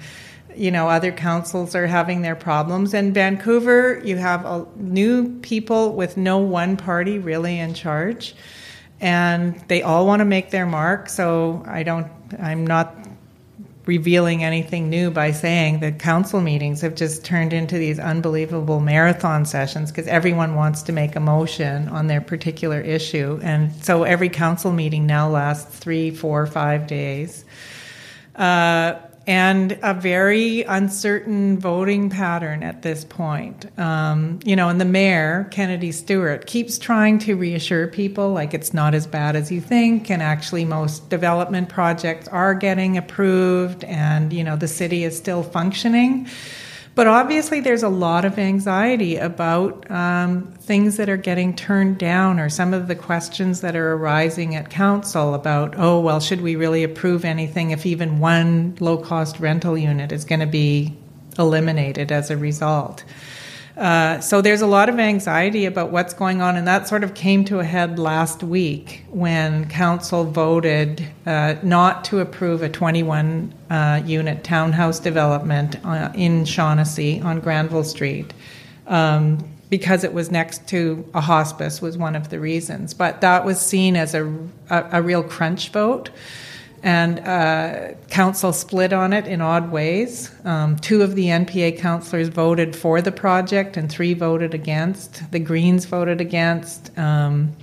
you 0.57 0.71
know, 0.71 0.89
other 0.89 1.13
councils 1.13 1.75
are 1.75 1.87
having 1.87 2.23
their 2.23 2.35
problems. 2.35 2.95
In 2.95 3.13
Vancouver, 3.13 4.01
you 4.05 4.17
have 4.17 4.45
a, 4.45 4.67
new 4.77 5.39
people 5.41 5.95
with 5.95 6.17
no 6.17 6.39
one 6.39 6.77
party 6.77 7.19
really 7.19 7.59
in 7.59 7.75
charge, 7.75 8.35
and 9.01 9.59
they 9.69 9.83
all 9.83 10.07
want 10.07 10.21
to 10.21 10.25
make 10.25 10.51
their 10.51 10.67
mark. 10.67 11.09
So 11.09 11.63
I 11.67 11.83
don't, 11.83 12.11
I'm 12.39 12.67
not 12.67 12.95
revealing 13.87 14.45
anything 14.45 14.89
new 14.89 15.11
by 15.11 15.33
saying 15.33 15.81
that 15.81 15.99
council 15.99 16.41
meetings 16.41 16.81
have 16.81 16.95
just 16.95 17.25
turned 17.25 17.53
into 17.53 17.77
these 17.79 17.99
unbelievable 17.99 18.79
marathon 18.79 19.45
sessions 19.45 19.91
because 19.91 20.07
everyone 20.07 20.55
wants 20.55 20.83
to 20.83 20.93
make 20.93 21.17
a 21.17 21.21
motion 21.21 21.89
on 21.89 22.07
their 22.07 22.21
particular 22.21 22.81
issue. 22.81 23.41
And 23.43 23.73
so 23.85 24.05
every 24.05 24.29
council 24.29 24.73
meeting 24.73 25.07
now 25.07 25.29
lasts 25.29 25.79
three, 25.79 26.11
four, 26.13 26.47
five 26.47 26.87
days. 26.87 27.45
Uh, 28.37 28.95
and 29.27 29.79
a 29.83 29.95
very 29.95 30.63
uncertain 30.63 31.59
voting 31.59 32.11
pattern 32.11 32.63
at 32.63 32.83
this 32.83 33.05
point. 33.05 33.67
Um, 33.79 34.41
you 34.45 34.57
know, 34.57 34.69
and 34.69 34.81
the 34.81 34.85
mayor, 34.85 35.49
Kennedy 35.51 35.93
Stewart, 35.93 36.47
keeps 36.47 36.79
trying 36.79 37.19
to 37.21 37.35
reassure 37.35 37.87
people 37.87 38.33
like 38.33 38.55
it's 38.55 38.75
not 38.75 38.95
as 38.95 39.07
bad 39.07 39.37
as 39.37 39.53
you 39.53 39.61
think, 39.61 40.11
and 40.11 40.23
actually, 40.23 40.65
most 40.65 41.09
development 41.11 41.69
projects 41.69 42.29
are 42.29 42.55
getting 42.55 42.97
approved, 42.97 43.85
and, 43.85 44.33
you 44.33 44.43
know, 44.43 44.57
the 44.57 44.69
city 44.69 45.05
is 45.05 45.17
still 45.17 45.43
functioning. 45.43 46.29
But 46.95 47.07
obviously, 47.07 47.61
there's 47.61 47.83
a 47.83 47.89
lot 47.89 48.27
of 48.27 48.39
anxiety 48.39 49.17
about 49.17 49.91
um, 49.91 50.53
things 50.61 50.99
that 50.99 51.09
are 51.09 51.17
getting 51.17 51.57
turned 51.57 51.97
down 51.97 52.39
or 52.39 52.51
some 52.51 52.75
of 52.75 52.87
the 52.87 52.95
questions 52.95 53.63
that 53.63 53.75
are 53.75 53.95
arising 53.95 54.55
at 54.55 54.69
council 54.69 55.35
about, 55.35 55.75
oh, 55.79 56.01
well, 56.01 56.21
should 56.21 56.43
we 56.43 56.55
really 56.55 56.85
approve 56.85 57.25
anything 57.25 57.71
if 57.71 57.87
even 57.87 58.19
one 58.19 58.77
low 58.79 58.99
cost 58.99 59.41
rental 59.41 59.79
unit 59.79 60.13
is 60.13 60.27
going 60.27 60.41
to 60.41 60.47
be 60.47 60.95
eliminated 61.39 62.13
as 62.13 62.31
a 62.31 62.37
result? 62.37 63.05
Uh, 63.77 64.21
so 64.21 64.43
there's 64.43 64.61
a 64.61 64.67
lot 64.67 64.89
of 64.89 64.99
anxiety 64.99 65.65
about 65.65 65.91
what's 65.91 66.13
going 66.13 66.43
on, 66.43 66.57
and 66.57 66.67
that 66.67 66.87
sort 66.87 67.03
of 67.03 67.15
came 67.15 67.45
to 67.45 67.59
a 67.59 67.65
head 67.65 67.99
last 67.99 68.43
week 68.43 69.05
when 69.09 69.67
council 69.69 70.25
voted 70.25 71.07
uh, 71.25 71.55
not 71.63 72.05
to 72.05 72.21
approve 72.21 72.63
a 72.63 72.69
21 72.69 73.53
uh, 73.71 74.03
unit 74.05 74.45
townhouse 74.45 75.01
development 75.01 75.77
uh, 75.85 76.11
in 76.15 76.45
Shaughnessy 76.45 77.21
on 77.21 77.41
Granville 77.41 77.85
Street. 77.85 78.35
Um, 78.87 79.49
because 79.71 80.05
it 80.05 80.13
was 80.13 80.31
next 80.31 80.69
to 80.69 81.03
a 81.15 81.21
hospice 81.23 81.81
was 81.81 81.97
one 81.97 82.15
of 82.15 82.29
the 82.29 82.39
reasons, 82.39 82.93
but 82.93 83.23
that 83.23 83.43
was 83.43 83.59
seen 83.59 83.97
as 83.97 84.15
a, 84.15 84.27
a, 84.69 84.99
a 84.99 85.03
real 85.03 85.23
crunch 85.23 85.71
vote 85.71 86.11
and 86.83 87.21
uh, 87.21 87.95
council 88.09 88.53
split 88.53 88.93
on 88.93 89.13
it 89.13 89.27
in 89.27 89.41
odd 89.41 89.71
ways. 89.71 90.33
Um, 90.45 90.77
two 90.77 91.03
of 91.03 91.15
the 91.15 91.27
NPA 91.27 91.79
councillors 91.79 92.29
voted 92.29 92.75
for 92.75 93.01
the 93.01 93.13
project, 93.13 93.77
and 93.77 93.91
three 93.91 94.15
voted 94.15 94.53
against. 94.53 95.31
The 95.31 95.39
Greens 95.39 95.85
voted 95.85 96.21
against. 96.21 96.97
Um, 96.99 97.57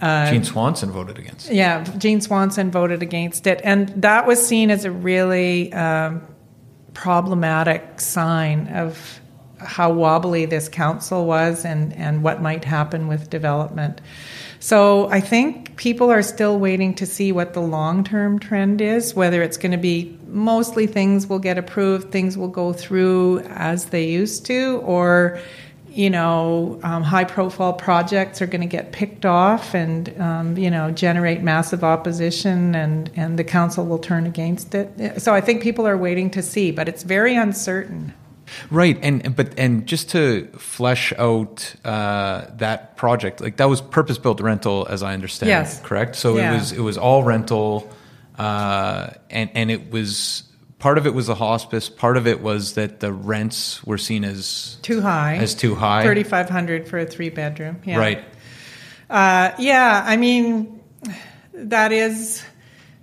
uh, 0.00 0.30
Jean 0.30 0.44
Swanson 0.44 0.90
voted 0.90 1.18
against. 1.18 1.50
Yeah, 1.50 1.84
Jean 1.98 2.20
Swanson 2.20 2.70
voted 2.70 3.02
against 3.02 3.46
it, 3.46 3.60
and 3.64 3.88
that 4.02 4.26
was 4.26 4.44
seen 4.46 4.70
as 4.70 4.84
a 4.84 4.90
really 4.90 5.72
um, 5.72 6.22
problematic 6.94 8.00
sign 8.00 8.68
of 8.68 9.20
how 9.58 9.92
wobbly 9.92 10.46
this 10.46 10.68
council 10.68 11.26
was 11.26 11.64
and, 11.64 11.92
and 11.94 12.22
what 12.22 12.42
might 12.42 12.64
happen 12.64 13.08
with 13.08 13.30
development. 13.30 14.00
So 14.60 15.08
I 15.10 15.20
think 15.20 15.76
people 15.76 16.10
are 16.10 16.22
still 16.22 16.58
waiting 16.58 16.94
to 16.94 17.06
see 17.06 17.32
what 17.32 17.54
the 17.54 17.60
long 17.60 18.04
term 18.04 18.38
trend 18.38 18.80
is, 18.80 19.14
whether 19.14 19.42
it's 19.42 19.56
going 19.56 19.72
to 19.72 19.78
be 19.78 20.18
mostly 20.26 20.86
things 20.86 21.26
will 21.26 21.38
get 21.38 21.58
approved, 21.58 22.10
things 22.10 22.36
will 22.36 22.48
go 22.48 22.72
through 22.72 23.40
as 23.48 23.86
they 23.86 24.06
used 24.06 24.46
to, 24.46 24.78
or 24.84 25.38
you 25.96 26.10
know, 26.10 26.78
um, 26.82 27.02
high 27.02 27.24
profile 27.24 27.72
projects 27.72 28.42
are 28.42 28.46
going 28.46 28.60
to 28.60 28.66
get 28.66 28.92
picked 28.92 29.24
off 29.24 29.74
and, 29.74 30.14
um, 30.20 30.58
you 30.58 30.70
know, 30.70 30.90
generate 30.90 31.40
massive 31.40 31.82
opposition 31.82 32.74
and, 32.74 33.10
and 33.16 33.38
the 33.38 33.44
council 33.44 33.86
will 33.86 33.98
turn 33.98 34.26
against 34.26 34.74
it. 34.74 35.22
So 35.22 35.32
I 35.32 35.40
think 35.40 35.62
people 35.62 35.86
are 35.86 35.96
waiting 35.96 36.28
to 36.32 36.42
see, 36.42 36.70
but 36.70 36.86
it's 36.86 37.02
very 37.02 37.34
uncertain. 37.34 38.12
Right, 38.70 38.98
and 39.02 39.34
but 39.34 39.58
and 39.58 39.86
just 39.86 40.10
to 40.10 40.46
flesh 40.58 41.12
out 41.18 41.74
uh, 41.84 42.46
that 42.56 42.96
project, 42.96 43.40
like 43.40 43.56
that 43.56 43.68
was 43.68 43.80
purpose 43.80 44.18
built 44.18 44.40
rental, 44.40 44.86
as 44.88 45.02
I 45.02 45.14
understand. 45.14 45.48
Yes, 45.48 45.80
it, 45.80 45.84
correct. 45.84 46.16
So 46.16 46.36
yeah. 46.36 46.52
it 46.52 46.54
was 46.54 46.72
it 46.72 46.80
was 46.80 46.98
all 46.98 47.24
rental, 47.24 47.90
uh, 48.38 49.10
and 49.30 49.50
and 49.54 49.70
it 49.70 49.90
was 49.90 50.44
part 50.78 50.98
of 50.98 51.06
it 51.06 51.14
was 51.14 51.28
a 51.28 51.34
hospice. 51.34 51.88
Part 51.88 52.16
of 52.16 52.26
it 52.26 52.40
was 52.40 52.74
that 52.74 53.00
the 53.00 53.12
rents 53.12 53.84
were 53.84 53.98
seen 53.98 54.24
as 54.24 54.78
too 54.82 55.00
high, 55.00 55.36
as 55.36 55.54
too 55.54 55.74
high, 55.74 56.02
thirty 56.04 56.22
five 56.22 56.48
hundred 56.48 56.88
for 56.88 56.98
a 56.98 57.06
three 57.06 57.30
bedroom. 57.30 57.80
Yeah. 57.84 57.98
Right. 57.98 58.24
Uh, 59.08 59.52
yeah, 59.58 60.02
I 60.04 60.16
mean 60.16 60.80
that 61.52 61.92
is, 61.92 62.42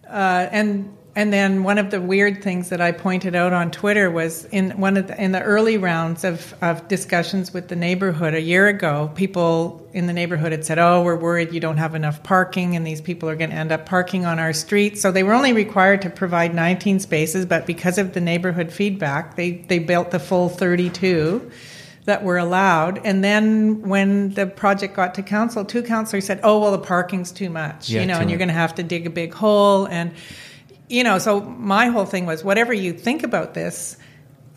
uh, 0.07 0.47
and 0.51 0.95
and 1.16 1.32
then 1.32 1.64
one 1.64 1.78
of 1.78 1.91
the 1.91 2.01
weird 2.01 2.43
things 2.43 2.70
that 2.70 2.82
I 2.82 2.91
pointed 2.91 3.36
out 3.36 3.53
on 3.53 3.70
Twitter 3.70 4.09
was 4.09 4.45
in 4.45 4.72
one 4.72 4.97
of 4.97 5.07
the, 5.07 5.22
in 5.22 5.32
the 5.32 5.43
early 5.43 5.78
rounds 5.78 6.24
of, 6.24 6.55
of 6.61 6.88
discussions 6.88 7.53
with 7.53 7.68
the 7.68 7.76
neighborhood 7.76 8.34
a 8.34 8.41
year 8.41 8.68
ago, 8.68 9.11
people 9.14 9.88
in 9.93 10.07
the 10.07 10.14
neighborhood 10.14 10.51
had 10.51 10.66
said, 10.66 10.80
"Oh, 10.80 11.03
we're 11.03 11.16
worried 11.16 11.53
you 11.53 11.59
don't 11.59 11.78
have 11.78 11.93
enough 11.93 12.24
parking, 12.24 12.76
and 12.76 12.86
these 12.86 12.99
people 12.99 13.30
are 13.30 13.36
going 13.36 13.51
to 13.51 13.55
end 13.55 13.72
up 13.72 13.86
parking 13.86 14.26
on 14.26 14.39
our 14.39 14.53
street." 14.53 14.97
So 14.97 15.11
they 15.11 15.22
were 15.22 15.34
only 15.34 15.53
required 15.53 16.01
to 16.01 16.09
provide 16.09 16.55
19 16.55 16.99
spaces, 16.99 17.45
but 17.45 17.68
because 17.68 17.99
of 17.99 18.14
the 18.14 18.22
neighborhood 18.22 18.72
feedback, 18.72 19.36
they 19.36 19.51
they 19.51 19.78
built 19.78 20.09
the 20.09 20.20
full 20.20 20.49
32 20.49 21.51
that 22.05 22.24
were 22.24 22.38
allowed. 22.38 22.99
And 23.05 23.24
then 23.24 23.88
when 23.88 24.34
the 24.34 24.47
project 24.47 24.95
got 24.95 25.14
to 25.16 25.22
council, 25.22 25.64
two 25.64 25.84
councilors 25.84 26.26
said, 26.26 26.39
"Oh, 26.41 26.59
well, 26.59 26.72
the 26.72 26.80
parking's 26.80 27.32
too 27.32 27.51
much, 27.51 27.89
Yeah, 27.89 28.01
you 28.01 28.07
know, 28.07 28.18
and 28.18 28.32
you're 28.32 28.39
going 28.39 28.47
to 28.47 28.53
have 28.55 28.74
to 28.76 28.84
dig 28.84 29.05
a 29.05 29.11
big 29.11 29.34
hole." 29.34 29.88
And 29.88 30.11
you 30.93 31.03
know, 31.03 31.17
so 31.17 31.41
my 31.41 31.87
whole 31.87 32.05
thing 32.05 32.25
was, 32.27 32.43
whatever 32.43 32.71
you 32.71 32.93
think 32.93 33.23
about 33.23 33.53
this, 33.55 33.97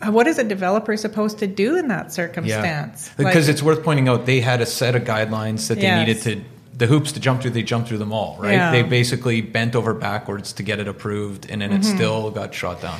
uh, 0.01 0.11
what 0.11 0.27
is 0.27 0.37
a 0.37 0.43
developer 0.43 0.95
supposed 0.95 1.39
to 1.39 1.47
do 1.47 1.75
in 1.77 1.87
that 1.87 2.13
circumstance? 2.13 3.09
Because 3.17 3.45
Like- 3.47 3.49
it's 3.53 3.63
worth 3.63 3.83
pointing 3.83 4.07
out 4.07 4.27
they 4.27 4.39
had 4.41 4.61
a 4.61 4.65
set 4.67 4.95
of 4.95 5.03
guidelines 5.03 5.67
that 5.67 5.75
they 5.75 5.81
Yes. 5.87 6.07
needed 6.07 6.21
to 6.23 6.41
the 6.77 6.85
hoops 6.85 7.11
to 7.13 7.19
jump 7.19 7.41
through. 7.41 7.49
They 7.49 7.63
jumped 7.63 7.87
through 7.89 7.97
them 7.97 8.13
all, 8.13 8.37
right? 8.39 8.51
Yeah. 8.53 8.71
They 8.71 8.83
basically 8.83 9.41
bent 9.41 9.75
over 9.75 9.95
backwards 9.95 10.53
to 10.53 10.61
get 10.63 10.79
it 10.79 10.87
approved, 10.87 11.47
and 11.49 11.59
then 11.63 11.71
it 11.71 11.81
Mm-hmm. 11.81 11.95
still 11.95 12.29
got 12.29 12.53
shot 12.53 12.83
down. 12.83 12.99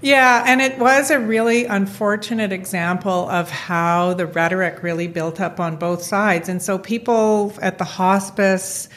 Yeah, 0.00 0.44
and 0.46 0.62
it 0.62 0.78
was 0.78 1.10
a 1.10 1.18
really 1.18 1.66
unfortunate 1.66 2.52
example 2.52 3.28
of 3.28 3.50
how 3.50 4.14
the 4.14 4.24
rhetoric 4.24 4.82
really 4.82 5.08
built 5.08 5.42
up 5.42 5.60
on 5.60 5.76
both 5.76 6.02
sides. 6.02 6.48
And 6.48 6.62
so 6.62 6.78
people 6.78 7.52
at 7.60 7.76
the 7.76 7.84
hospice 7.84 8.88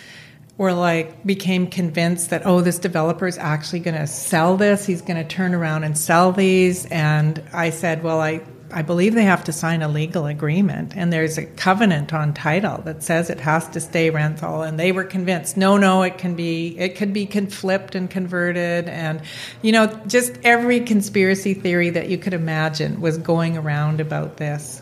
were 0.57 0.73
like, 0.73 1.25
became 1.25 1.67
convinced 1.67 2.29
that, 2.29 2.45
oh, 2.45 2.61
this 2.61 2.77
developer 2.77 3.27
is 3.27 3.37
actually 3.37 3.79
going 3.79 3.97
to 3.97 4.07
sell 4.07 4.57
this. 4.57 4.85
He's 4.85 5.01
going 5.01 5.17
to 5.17 5.23
turn 5.23 5.53
around 5.53 5.83
and 5.83 5.97
sell 5.97 6.31
these. 6.31 6.85
And 6.85 7.41
I 7.51 7.71
said, 7.71 8.03
well, 8.03 8.21
I, 8.21 8.41
I 8.69 8.83
believe 8.83 9.15
they 9.15 9.23
have 9.23 9.45
to 9.45 9.53
sign 9.53 9.81
a 9.81 9.87
legal 9.87 10.27
agreement. 10.27 10.95
And 10.95 11.11
there's 11.11 11.37
a 11.37 11.45
covenant 11.45 12.13
on 12.13 12.33
title 12.33 12.81
that 12.83 13.01
says 13.01 13.29
it 13.29 13.39
has 13.39 13.67
to 13.69 13.79
stay 13.79 14.09
rental. 14.09 14.61
And 14.61 14.79
they 14.79 14.91
were 14.91 15.03
convinced, 15.03 15.57
no, 15.57 15.77
no, 15.77 16.03
it 16.03 16.17
can 16.17 16.35
be, 16.35 16.77
it 16.77 16.95
could 16.95 17.11
be 17.11 17.25
flipped 17.25 17.95
and 17.95 18.09
converted. 18.09 18.87
And, 18.87 19.21
you 19.61 19.71
know, 19.71 19.87
just 20.05 20.33
every 20.43 20.81
conspiracy 20.81 21.53
theory 21.53 21.89
that 21.89 22.09
you 22.09 22.17
could 22.17 22.33
imagine 22.33 23.01
was 23.01 23.17
going 23.17 23.57
around 23.57 23.99
about 23.99 24.37
this. 24.37 24.81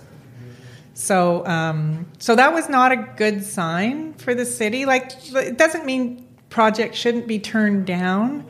So, 0.99 1.45
um, 1.45 2.07
so 2.17 2.35
that 2.35 2.53
was 2.53 2.67
not 2.67 2.91
a 2.91 2.97
good 2.97 3.45
sign 3.45 4.15
for 4.15 4.35
the 4.35 4.45
city. 4.45 4.85
Like, 4.85 5.13
it 5.33 5.57
doesn't 5.57 5.85
mean 5.85 6.27
projects 6.49 6.97
shouldn't 6.97 7.25
be 7.25 7.39
turned 7.39 7.85
down, 7.85 8.45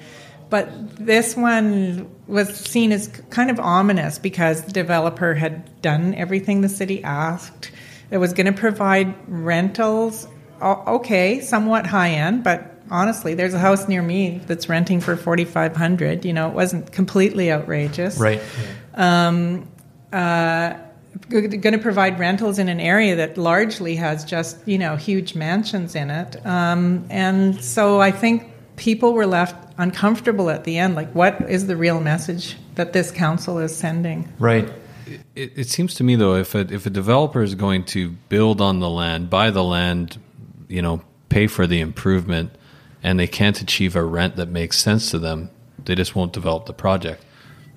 but 0.49 0.67
this 0.97 1.37
one 1.37 2.09
was 2.25 2.49
seen 2.49 2.91
as 2.91 3.07
kind 3.29 3.51
of 3.51 3.59
ominous 3.59 4.17
because 4.17 4.63
the 4.63 4.71
developer 4.71 5.35
had 5.35 5.79
done 5.83 6.15
everything 6.15 6.61
the 6.61 6.69
city 6.69 7.03
asked. 7.03 7.69
It 8.09 8.17
was 8.17 8.33
going 8.33 8.47
to 8.47 8.59
provide 8.59 9.13
rentals, 9.27 10.27
okay, 10.59 11.41
somewhat 11.41 11.85
high 11.85 12.13
end, 12.13 12.43
but 12.43 12.81
honestly, 12.89 13.35
there's 13.35 13.53
a 13.53 13.59
house 13.59 13.87
near 13.87 14.01
me 14.01 14.41
that's 14.47 14.67
renting 14.67 15.01
for 15.01 15.15
forty 15.15 15.45
five 15.45 15.75
hundred. 15.75 16.25
You 16.25 16.33
know, 16.33 16.47
it 16.47 16.55
wasn't 16.55 16.91
completely 16.91 17.51
outrageous 17.51 18.17
Right. 18.17 18.41
Going 21.29 21.61
to 21.61 21.77
provide 21.77 22.19
rentals 22.19 22.59
in 22.59 22.69
an 22.69 22.79
area 22.79 23.15
that 23.15 23.37
largely 23.37 23.95
has 23.95 24.23
just 24.23 24.57
you 24.67 24.77
know 24.77 24.95
huge 24.95 25.35
mansions 25.35 25.95
in 25.95 26.09
it 26.09 26.45
um, 26.45 27.05
and 27.09 27.63
so 27.63 27.99
i 27.99 28.11
think 28.11 28.51
people 28.75 29.13
were 29.13 29.25
left 29.25 29.55
uncomfortable 29.77 30.49
at 30.49 30.63
the 30.63 30.77
end 30.77 30.95
like 30.95 31.09
what 31.13 31.41
is 31.49 31.67
the 31.67 31.75
real 31.75 31.99
message 31.99 32.55
that 32.75 32.93
this 32.93 33.11
council 33.11 33.57
is 33.59 33.75
sending 33.75 34.31
Right. 34.39 34.69
It, 35.35 35.53
it 35.57 35.69
seems 35.69 35.93
to 35.95 36.03
me 36.03 36.15
though, 36.15 36.35
if 36.35 36.55
a, 36.55 36.59
if 36.59 36.85
a 36.85 36.89
developer 36.89 37.41
is 37.41 37.55
going 37.55 37.85
to 37.85 38.09
build 38.29 38.61
on 38.61 38.79
the 38.79 38.89
land, 38.89 39.29
buy 39.29 39.49
the 39.51 39.63
land, 39.63 40.19
you 40.67 40.81
know, 40.81 41.01
pay 41.29 41.47
for 41.47 41.67
the 41.67 41.79
improvement, 41.79 42.51
and 43.03 43.19
they 43.19 43.27
can't 43.27 43.59
achieve 43.61 43.95
a 43.95 44.03
rent 44.03 44.35
that 44.35 44.49
makes 44.49 44.77
sense 44.77 45.11
to 45.11 45.19
them, 45.19 45.49
they 45.85 45.95
just 45.95 46.15
won't 46.15 46.33
develop 46.33 46.65
the 46.65 46.73
project. 46.73 47.23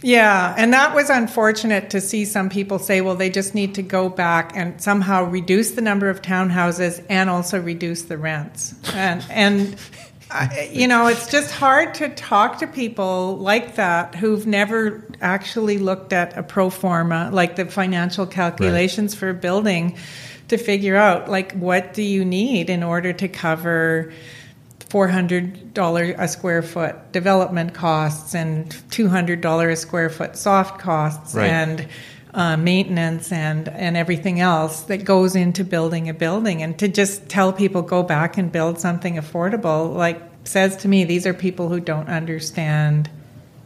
Yeah, 0.03 0.55
and 0.57 0.73
that 0.73 0.95
was 0.95 1.11
unfortunate 1.11 1.91
to 1.91 2.01
see 2.01 2.25
some 2.25 2.49
people 2.51 2.79
say, 2.79 3.01
well, 3.01 3.15
they 3.15 3.31
just 3.31 3.55
need 3.55 3.77
to 3.77 3.83
go 3.83 4.09
back 4.09 4.53
and 4.57 4.81
somehow 4.81 5.25
reduce 5.25 5.73
the 5.73 5.81
number 5.81 6.11
of 6.11 6.23
townhouses 6.23 7.05
and 7.09 7.31
also 7.31 7.61
reduce 7.61 8.03
the 8.03 8.19
rents. 8.19 8.75
And 8.95 9.25
and 9.31 9.77
I- 10.31 10.71
you 10.73 10.89
know, 10.89 11.07
it's 11.09 11.31
just 11.31 11.53
hard 11.53 11.95
to 11.97 12.09
talk 12.09 12.59
to 12.59 12.67
people 12.67 13.37
like 13.37 13.77
that 13.77 14.15
who've 14.15 14.47
never 14.47 15.07
actually 15.21 15.79
looked 15.79 16.13
at 16.13 16.37
a 16.37 16.43
pro 16.43 16.71
forma, 16.71 17.31
like 17.33 17.57
the 17.57 17.67
financial 17.67 18.27
calculations 18.27 19.15
for 19.15 19.29
a 19.29 19.35
building, 19.35 19.97
to 20.49 20.57
figure 20.57 20.97
out 20.97 21.31
like 21.31 21.53
what 21.53 21.95
do 21.95 22.03
you 22.03 22.25
need 22.25 22.71
in 22.71 22.83
order 22.83 23.13
to 23.13 23.29
cover 23.29 24.13
four 24.93 25.09
hundred 25.09 25.73
dollar 25.73 26.15
a 26.19 26.29
square 26.29 26.61
foot 26.61 26.95
development 27.13 27.73
costs 27.73 28.35
and 28.35 28.77
two 28.91 29.09
hundred 29.09 29.41
dollar 29.41 29.71
a 29.71 29.77
square 29.77 30.11
foot 30.11 30.37
soft 30.37 30.79
costs 30.79 31.35
Right. 31.35 31.49
and 31.49 31.89
uh, 32.35 32.57
maintenance 32.59 33.33
and 33.33 33.69
and 33.71 33.97
everything 33.97 34.39
else 34.41 34.83
that 34.83 35.05
goes 35.05 35.35
into 35.35 35.65
building 35.65 36.11
a 36.11 36.15
building 36.15 36.63
and 36.63 36.79
to 36.79 36.89
just 36.89 37.27
tell 37.31 37.55
people 37.55 37.81
go 37.81 38.03
back 38.03 38.37
and 38.37 38.53
build 38.53 38.79
something 38.81 39.15
affordable 39.17 39.95
like 39.97 40.21
says 40.45 40.77
to 40.77 40.89
me 40.89 41.05
these 41.05 41.27
are 41.27 41.33
people 41.35 41.69
who 41.71 41.81
don't 41.81 42.09
understand 42.09 43.09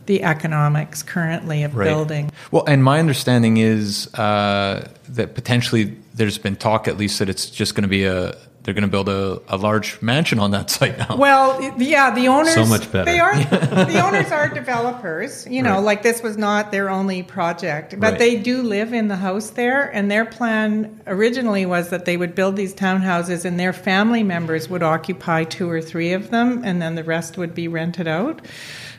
the 0.06 0.22
economics 0.22 1.02
currently 1.02 1.64
of 1.64 1.74
Right. 1.74 1.86
building 1.86 2.30
Well, 2.52 2.64
and 2.68 2.84
my 2.84 3.00
understanding 3.00 3.56
is 3.56 4.06
uh, 4.14 4.86
that 5.08 5.34
potentially 5.34 5.96
there's 6.14 6.38
been 6.38 6.54
talk, 6.56 6.86
at 6.86 6.96
least, 6.96 7.18
that 7.18 7.28
it's 7.28 7.50
just 7.50 7.74
going 7.74 7.82
to 7.82 7.88
be 7.88 8.04
a 8.04 8.36
they're 8.66 8.74
going 8.74 8.82
to 8.82 8.88
build 8.88 9.08
a, 9.08 9.40
a 9.48 9.56
large 9.56 10.02
mansion 10.02 10.40
on 10.40 10.50
that 10.50 10.68
site 10.76 10.98
now. 10.98 11.16
Well, 11.16 11.62
yeah, 11.78 12.12
the 12.12 12.26
owners. 12.26 12.52
So 12.54 12.66
much 12.66 12.90
better. 12.90 13.04
They 13.04 13.20
are 13.20 13.34
the 13.44 14.04
owners 14.04 14.32
are 14.32 14.48
developers. 14.48 15.46
You 15.48 15.62
know, 15.62 15.76
Right. 15.76 15.84
like 15.84 16.02
this 16.02 16.20
was 16.22 16.36
not 16.36 16.72
their 16.72 16.90
only 16.90 17.22
project, 17.22 17.98
but 18.00 18.10
Right. 18.10 18.18
they 18.18 18.36
do 18.36 18.62
live 18.62 18.92
in 18.92 19.06
the 19.08 19.16
house 19.16 19.50
there. 19.50 19.84
And 19.94 20.10
their 20.10 20.24
plan 20.24 21.00
originally 21.06 21.64
was 21.64 21.90
that 21.90 22.04
they 22.06 22.16
would 22.16 22.34
build 22.34 22.56
these 22.56 22.74
townhouses, 22.74 23.44
and 23.44 23.58
their 23.58 23.72
family 23.72 24.24
members 24.24 24.68
would 24.68 24.82
occupy 24.82 25.44
two 25.44 25.70
or 25.70 25.80
three 25.80 26.12
of 26.12 26.30
them, 26.30 26.62
and 26.64 26.82
then 26.82 26.96
the 26.96 27.04
rest 27.04 27.38
would 27.38 27.54
be 27.54 27.68
rented 27.68 28.08
out. 28.08 28.40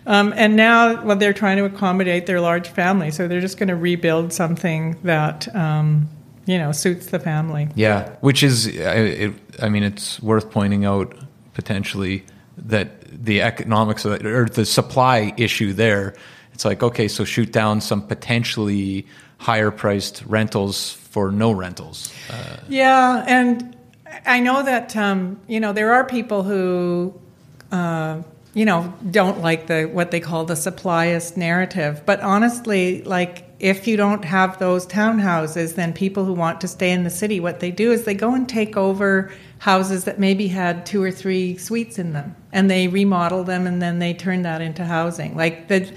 Um, 0.06 0.34
and 0.38 0.56
now, 0.56 1.04
well, 1.04 1.18
they're 1.18 1.34
trying 1.34 1.58
to 1.58 1.66
accommodate 1.66 2.26
their 2.26 2.40
large 2.40 2.70
family, 2.70 3.12
so 3.12 3.28
they're 3.28 3.42
just 3.42 3.58
going 3.58 3.68
to 3.68 3.76
rebuild 3.76 4.32
something 4.32 4.96
that 5.04 5.54
um, 5.54 6.08
you 6.48 6.58
know 6.58 6.72
suits 6.72 7.08
the 7.08 7.20
family. 7.20 7.68
Yeah, 7.76 8.16
which 8.22 8.42
is, 8.42 8.68
I, 8.68 8.96
it, 8.96 9.34
I 9.62 9.70
mean, 9.70 9.84
it's 9.84 10.20
worth 10.22 10.50
pointing 10.50 10.86
out 10.86 11.14
potentially 11.54 12.26
that 12.58 13.24
the 13.24 13.42
economics 13.42 14.06
of 14.06 14.14
it, 14.14 14.26
or 14.26 14.46
the 14.46 14.66
supply 14.66 15.34
issue 15.38 15.74
there. 15.74 16.16
It's 16.54 16.66
like 16.66 16.82
okay, 16.82 17.08
so 17.08 17.24
shoot 17.24 17.52
down 17.52 17.82
some 17.82 18.02
potentially 18.02 19.06
higher 19.38 19.70
priced 19.70 20.24
rentals 20.26 20.94
for 20.94 21.32
no 21.32 21.52
rentals. 21.52 22.12
Yeah, 22.68 23.24
and 23.28 23.76
I 24.26 24.40
know 24.40 24.64
that 24.64 24.96
um, 24.96 25.40
you 25.48 25.60
know 25.60 25.74
there 25.74 25.94
are 25.94 26.06
people 26.06 26.44
who 26.44 27.14
uh, 27.72 28.22
you 28.54 28.66
know 28.66 28.94
don't 29.12 29.42
like 29.42 29.68
the 29.68 29.86
what 29.86 30.12
they 30.12 30.22
call 30.22 30.46
the 30.46 30.56
supplyist 30.56 31.38
narrative, 31.38 32.04
but 32.06 32.22
honestly, 32.22 33.04
like 33.04 33.47
if 33.60 33.88
you 33.88 33.98
don't 33.98 34.24
have 34.24 34.60
those 34.60 34.86
townhouses, 34.86 35.76
then 35.76 35.94
people 35.94 36.26
who 36.26 36.34
want 36.34 36.62
to 36.62 36.68
stay 36.68 36.92
in 36.92 37.04
the 37.04 37.10
city, 37.10 37.40
what 37.40 37.60
they 37.60 37.72
do 37.72 37.92
is 37.92 38.06
they 38.06 38.14
go 38.14 38.34
and 38.34 38.48
take 38.48 38.78
over 38.78 39.32
houses 39.60 40.04
that 40.04 40.20
maybe 40.20 40.48
had 40.48 40.86
two 40.86 41.02
or 41.02 41.10
three 41.10 41.58
suites 41.58 41.98
in 41.98 42.14
them, 42.14 42.36
and 42.52 42.70
they 42.70 42.88
remodel 42.88 43.44
them, 43.44 43.66
and 43.66 43.82
then 43.82 44.00
they 44.00 44.14
turn 44.14 44.44
that 44.44 44.62
into 44.62 44.86
housing. 44.86 45.36
Like 45.36 45.68
the 45.68 45.92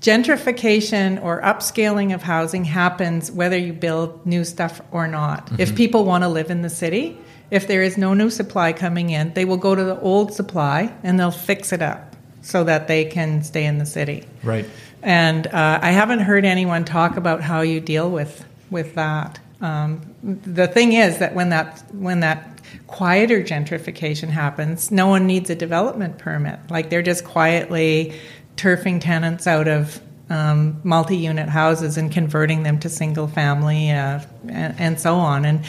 gentrification 0.00 1.22
or 1.22 1.42
upscaling 1.42 2.14
of 2.14 2.22
housing 2.22 2.64
happens 2.64 3.30
whether 3.30 3.58
you 3.58 3.72
build 3.72 4.24
new 4.26 4.44
stuff 4.44 4.80
or 4.90 5.06
not. 5.06 5.50
If 5.58 5.68
mm-hmm. 5.68 5.76
people 5.76 6.04
want 6.04 6.24
to 6.24 6.28
live 6.28 6.50
in 6.50 6.62
the 6.62 6.70
city, 6.70 7.18
if 7.50 7.68
there 7.68 7.82
is 7.82 7.98
no 7.98 8.14
new 8.14 8.30
supply 8.30 8.72
coming 8.72 9.10
in, 9.10 9.34
they 9.34 9.44
will 9.44 9.58
go 9.58 9.74
to 9.74 9.84
the 9.84 10.00
old 10.00 10.32
supply 10.32 10.92
and 11.02 11.20
they'll 11.20 11.30
fix 11.30 11.72
it 11.72 11.82
up 11.82 12.16
so 12.40 12.64
that 12.64 12.88
they 12.88 13.04
can 13.04 13.44
stay 13.44 13.64
in 13.64 13.78
the 13.78 13.86
city. 13.86 14.24
Right. 14.42 14.66
And 15.02 15.46
uh, 15.48 15.80
I 15.82 15.90
haven't 15.90 16.20
heard 16.20 16.44
anyone 16.44 16.84
talk 16.84 17.16
about 17.16 17.40
how 17.40 17.62
you 17.62 17.80
deal 17.80 18.10
with 18.10 18.44
with 18.70 18.94
that. 18.94 19.38
Um, 19.60 20.14
the 20.22 20.66
thing 20.66 20.92
is 20.92 21.18
that 21.18 21.34
when 21.34 21.50
that 21.50 21.84
when 21.92 22.20
that 22.20 22.60
quieter 22.86 23.42
gentrification 23.42 24.28
happens, 24.28 24.90
no 24.90 25.06
one 25.08 25.26
needs 25.26 25.50
a 25.50 25.54
development 25.54 26.18
permit. 26.18 26.58
Like 26.70 26.90
they're 26.90 27.02
just 27.02 27.24
quietly 27.24 28.18
turfing 28.56 29.00
tenants 29.00 29.46
out 29.46 29.68
of 29.68 30.00
um, 30.30 30.80
multi-unit 30.84 31.48
houses 31.48 31.96
and 31.96 32.10
converting 32.10 32.62
them 32.62 32.78
to 32.80 32.88
single 32.88 33.28
family 33.28 33.90
uh, 33.90 34.20
and, 34.48 34.80
and 34.80 35.00
so 35.00 35.16
on. 35.16 35.44
And 35.44 35.64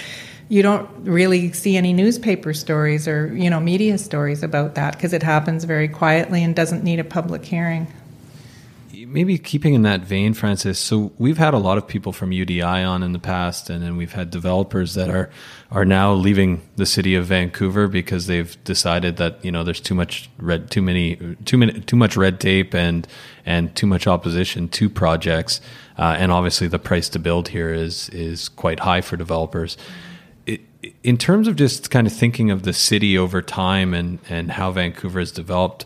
you 0.50 0.62
don't 0.62 0.90
really 1.04 1.52
see 1.54 1.78
any 1.78 1.94
newspaper 1.94 2.54
stories 2.54 3.08
or 3.08 3.34
you 3.36 3.50
know 3.50 3.60
media 3.60 3.98
stories 3.98 4.44
about 4.44 4.76
that 4.76 4.94
because 4.94 5.14
it 5.14 5.24
happens 5.24 5.64
very 5.64 5.88
quietly 5.88 6.44
and 6.44 6.56
doesn't 6.56 6.84
need 6.84 7.00
a 7.00 7.04
public 7.04 7.44
hearing. 7.44 7.88
Maybe 9.14 9.38
keeping 9.38 9.76
in 9.76 9.84
that 9.84 10.01
vein, 10.01 10.34
Frances. 10.34 10.80
So 10.80 11.11
we've 11.20 11.38
had 11.38 11.53
a 11.53 11.59
lot 11.59 11.78
of 11.78 11.88
people 11.88 12.11
from 12.14 12.32
UDI 12.32 12.84
on 12.84 13.03
in 13.03 13.11
the 13.11 13.20
past, 13.20 13.70
and 13.70 13.84
then 13.84 13.95
we've 13.95 14.11
had 14.11 14.32
developers 14.32 14.95
that 14.95 15.11
are 15.11 15.30
are 15.70 15.86
now 15.86 16.14
leaving 16.14 16.64
the 16.78 16.88
city 16.88 17.14
of 17.14 17.28
Vancouver 17.28 17.88
because 17.88 18.26
they've 18.26 18.57
decided 18.64 19.18
that 19.18 19.45
you 19.45 19.51
know 19.51 19.64
there's 19.64 19.80
too 19.80 19.93
much 19.93 20.32
red, 20.39 20.72
too 20.72 20.82
many, 20.82 21.36
too 21.45 21.59
many, 21.59 21.80
too 21.82 21.95
much 21.95 22.18
red 22.18 22.39
tape, 22.39 22.74
and 22.74 23.07
and 23.45 23.76
too 23.76 23.86
much 23.86 24.07
opposition 24.07 24.68
to 24.70 24.89
projects, 24.89 25.61
uh, 25.99 26.16
and 26.18 26.32
obviously 26.32 26.68
the 26.68 26.80
price 26.80 27.07
to 27.09 27.20
build 27.20 27.49
here 27.49 27.72
is 27.72 28.09
is 28.09 28.49
quite 28.49 28.80
high 28.80 29.01
for 29.01 29.16
developers. 29.16 29.78
It, 30.47 30.61
in 31.03 31.20
terms 31.20 31.47
of 31.47 31.55
just 31.55 31.91
kind 31.91 32.07
of 32.07 32.14
thinking 32.14 32.49
of 32.49 32.64
the 32.64 32.74
city 32.74 33.16
over 33.16 33.43
time 33.43 33.93
and 33.93 34.18
and 34.28 34.49
how 34.49 34.72
Vancouver 34.72 35.20
has 35.20 35.32
developed 35.32 35.86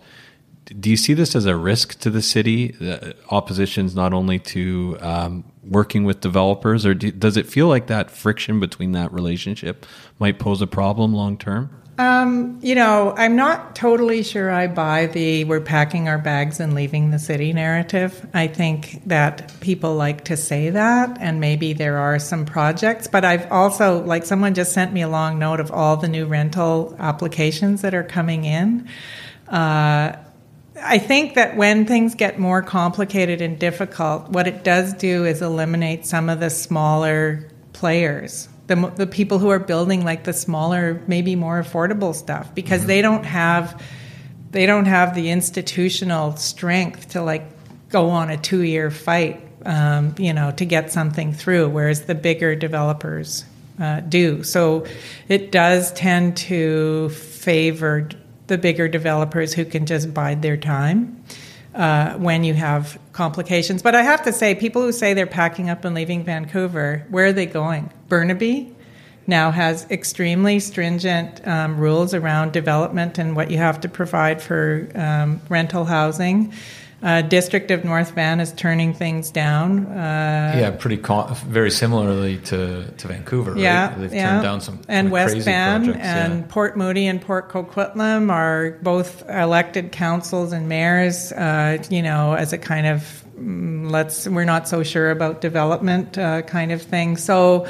do 0.68 0.90
you 0.90 0.98
see 0.98 1.14
this 1.14 1.36
as 1.36 1.46
a 1.46 1.56
risk 1.56 2.00
to 2.00 2.10
the 2.10 2.22
city? 2.22 2.76
Uh, 2.82 3.14
oppositions 3.30 3.96
not 3.96 4.14
only 4.14 4.40
to 4.40 4.98
um, 5.02 5.44
working 5.64 6.04
with 6.04 6.22
developers, 6.22 6.86
or 6.86 6.94
do, 6.94 7.12
does 7.12 7.38
it 7.38 7.46
feel 7.46 7.68
like 7.68 7.88
that 7.88 8.12
friction 8.12 8.60
between 8.60 8.92
that 8.92 9.12
relationship 9.14 9.86
might 10.20 10.40
pose 10.40 10.62
a 10.62 10.68
problem 10.68 11.14
long 11.14 11.38
term? 11.38 11.70
Um, 12.00 12.60
you 12.62 12.76
know, 12.76 13.16
I'm 13.18 13.36
not 13.36 13.76
totally 13.76 14.22
sure 14.22 14.52
I 14.52 14.68
buy 14.68 15.08
the 15.08 15.46
we're 15.46 15.62
packing 15.62 16.08
our 16.08 16.20
bags 16.20 16.60
and 16.60 16.76
leaving 16.76 17.10
the 17.10 17.18
city 17.18 17.54
narrative. 17.54 18.24
I 18.36 18.46
think 18.46 19.02
that 19.08 19.52
people 19.62 19.96
like 19.96 20.26
to 20.26 20.38
say 20.38 20.70
that, 20.70 21.18
and 21.20 21.40
maybe 21.40 21.74
there 21.74 21.98
are 21.98 22.20
some 22.20 22.46
projects, 22.46 23.08
but 23.08 23.26
I've 23.26 23.52
also, 23.52 24.04
like, 24.04 24.26
someone 24.26 24.54
just 24.54 24.74
sent 24.74 24.94
me 24.94 25.02
a 25.02 25.10
long 25.10 25.40
note 25.40 25.60
of 25.60 25.72
all 25.72 25.98
the 25.98 26.08
new 26.08 26.28
rental 26.28 26.96
applications 27.00 27.82
that 27.82 27.96
are 27.96 28.04
coming 28.04 28.46
in. 28.46 28.88
Uh, 29.48 30.18
I 30.82 31.00
think 31.00 31.36
that 31.36 31.58
when 31.58 31.86
things 31.86 32.16
get 32.16 32.40
more 32.40 32.62
complicated 32.62 33.42
and 33.42 33.58
difficult, 33.58 34.30
what 34.30 34.48
it 34.48 34.64
does 34.64 34.94
do 34.94 35.26
is 35.26 35.42
eliminate 35.42 36.06
some 36.06 36.30
of 36.30 36.40
the 36.40 36.50
smaller 36.50 37.50
players, 37.74 38.48
the, 38.68 38.76
the 38.96 39.08
people 39.08 39.40
who 39.40 39.50
are 39.50 39.60
building 39.60 40.04
like 40.04 40.24
the 40.24 40.34
smaller, 40.34 41.02
maybe 41.08 41.36
more 41.36 41.62
affordable 41.62 42.14
stuff, 42.14 42.54
because 42.54 42.82
mm-hmm. 42.82 42.88
they 42.88 43.02
don't 43.02 43.26
have 43.26 43.82
they 44.52 44.66
don't 44.66 44.86
have 44.86 45.14
the 45.14 45.30
institutional 45.30 46.36
strength 46.38 47.10
to 47.10 47.22
like 47.22 47.44
go 47.90 48.10
on 48.10 48.30
a 48.30 48.38
two 48.38 48.62
year 48.62 48.90
fight, 48.90 49.42
um, 49.66 50.16
you 50.18 50.34
know, 50.34 50.52
to 50.52 50.66
get 50.66 50.92
something 50.92 51.34
through, 51.34 51.70
whereas 51.70 52.06
the 52.06 52.16
bigger 52.16 52.56
developers 52.56 53.46
uh, 53.80 54.00
do. 54.02 54.44
So 54.44 54.86
it 55.28 55.52
does 55.52 55.92
tend 55.94 56.38
to 56.38 57.10
favor 57.10 58.10
the 58.48 58.58
bigger 58.58 58.88
developers 58.88 59.54
who 59.54 59.66
can 59.66 59.86
just 59.86 60.14
bide 60.14 60.42
their 60.42 60.58
time 60.58 61.24
uh, 61.76 62.14
when 62.16 62.44
you 62.44 62.54
have 62.54 63.00
complications. 63.14 63.82
But 63.82 63.96
I 63.96 64.02
have 64.02 64.24
to 64.24 64.34
say, 64.34 64.56
people 64.56 64.82
who 64.82 64.92
say 64.92 65.14
they're 65.14 65.28
packing 65.28 65.70
up 65.70 65.86
and 65.86 65.94
leaving 65.94 66.24
Vancouver, 66.24 67.06
where 67.10 67.28
are 67.28 67.34
they 67.34 67.46
going? 67.46 67.92
Burnaby 68.08 68.74
now 69.28 69.52
has 69.52 69.86
extremely 69.92 70.60
stringent 70.60 71.46
um, 71.46 71.78
rules 71.78 72.14
around 72.14 72.54
development 72.54 73.18
and 73.18 73.36
what 73.36 73.52
you 73.52 73.58
have 73.58 73.82
to 73.82 73.90
provide 73.90 74.42
for 74.42 74.90
um, 74.96 75.42
rental 75.50 75.86
housing. 75.86 76.54
Uh, 77.02 77.22
District 77.22 77.70
of 77.70 77.86
North 77.86 78.12
Van 78.12 78.40
is 78.40 78.52
turning 78.54 78.92
things 78.92 79.30
down. 79.30 79.86
Uh, 79.86 80.56
yeah, 80.58 80.72
pretty 80.72 80.98
con- 80.98 81.32
very 81.36 81.70
similarly 81.70 82.38
to, 82.38 82.90
to 82.98 83.08
Vancouver. 83.08 83.56
Yeah, 83.56 83.90
right? 83.90 84.00
they've 84.00 84.14
yeah. 84.14 84.32
turned 84.32 84.44
down 84.44 84.62
some 84.62 84.82
and 84.88 85.12
West 85.12 85.38
Van 85.38 85.86
projects, 85.86 86.04
and 86.04 86.40
yeah. 86.40 86.46
Port 86.50 86.76
Moody 86.76 87.06
and 87.06 87.22
Port 87.22 87.50
Coquitlam 87.50 88.32
are 88.32 88.72
both 88.82 89.30
elected 89.30 89.92
councils 89.92 90.52
and 90.54 90.68
mayors. 90.68 91.32
Uh, 91.32 91.84
you 91.92 92.02
know, 92.02 92.34
as 92.34 92.52
a 92.52 92.58
kind 92.58 92.88
of 92.88 93.24
mm, 93.40 93.92
let's 93.92 94.28
we're 94.28 94.44
not 94.44 94.68
so 94.68 94.82
sure 94.82 95.12
about 95.12 95.40
development 95.40 96.18
uh, 96.18 96.42
kind 96.44 96.72
of 96.72 96.82
thing. 96.82 97.18
So. 97.18 97.68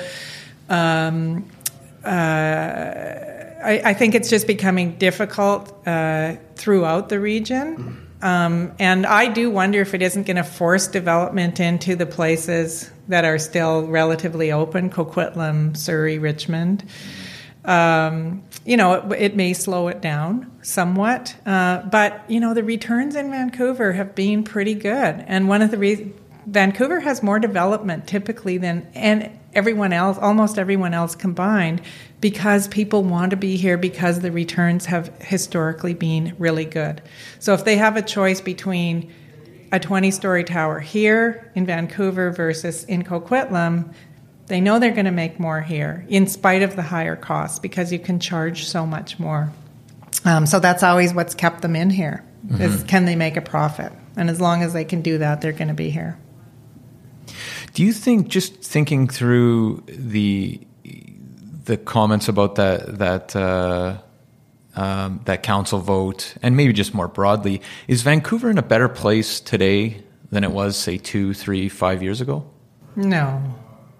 Um, 0.69 1.49
uh, 2.03 2.09
I, 3.63 3.81
I, 3.85 3.93
think 3.93 4.15
it's 4.15 4.29
just 4.29 4.47
becoming 4.47 4.97
difficult 4.97 5.73
uh, 5.87 6.35
throughout 6.55 7.09
the 7.09 7.19
region. 7.19 8.06
Um, 8.21 8.73
and 8.79 9.05
I 9.05 9.27
do 9.27 9.51
wonder 9.51 9.81
if 9.81 9.93
it 9.93 10.01
isn't 10.01 10.25
going 10.25 10.37
to 10.37 10.43
force 10.43 10.87
development 10.87 11.59
into 11.59 11.95
the 11.95 12.05
places 12.05 12.89
that 13.07 13.25
are 13.25 13.37
still 13.37 13.87
relatively 13.87 14.51
open 14.51 14.89
Coquitlam, 14.89 15.77
Surrey, 15.77 16.17
Richmond. 16.17 16.83
Um, 17.63 18.43
you 18.65 18.77
know, 18.77 18.93
it, 18.93 19.21
it, 19.21 19.35
may 19.35 19.53
slow 19.53 19.89
it 19.89 20.01
down 20.01 20.51
somewhat. 20.61 21.35
Uh, 21.45 21.83
but, 21.83 22.23
you 22.29 22.39
know, 22.39 22.53
the 22.53 22.63
returns 22.63 23.15
in 23.15 23.29
Vancouver 23.29 23.91
have 23.91 24.15
been 24.15 24.43
pretty 24.43 24.73
good. 24.73 25.23
And 25.27 25.49
one 25.49 25.61
of 25.61 25.69
the 25.69 25.77
reasons 25.77 26.15
Vancouver 26.47 27.01
has 27.01 27.21
more 27.21 27.39
development 27.39 28.07
typically 28.07 28.57
than 28.57 28.87
and 28.95 29.37
everyone 29.53 29.91
else, 29.91 30.17
almost 30.17 30.57
everyone 30.57 30.93
else 30.93 31.13
combined, 31.13 31.81
because 32.21 32.67
people 32.69 33.03
want 33.03 33.31
to 33.31 33.35
be 33.35 33.57
here 33.57 33.77
because 33.77 34.21
the 34.21 34.31
returns 34.31 34.85
have 34.85 35.09
historically 35.21 35.93
been 35.93 36.35
really 36.39 36.63
good. 36.63 37.01
So 37.39 37.53
if 37.53 37.65
they 37.65 37.75
have 37.75 37.97
a 37.97 38.01
choice 38.01 38.39
between 38.39 39.11
a 39.73 39.79
20 39.79 40.09
story 40.11 40.45
tower 40.45 40.79
here 40.79 41.51
in 41.53 41.65
Vancouver 41.65 42.31
versus 42.31 42.85
in 42.85 43.03
Coquitlam, 43.03 43.93
they 44.45 44.61
know 44.61 44.79
they're 44.79 44.91
going 44.91 45.05
to 45.05 45.11
make 45.11 45.41
more 45.41 45.61
here 45.61 46.05
in 46.07 46.27
spite 46.27 46.63
of 46.63 46.77
the 46.77 46.81
higher 46.81 47.17
costs 47.17 47.59
because 47.59 47.91
you 47.91 47.99
can 47.99 48.21
charge 48.21 48.65
so 48.65 48.85
much 48.85 49.19
more. 49.19 49.51
Um, 50.23 50.45
so 50.45 50.61
that's 50.61 50.83
always 50.83 51.13
what's 51.13 51.35
kept 51.35 51.61
them 51.61 51.75
in 51.75 51.89
here 51.89 52.23
mm-hmm. 52.45 52.61
is 52.61 52.83
can 52.83 53.03
they 53.03 53.15
make 53.15 53.35
a 53.35 53.41
profit? 53.41 53.91
And 54.15 54.29
as 54.29 54.39
long 54.39 54.63
as 54.63 54.71
they 54.71 54.85
can 54.85 55.01
do 55.01 55.17
that, 55.17 55.41
they're 55.41 55.51
going 55.51 55.67
to 55.67 55.73
be 55.73 55.89
here. 55.89 56.17
Do 57.77 57.83
you 57.83 57.93
think 57.93 58.27
just 58.27 58.55
thinking 58.55 59.07
through 59.07 59.83
the 59.87 60.59
the 61.65 61.77
comments 61.77 62.27
about 62.27 62.55
that 62.55 62.97
that 62.97 63.35
uh, 63.35 63.99
um, 64.75 65.21
that 65.25 65.43
council 65.43 65.77
vote, 65.77 66.33
and 66.41 66.57
maybe 66.57 66.73
just 66.73 66.95
more 66.95 67.07
broadly, 67.07 67.61
is 67.87 68.01
Vancouver 68.01 68.49
in 68.49 68.57
a 68.57 68.63
better 68.63 68.89
place 68.89 69.39
today 69.39 70.03
than 70.31 70.43
it 70.43 70.53
was, 70.53 70.75
say, 70.75 70.97
two, 70.97 71.35
three, 71.35 71.69
five 71.69 72.01
years 72.01 72.19
ago? 72.19 72.49
No. 72.95 73.43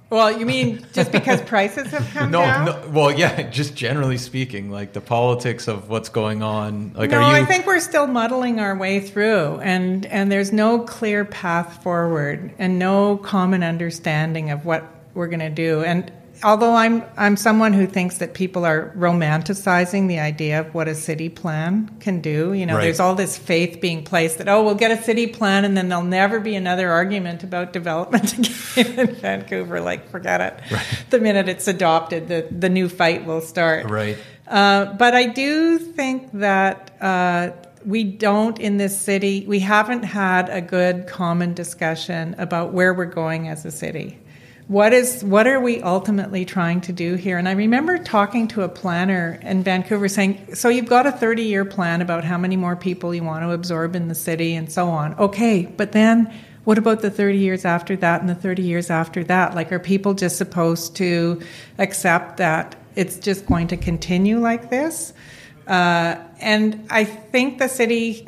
Well, 0.09 0.39
you 0.39 0.45
mean 0.45 0.85
just 0.93 1.11
because 1.11 1.41
prices 1.41 1.87
have 1.87 2.09
come 2.13 2.31
no, 2.31 2.41
down? 2.41 2.65
No, 2.65 2.89
well, 2.91 3.11
yeah, 3.11 3.49
just 3.49 3.75
generally 3.75 4.17
speaking, 4.17 4.71
like 4.71 4.93
the 4.93 5.01
politics 5.01 5.67
of 5.67 5.89
what's 5.89 6.07
going 6.07 6.41
on. 6.41 6.93
Like, 6.93 7.09
no, 7.09 7.17
are 7.17 7.37
you? 7.37 7.43
I 7.43 7.45
think 7.45 7.65
we're 7.65 7.81
still 7.81 8.07
muddling 8.07 8.59
our 8.59 8.75
way 8.75 9.01
through, 9.01 9.59
and 9.59 10.05
and 10.05 10.31
there's 10.31 10.53
no 10.53 10.79
clear 10.79 11.25
path 11.25 11.83
forward, 11.83 12.53
and 12.57 12.79
no 12.79 13.17
common 13.17 13.63
understanding 13.63 14.49
of 14.49 14.65
what 14.65 14.85
we're 15.13 15.27
going 15.27 15.39
to 15.39 15.49
do. 15.49 15.83
And 15.83 16.09
although 16.43 16.73
I'm 16.73 17.03
I'm 17.15 17.37
someone 17.37 17.73
who 17.73 17.87
thinks 17.87 18.17
that 18.17 18.33
people 18.33 18.65
are 18.65 18.93
romanticizing 18.95 20.07
the 20.07 20.19
idea 20.19 20.59
of 20.59 20.73
what 20.73 20.87
a 20.87 20.95
city 20.95 21.29
plan 21.29 21.95
can 21.99 22.21
do. 22.21 22.53
You 22.53 22.65
know, 22.65 22.75
right. 22.75 22.83
there's 22.83 22.99
all 22.99 23.15
this 23.15 23.37
faith 23.37 23.79
being 23.81 24.03
placed 24.03 24.37
that 24.37 24.47
oh, 24.47 24.63
we'll 24.63 24.75
get 24.75 24.91
a 24.91 25.01
city 25.01 25.27
plan 25.27 25.65
and 25.65 25.75
then 25.75 25.89
there'll 25.89 26.03
never 26.03 26.39
be 26.39 26.55
another 26.55 26.91
argument 26.91 27.43
about 27.43 27.73
development 27.73 28.33
again 28.77 28.99
in 28.99 29.15
Vancouver. 29.15 29.81
Like, 29.81 30.09
forget 30.09 30.41
it. 30.41 30.71
Right. 30.71 31.05
The 31.09 31.19
minute 31.19 31.49
it's 31.49 31.67
adopted, 31.67 32.27
the 32.27 32.47
the 32.51 32.69
new 32.69 32.89
fight 32.89 33.25
will 33.25 33.41
start. 33.41 33.89
Right. 33.89 34.17
Uh, 34.47 34.93
but 34.93 35.15
I 35.15 35.27
do 35.27 35.77
think 35.79 36.31
that. 36.33 36.91
Uh, 37.01 37.51
we 37.85 38.03
don't 38.03 38.59
in 38.59 38.75
this 38.75 38.99
city, 38.99 39.45
we 39.47 39.59
haven't 39.59 40.03
had 40.03 40.49
a 40.49 40.59
good 40.59 41.07
common 41.07 41.53
discussion 41.53 42.35
about 42.37 42.73
where 42.73 42.93
we're 42.93 43.05
going 43.05 43.47
as 43.47 43.63
a 43.63 43.71
city 43.71 44.19
what 44.67 44.91
is 44.91 45.23
what 45.23 45.47
are 45.47 45.61
we 45.61 45.81
ultimately 45.81 46.43
trying 46.43 46.81
to 46.81 46.91
do 46.91 47.15
here? 47.15 47.37
And 47.37 47.47
i 47.47 47.53
remember 47.53 47.97
talking 47.97 48.47
to 48.49 48.63
a 48.63 48.69
planner 48.69 49.39
in 49.41 49.63
vancouver 49.63 50.09
saying 50.09 50.55
so 50.55 50.67
you've 50.67 50.89
got 50.89 51.07
a 51.07 51.11
30 51.11 51.43
year 51.43 51.63
plan 51.63 52.01
about 52.01 52.25
how 52.25 52.37
many 52.37 52.57
more 52.57 52.75
people 52.75 53.15
you 53.15 53.23
want 53.23 53.43
to 53.43 53.51
absorb 53.51 53.95
in 53.95 54.09
the 54.09 54.15
city 54.15 54.55
and 54.55 54.71
so 54.71 54.89
on. 54.89 55.13
Okay 55.15 55.65
but 55.65 55.93
then 55.93 56.33
what 56.65 56.77
about 56.77 57.01
the 57.01 57.09
30 57.09 57.37
years 57.37 57.63
after 57.63 57.95
that 57.95 58.19
and 58.19 58.29
the 58.29 58.35
30 58.35 58.61
years 58.61 58.89
after 58.89 59.23
that? 59.23 59.55
Like 59.55 59.71
are 59.71 59.79
people 59.79 60.13
just 60.13 60.35
supposed 60.35 60.97
to 60.97 61.41
accept 61.77 62.37
that 62.37 62.75
it's 62.95 63.17
just 63.19 63.45
going 63.45 63.67
to 63.69 63.77
continue 63.77 64.39
like 64.39 64.69
this? 64.69 65.13
Uh, 65.65 66.15
and 66.39 66.87
i 66.89 67.03
think 67.03 67.59
the 67.59 67.67
city 67.67 68.27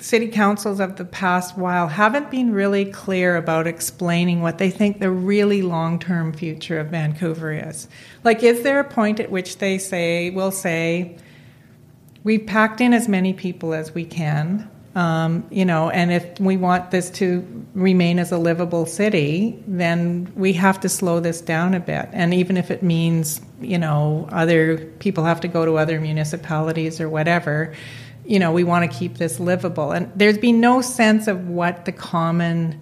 city 0.00 0.28
councils 0.28 0.80
of 0.80 0.96
the 0.96 1.04
past 1.04 1.56
while 1.56 1.88
haven't 1.88 2.30
been 2.30 2.52
really 2.52 2.84
clear 2.84 3.36
about 3.36 3.66
explaining 3.66 4.40
what 4.40 4.58
they 4.58 4.70
think 4.70 4.98
the 4.98 5.10
really 5.10 5.62
long 5.62 5.98
term 5.98 6.32
future 6.32 6.78
of 6.78 6.88
Vancouver 6.88 7.52
is. 7.52 7.88
Like, 8.24 8.42
is 8.42 8.62
there 8.62 8.80
a 8.80 8.84
point 8.84 9.20
at 9.20 9.30
which 9.30 9.58
they 9.58 9.78
say, 9.78 10.30
will 10.30 10.50
say, 10.50 11.16
we've 12.24 12.46
packed 12.46 12.80
in 12.80 12.92
as 12.92 13.08
many 13.08 13.32
people 13.32 13.74
as 13.74 13.94
we 13.94 14.04
can, 14.04 14.70
um, 14.94 15.46
you 15.50 15.64
know, 15.64 15.88
and 15.88 16.10
if 16.10 16.40
we 16.40 16.56
want 16.56 16.90
this 16.90 17.10
to 17.10 17.64
remain 17.74 18.18
as 18.18 18.32
a 18.32 18.38
livable 18.38 18.86
city, 18.86 19.62
then 19.68 20.32
we 20.34 20.52
have 20.54 20.80
to 20.80 20.88
slow 20.88 21.20
this 21.20 21.40
down 21.40 21.74
a 21.74 21.80
bit. 21.80 22.08
And 22.12 22.34
even 22.34 22.56
if 22.56 22.72
it 22.72 22.82
means, 22.82 23.40
you 23.60 23.78
know, 23.78 24.28
other 24.32 24.78
people 24.98 25.24
have 25.24 25.40
to 25.42 25.48
go 25.48 25.64
to 25.64 25.76
other 25.78 26.00
municipalities 26.00 27.00
or 27.00 27.08
whatever, 27.08 27.72
you 28.30 28.38
know, 28.38 28.52
we 28.52 28.62
want 28.62 28.90
to 28.90 28.96
keep 28.96 29.18
this 29.18 29.40
livable. 29.40 29.90
And 29.90 30.10
there's 30.14 30.38
been 30.38 30.60
no 30.60 30.82
sense 30.82 31.26
of 31.26 31.48
what 31.48 31.84
the 31.84 31.90
common 31.90 32.80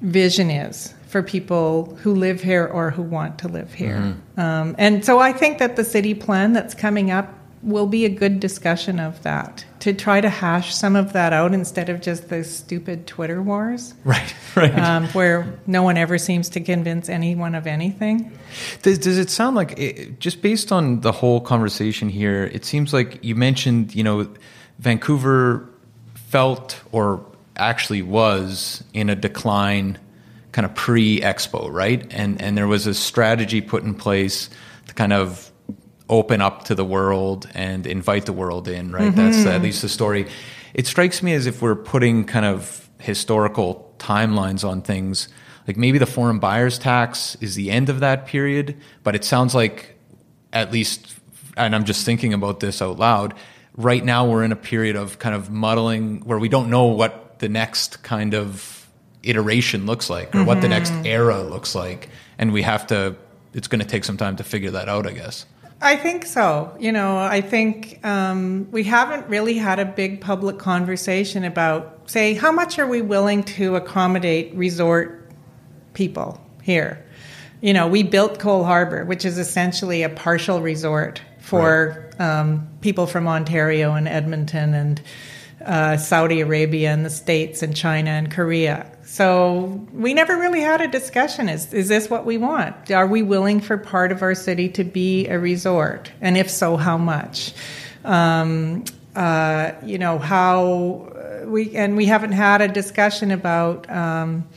vision 0.00 0.48
is 0.48 0.94
for 1.08 1.24
people 1.24 1.96
who 1.96 2.14
live 2.14 2.40
here 2.40 2.66
or 2.66 2.92
who 2.92 3.02
want 3.02 3.36
to 3.40 3.48
live 3.48 3.74
here. 3.74 3.96
Mm-hmm. 3.96 4.40
Um, 4.40 4.76
and 4.78 5.04
so 5.04 5.18
I 5.18 5.32
think 5.32 5.58
that 5.58 5.74
the 5.74 5.82
city 5.82 6.14
plan 6.14 6.52
that's 6.52 6.72
coming 6.72 7.10
up 7.10 7.34
will 7.64 7.88
be 7.88 8.04
a 8.04 8.08
good 8.08 8.38
discussion 8.38 9.00
of 9.00 9.20
that 9.24 9.64
to 9.80 9.92
try 9.92 10.20
to 10.20 10.30
hash 10.30 10.72
some 10.72 10.94
of 10.94 11.14
that 11.14 11.32
out 11.32 11.52
instead 11.52 11.88
of 11.88 12.00
just 12.00 12.28
the 12.28 12.44
stupid 12.44 13.08
Twitter 13.08 13.42
wars. 13.42 13.94
Right, 14.04 14.34
right. 14.54 14.78
Um, 14.78 15.08
where 15.08 15.58
no 15.66 15.82
one 15.82 15.96
ever 15.96 16.16
seems 16.16 16.48
to 16.50 16.60
convince 16.60 17.08
anyone 17.08 17.54
of 17.56 17.66
anything. 17.66 18.32
Does, 18.82 18.98
does 18.98 19.18
it 19.18 19.30
sound 19.30 19.56
like, 19.56 19.78
it, 19.78 20.20
just 20.20 20.42
based 20.42 20.70
on 20.72 21.00
the 21.00 21.12
whole 21.12 21.40
conversation 21.40 22.08
here, 22.08 22.44
it 22.44 22.64
seems 22.64 22.92
like 22.92 23.22
you 23.22 23.34
mentioned, 23.34 23.94
you 23.94 24.02
know, 24.02 24.28
Vancouver 24.80 25.68
felt 26.14 26.80
or 26.90 27.24
actually 27.56 28.00
was 28.00 28.82
in 28.94 29.10
a 29.10 29.14
decline 29.14 29.98
kind 30.52 30.64
of 30.64 30.74
pre 30.74 31.20
expo, 31.20 31.70
right? 31.70 32.06
And, 32.10 32.40
and 32.40 32.56
there 32.56 32.66
was 32.66 32.86
a 32.86 32.94
strategy 32.94 33.60
put 33.60 33.82
in 33.82 33.94
place 33.94 34.48
to 34.88 34.94
kind 34.94 35.12
of 35.12 35.52
open 36.08 36.40
up 36.40 36.64
to 36.64 36.74
the 36.74 36.84
world 36.84 37.48
and 37.54 37.86
invite 37.86 38.26
the 38.26 38.32
world 38.32 38.66
in, 38.68 38.90
right? 38.90 39.12
Mm-hmm. 39.12 39.16
That's 39.16 39.46
at 39.46 39.62
least 39.62 39.82
the 39.82 39.88
story. 39.88 40.26
It 40.72 40.86
strikes 40.86 41.22
me 41.22 41.34
as 41.34 41.46
if 41.46 41.60
we're 41.60 41.76
putting 41.76 42.24
kind 42.24 42.46
of 42.46 42.88
historical 42.98 43.94
timelines 43.98 44.66
on 44.66 44.80
things. 44.80 45.28
Like 45.68 45.76
maybe 45.76 45.98
the 45.98 46.06
foreign 46.06 46.38
buyers 46.38 46.78
tax 46.78 47.36
is 47.40 47.54
the 47.54 47.70
end 47.70 47.90
of 47.90 48.00
that 48.00 48.26
period, 48.26 48.76
but 49.04 49.14
it 49.14 49.24
sounds 49.24 49.54
like 49.54 49.96
at 50.52 50.72
least, 50.72 51.14
and 51.56 51.74
I'm 51.74 51.84
just 51.84 52.04
thinking 52.06 52.32
about 52.32 52.60
this 52.60 52.80
out 52.80 52.98
loud. 52.98 53.34
Right 53.76 54.04
now, 54.04 54.28
we're 54.28 54.44
in 54.44 54.52
a 54.52 54.56
period 54.56 54.96
of 54.96 55.18
kind 55.18 55.34
of 55.34 55.50
muddling 55.50 56.20
where 56.20 56.38
we 56.38 56.48
don't 56.48 56.70
know 56.70 56.86
what 56.86 57.38
the 57.38 57.48
next 57.48 58.02
kind 58.02 58.34
of 58.34 58.88
iteration 59.22 59.86
looks 59.86 60.10
like 60.10 60.34
or 60.34 60.38
mm-hmm. 60.38 60.46
what 60.46 60.60
the 60.60 60.68
next 60.68 60.90
mm-hmm. 60.90 61.06
era 61.06 61.42
looks 61.42 61.74
like. 61.74 62.08
And 62.38 62.52
we 62.52 62.62
have 62.62 62.86
to, 62.88 63.16
it's 63.54 63.68
going 63.68 63.80
to 63.80 63.86
take 63.86 64.04
some 64.04 64.16
time 64.16 64.36
to 64.36 64.44
figure 64.44 64.72
that 64.72 64.88
out, 64.88 65.06
I 65.06 65.12
guess. 65.12 65.46
I 65.82 65.96
think 65.96 66.26
so. 66.26 66.76
You 66.78 66.92
know, 66.92 67.18
I 67.18 67.40
think 67.40 68.04
um, 68.04 68.68
we 68.70 68.84
haven't 68.84 69.28
really 69.28 69.54
had 69.54 69.78
a 69.78 69.84
big 69.86 70.20
public 70.20 70.58
conversation 70.58 71.44
about, 71.44 72.10
say, 72.10 72.34
how 72.34 72.52
much 72.52 72.78
are 72.78 72.86
we 72.86 73.00
willing 73.00 73.44
to 73.44 73.76
accommodate 73.76 74.54
resort 74.54 75.30
people 75.94 76.38
here? 76.62 77.04
You 77.62 77.72
know, 77.72 77.88
we 77.88 78.02
built 78.02 78.38
Coal 78.38 78.64
Harbour, 78.64 79.04
which 79.04 79.24
is 79.24 79.38
essentially 79.38 80.02
a 80.02 80.08
partial 80.08 80.60
resort 80.60 81.22
for 81.50 82.12
right. 82.18 82.20
um, 82.20 82.68
people 82.80 83.06
from 83.06 83.26
Ontario 83.26 83.94
and 83.94 84.06
Edmonton 84.06 84.72
and 84.72 85.02
uh, 85.64 85.96
Saudi 85.96 86.40
Arabia 86.40 86.90
and 86.90 87.04
the 87.04 87.10
States 87.10 87.62
and 87.62 87.76
China 87.76 88.10
and 88.10 88.30
Korea. 88.30 88.90
So 89.04 89.84
we 89.92 90.14
never 90.14 90.36
really 90.36 90.60
had 90.60 90.80
a 90.80 90.86
discussion. 90.86 91.48
Is 91.48 91.74
is 91.74 91.88
this 91.88 92.08
what 92.08 92.24
we 92.24 92.38
want? 92.38 92.90
Are 92.92 93.06
we 93.06 93.22
willing 93.22 93.60
for 93.60 93.76
part 93.76 94.12
of 94.12 94.22
our 94.22 94.36
city 94.36 94.68
to 94.70 94.84
be 94.84 95.26
a 95.26 95.38
resort? 95.38 96.12
And 96.20 96.36
if 96.36 96.48
so, 96.48 96.76
how 96.76 96.96
much? 96.96 97.52
Um, 98.04 98.84
uh, 99.16 99.72
you 99.84 99.98
know 99.98 100.18
how 100.18 101.42
we 101.46 101.74
and 101.74 101.96
we 101.96 102.06
haven't 102.06 102.32
had 102.32 102.62
a 102.62 102.68
discussion 102.68 103.32
about. 103.32 103.90
Um, 103.90 104.48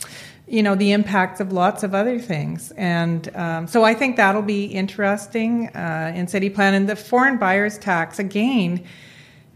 you 0.47 0.61
know 0.61 0.75
the 0.75 0.91
impacts 0.91 1.39
of 1.39 1.51
lots 1.51 1.83
of 1.83 1.95
other 1.95 2.19
things, 2.19 2.71
and 2.71 3.33
um, 3.35 3.67
so 3.67 3.83
I 3.83 3.93
think 3.93 4.17
that'll 4.17 4.41
be 4.41 4.65
interesting 4.65 5.69
uh, 5.69 6.11
in 6.15 6.27
city 6.27 6.49
plan. 6.49 6.73
And 6.73 6.89
the 6.89 6.95
foreign 6.95 7.37
buyers 7.37 7.77
tax 7.77 8.19
again, 8.19 8.83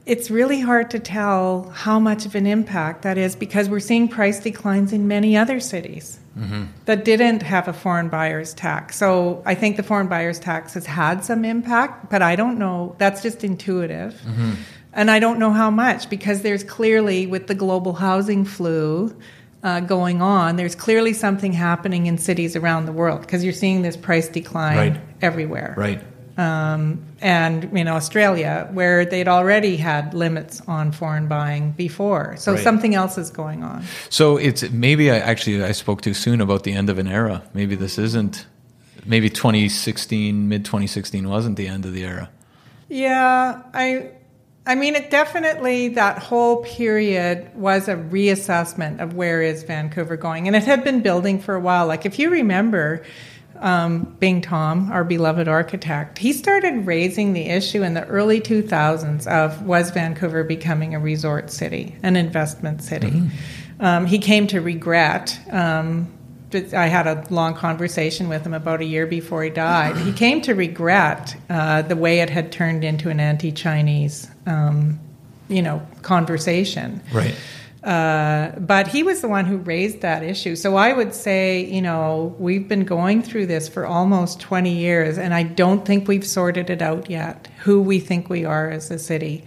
it's 0.05 0.31
really 0.31 0.61
hard 0.61 0.89
to 0.91 0.99
tell 0.99 1.69
how 1.69 1.99
much 1.99 2.25
of 2.25 2.35
an 2.35 2.47
impact 2.47 3.01
that 3.01 3.17
is 3.17 3.35
because 3.35 3.69
we're 3.69 3.81
seeing 3.81 4.07
price 4.07 4.39
declines 4.39 4.93
in 4.93 5.07
many 5.07 5.35
other 5.35 5.59
cities 5.59 6.19
mm-hmm. 6.37 6.65
that 6.85 7.03
didn't 7.03 7.41
have 7.41 7.67
a 7.67 7.73
foreign 7.73 8.09
buyer's 8.09 8.53
tax. 8.53 8.95
So 8.95 9.43
I 9.45 9.55
think 9.55 9.75
the 9.75 9.83
foreign 9.83 10.07
buyer's 10.07 10.39
tax 10.39 10.73
has 10.75 10.85
had 10.85 11.25
some 11.25 11.43
impact, 11.43 12.09
but 12.09 12.21
I 12.21 12.35
don't 12.35 12.57
know. 12.57 12.95
That's 12.97 13.21
just 13.21 13.43
intuitive. 13.43 14.13
Mm-hmm. 14.25 14.53
And 14.93 15.11
I 15.11 15.19
don't 15.19 15.37
know 15.37 15.51
how 15.51 15.69
much 15.69 16.09
because 16.09 16.41
there's 16.41 16.63
clearly, 16.63 17.27
with 17.27 17.47
the 17.47 17.55
global 17.55 17.93
housing 17.93 18.45
flu, 18.45 19.15
uh, 19.63 19.79
going 19.81 20.21
on, 20.21 20.55
there's 20.55 20.75
clearly 20.75 21.13
something 21.13 21.53
happening 21.53 22.05
in 22.05 22.17
cities 22.17 22.55
around 22.55 22.85
the 22.85 22.91
world 22.91 23.21
because 23.21 23.43
you're 23.43 23.53
seeing 23.53 23.81
this 23.81 23.97
price 23.97 24.27
decline 24.27 24.77
right. 24.77 25.01
everywhere. 25.21 25.73
Right 25.77 26.01
um, 26.37 27.03
and 27.19 27.63
in 27.75 27.87
Australia, 27.87 28.69
where 28.71 29.05
they'd 29.05 29.27
already 29.27 29.75
had 29.75 30.13
limits 30.13 30.61
on 30.61 30.91
foreign 30.91 31.27
buying 31.27 31.71
before. 31.71 32.37
So 32.37 32.53
right. 32.53 32.63
something 32.63 32.93
else 32.93 33.17
is 33.17 33.31
going 33.31 33.63
on. 33.63 33.83
So 34.09 34.37
it's 34.37 34.69
maybe 34.69 35.09
I 35.09 35.17
actually 35.17 35.63
I 35.63 35.71
spoke 35.71 36.01
too 36.01 36.13
soon 36.13 36.39
about 36.39 36.63
the 36.63 36.73
end 36.73 36.89
of 36.89 36.99
an 36.99 37.07
era. 37.07 37.43
Maybe 37.53 37.75
this 37.75 37.97
isn't. 37.97 38.45
Maybe 39.05 39.29
2016, 39.29 40.49
mid 40.49 40.65
2016 40.65 41.29
wasn't 41.29 41.55
the 41.55 41.67
end 41.67 41.85
of 41.85 41.93
the 41.93 42.03
era. 42.03 42.29
Yeah, 42.89 43.63
I. 43.73 44.11
I 44.67 44.75
mean, 44.75 44.95
it 44.95 45.09
definitely 45.09 45.87
that 45.89 46.19
whole 46.19 46.57
period 46.57 47.49
was 47.55 47.87
a 47.87 47.95
reassessment 47.95 48.99
of 48.99 49.13
where 49.13 49.41
is 49.41 49.63
Vancouver 49.63 50.17
going, 50.17 50.45
and 50.45 50.57
it 50.57 50.63
had 50.63 50.83
been 50.83 51.01
building 51.01 51.39
for 51.39 51.55
a 51.55 51.59
while. 51.59 51.87
Like 51.87 52.05
if 52.05 52.19
you 52.19 52.29
remember, 52.29 53.01
um, 53.59 54.15
Bing 54.19 54.41
Thom, 54.41 54.91
our 54.91 55.05
beloved 55.05 55.47
architect, 55.47 56.17
he 56.17 56.33
started 56.33 56.85
raising 56.85 57.31
the 57.31 57.45
issue 57.45 57.81
in 57.81 57.93
the 57.93 58.05
early 58.07 58.41
2000s 58.41 59.25
of 59.25 59.61
was 59.63 59.91
Vancouver 59.91 60.43
becoming 60.43 60.93
a 60.93 60.99
resort 60.99 61.49
city, 61.49 61.95
an 62.03 62.17
investment 62.17 62.83
city. 62.83 63.11
Mm-hmm. 63.11 63.85
Um, 63.85 64.05
he 64.05 64.19
came 64.19 64.47
to 64.47 64.59
regret. 64.59 65.39
Um, 65.49 66.11
I 66.53 66.87
had 66.87 67.07
a 67.07 67.23
long 67.29 67.55
conversation 67.55 68.29
with 68.29 68.45
him 68.45 68.53
about 68.53 68.79
a 68.81 68.85
year 68.85 69.05
before 69.05 69.43
he 69.43 69.49
died. 69.49 69.97
He 69.97 70.13
came 70.13 70.41
to 70.41 70.55
regret 70.55 71.35
uh, 71.49 71.81
the 71.81 71.95
way 71.95 72.21
it 72.21 72.29
had 72.29 72.51
turned 72.51 72.83
into 72.83 73.09
an 73.09 73.19
anti-Chinese, 73.19 74.29
um, 74.45 74.99
you 75.49 75.61
know, 75.61 75.85
conversation. 76.03 77.01
Right. 77.11 77.35
Uh, 77.83 78.57
but 78.59 78.87
he 78.87 79.03
was 79.03 79.21
the 79.21 79.27
one 79.27 79.45
who 79.45 79.57
raised 79.57 80.01
that 80.01 80.23
issue. 80.23 80.55
So 80.55 80.75
I 80.75 80.93
would 80.93 81.13
say, 81.13 81.63
you 81.65 81.81
know, 81.81 82.35
we've 82.39 82.67
been 82.67 82.85
going 82.85 83.21
through 83.21 83.45
this 83.45 83.69
for 83.69 83.85
almost 83.85 84.39
20 84.39 84.73
years, 84.73 85.17
and 85.17 85.33
I 85.33 85.43
don't 85.43 85.85
think 85.85 86.07
we've 86.07 86.25
sorted 86.25 86.69
it 86.69 86.81
out 86.81 87.09
yet 87.09 87.47
who 87.59 87.81
we 87.81 87.99
think 87.99 88.29
we 88.29 88.45
are 88.45 88.69
as 88.69 88.89
a 88.89 88.99
city. 88.99 89.43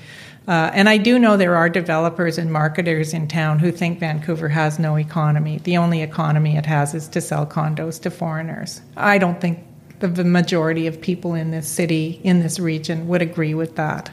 Uh, 0.49 0.71
and 0.73 0.89
I 0.89 0.97
do 0.97 1.19
know 1.19 1.37
there 1.37 1.57
are 1.57 1.69
developers 1.69 2.39
and 2.39 2.53
marketers 2.53 3.15
in 3.15 3.29
town 3.29 3.59
who 3.59 3.71
think 3.71 4.01
Vancouver 4.01 4.49
has 4.49 4.79
no 4.79 4.97
economy. 4.97 5.59
The 5.59 5.77
only 5.77 6.03
economy 6.03 6.57
it 6.57 6.67
has 6.67 6.95
is 6.95 7.09
to 7.09 7.21
sell 7.21 7.47
condos 7.47 8.01
to 8.03 8.11
foreigners. 8.11 8.81
I 8.97 9.19
don't 9.19 9.41
think 9.41 9.65
the 10.01 10.25
majority 10.25 10.87
of 10.87 11.01
people 11.01 11.35
in 11.35 11.51
this 11.51 11.69
city, 11.69 12.21
in 12.25 12.41
this 12.41 12.59
region, 12.59 13.07
would 13.09 13.23
agree 13.23 13.55
with 13.55 13.77
that. 13.77 14.11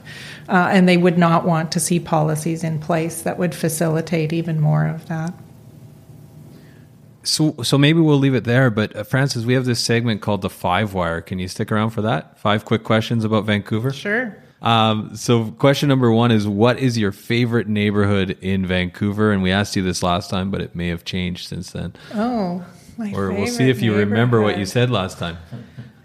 Uh, 0.49 0.67
and 0.71 0.87
they 0.87 0.97
would 0.97 1.17
not 1.17 1.45
want 1.45 1.71
to 1.71 1.79
see 1.79 1.99
policies 1.99 2.63
in 2.63 2.79
place 2.79 3.21
that 3.21 3.37
would 3.37 3.55
facilitate 3.55 4.33
even 4.33 4.59
more 4.59 4.85
of 4.85 5.07
that. 5.07 5.33
So, 7.23 7.55
so 7.63 7.77
maybe 7.77 7.99
we'll 7.99 8.17
leave 8.17 8.35
it 8.35 8.43
there. 8.43 8.69
But 8.69 8.95
uh, 8.95 9.03
Frances, 9.03 9.45
we 9.45 9.53
have 9.53 9.65
this 9.65 9.79
segment 9.79 10.21
called 10.21 10.41
the 10.41 10.49
Five 10.49 10.93
Wire. 10.93 11.21
Can 11.21 11.39
you 11.39 11.47
stick 11.47 11.71
around 11.71 11.91
for 11.91 12.01
that? 12.01 12.37
Five 12.37 12.65
quick 12.65 12.83
questions 12.83 13.23
about 13.23 13.45
Vancouver. 13.45 13.91
Sure. 13.91 14.35
Um, 14.61 15.15
so, 15.15 15.51
question 15.51 15.87
number 15.89 16.11
one 16.11 16.31
is 16.31 16.47
What 16.47 16.79
is 16.79 16.97
your 16.97 17.11
favorite 17.11 17.67
neighborhood 17.67 18.37
in 18.41 18.65
Vancouver? 18.65 19.31
And 19.31 19.43
we 19.43 19.51
asked 19.51 19.75
you 19.75 19.83
this 19.83 20.01
last 20.01 20.29
time, 20.29 20.49
but 20.49 20.61
it 20.61 20.75
may 20.75 20.87
have 20.87 21.05
changed 21.05 21.47
since 21.47 21.71
then. 21.71 21.93
Oh, 22.13 22.65
my 22.97 23.13
Or 23.13 23.31
we'll 23.31 23.47
see 23.47 23.69
if 23.69 23.81
you 23.81 23.95
remember 23.95 24.41
what 24.41 24.57
you 24.57 24.65
said 24.65 24.89
last 24.89 25.19
time. 25.19 25.37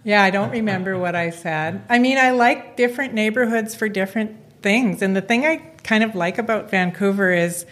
Yeah, 0.04 0.22
I 0.22 0.30
don't 0.30 0.50
remember 0.50 0.98
what 0.98 1.14
I 1.14 1.30
said. 1.30 1.82
I 1.88 1.98
mean, 1.98 2.18
I 2.18 2.32
like 2.32 2.76
different 2.76 3.14
neighborhoods 3.14 3.74
for 3.74 3.88
different 3.88 4.36
things. 4.60 5.00
And 5.00 5.14
the 5.14 5.20
thing 5.20 5.46
I 5.46 5.56
kind 5.84 6.02
of 6.02 6.14
like 6.14 6.38
about 6.38 6.70
Vancouver 6.70 7.32
is 7.32 7.64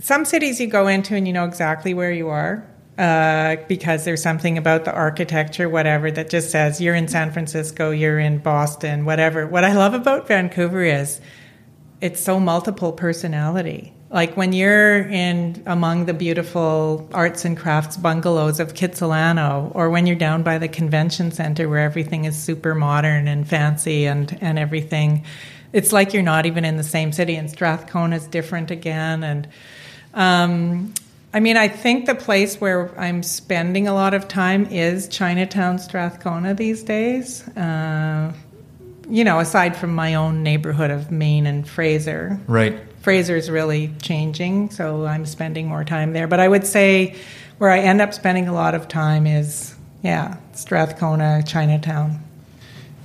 some 0.00 0.24
cities 0.24 0.60
you 0.60 0.66
go 0.66 0.86
into 0.86 1.14
and 1.14 1.26
you 1.26 1.32
know 1.32 1.44
exactly 1.44 1.94
where 1.94 2.12
you 2.12 2.28
are. 2.28 2.66
Uh, 2.96 3.56
because 3.66 4.04
there's 4.04 4.22
something 4.22 4.56
about 4.56 4.84
the 4.84 4.92
architecture, 4.92 5.68
whatever, 5.68 6.12
that 6.12 6.30
just 6.30 6.50
says 6.50 6.80
you're 6.80 6.94
in 6.94 7.08
San 7.08 7.32
Francisco, 7.32 7.90
you're 7.90 8.20
in 8.20 8.38
Boston, 8.38 9.04
whatever. 9.04 9.48
What 9.48 9.64
I 9.64 9.72
love 9.72 9.94
about 9.94 10.28
Vancouver 10.28 10.84
is 10.84 11.20
it's 12.00 12.20
so 12.20 12.38
multiple 12.38 12.92
personality. 12.92 13.92
Like 14.10 14.36
when 14.36 14.52
you're 14.52 15.00
in 15.08 15.60
among 15.66 16.06
the 16.06 16.14
beautiful 16.14 17.08
arts 17.12 17.44
and 17.44 17.56
crafts 17.56 17.96
bungalows 17.96 18.60
of 18.60 18.74
Kitsilano, 18.74 19.74
or 19.74 19.90
when 19.90 20.06
you're 20.06 20.14
down 20.14 20.44
by 20.44 20.58
the 20.58 20.68
convention 20.68 21.32
center 21.32 21.68
where 21.68 21.80
everything 21.80 22.26
is 22.26 22.40
super 22.40 22.76
modern 22.76 23.26
and 23.26 23.48
fancy 23.48 24.06
and, 24.06 24.38
and 24.40 24.56
everything, 24.56 25.24
it's 25.72 25.92
like 25.92 26.12
you're 26.12 26.22
not 26.22 26.46
even 26.46 26.64
in 26.64 26.76
the 26.76 26.84
same 26.84 27.10
city. 27.10 27.34
And 27.34 27.50
Strathcona 27.50 28.14
is 28.14 28.28
different 28.28 28.70
again. 28.70 29.24
And 29.24 29.48
um, 30.14 30.94
I 31.34 31.40
mean, 31.40 31.56
I 31.56 31.66
think 31.66 32.06
the 32.06 32.14
place 32.14 32.60
where 32.60 32.96
I'm 32.98 33.24
spending 33.24 33.88
a 33.88 33.92
lot 33.92 34.14
of 34.14 34.28
time 34.28 34.66
is 34.66 35.08
Chinatown, 35.08 35.80
Strathcona 35.80 36.54
these 36.54 36.84
days. 36.84 37.46
Uh, 37.48 38.32
you 39.10 39.24
know, 39.24 39.40
aside 39.40 39.76
from 39.76 39.92
my 39.92 40.14
own 40.14 40.44
neighborhood 40.44 40.92
of 40.92 41.10
Main 41.10 41.46
and 41.46 41.68
Fraser, 41.68 42.38
Right. 42.46 42.80
Fraser's 43.00 43.50
really 43.50 43.92
changing, 44.00 44.70
so 44.70 45.04
I'm 45.04 45.26
spending 45.26 45.66
more 45.66 45.84
time 45.84 46.12
there. 46.12 46.28
But 46.28 46.38
I 46.38 46.46
would 46.46 46.64
say 46.66 47.16
where 47.58 47.70
I 47.70 47.80
end 47.80 48.00
up 48.00 48.14
spending 48.14 48.46
a 48.46 48.54
lot 48.54 48.76
of 48.76 48.86
time 48.86 49.26
is, 49.26 49.74
yeah, 50.02 50.36
Strathcona, 50.52 51.42
Chinatown. 51.42 52.23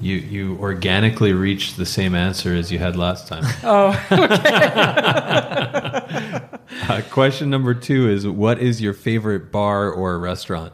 You 0.02 0.16
you 0.16 0.58
organically 0.60 1.34
reached 1.34 1.78
the 1.78 1.86
same 1.86 2.16
answer 2.16 2.56
as 2.56 2.72
you 2.72 2.80
had 2.80 2.96
last 2.96 3.28
time. 3.28 3.44
Oh, 3.64 3.92
Uh, 6.88 7.02
question 7.12 7.50
number 7.50 7.74
two 7.74 8.10
is: 8.10 8.28
What 8.28 8.60
is 8.60 8.82
your 8.82 8.94
favorite 8.94 9.52
bar 9.52 9.92
or 9.92 10.18
restaurant? 10.20 10.74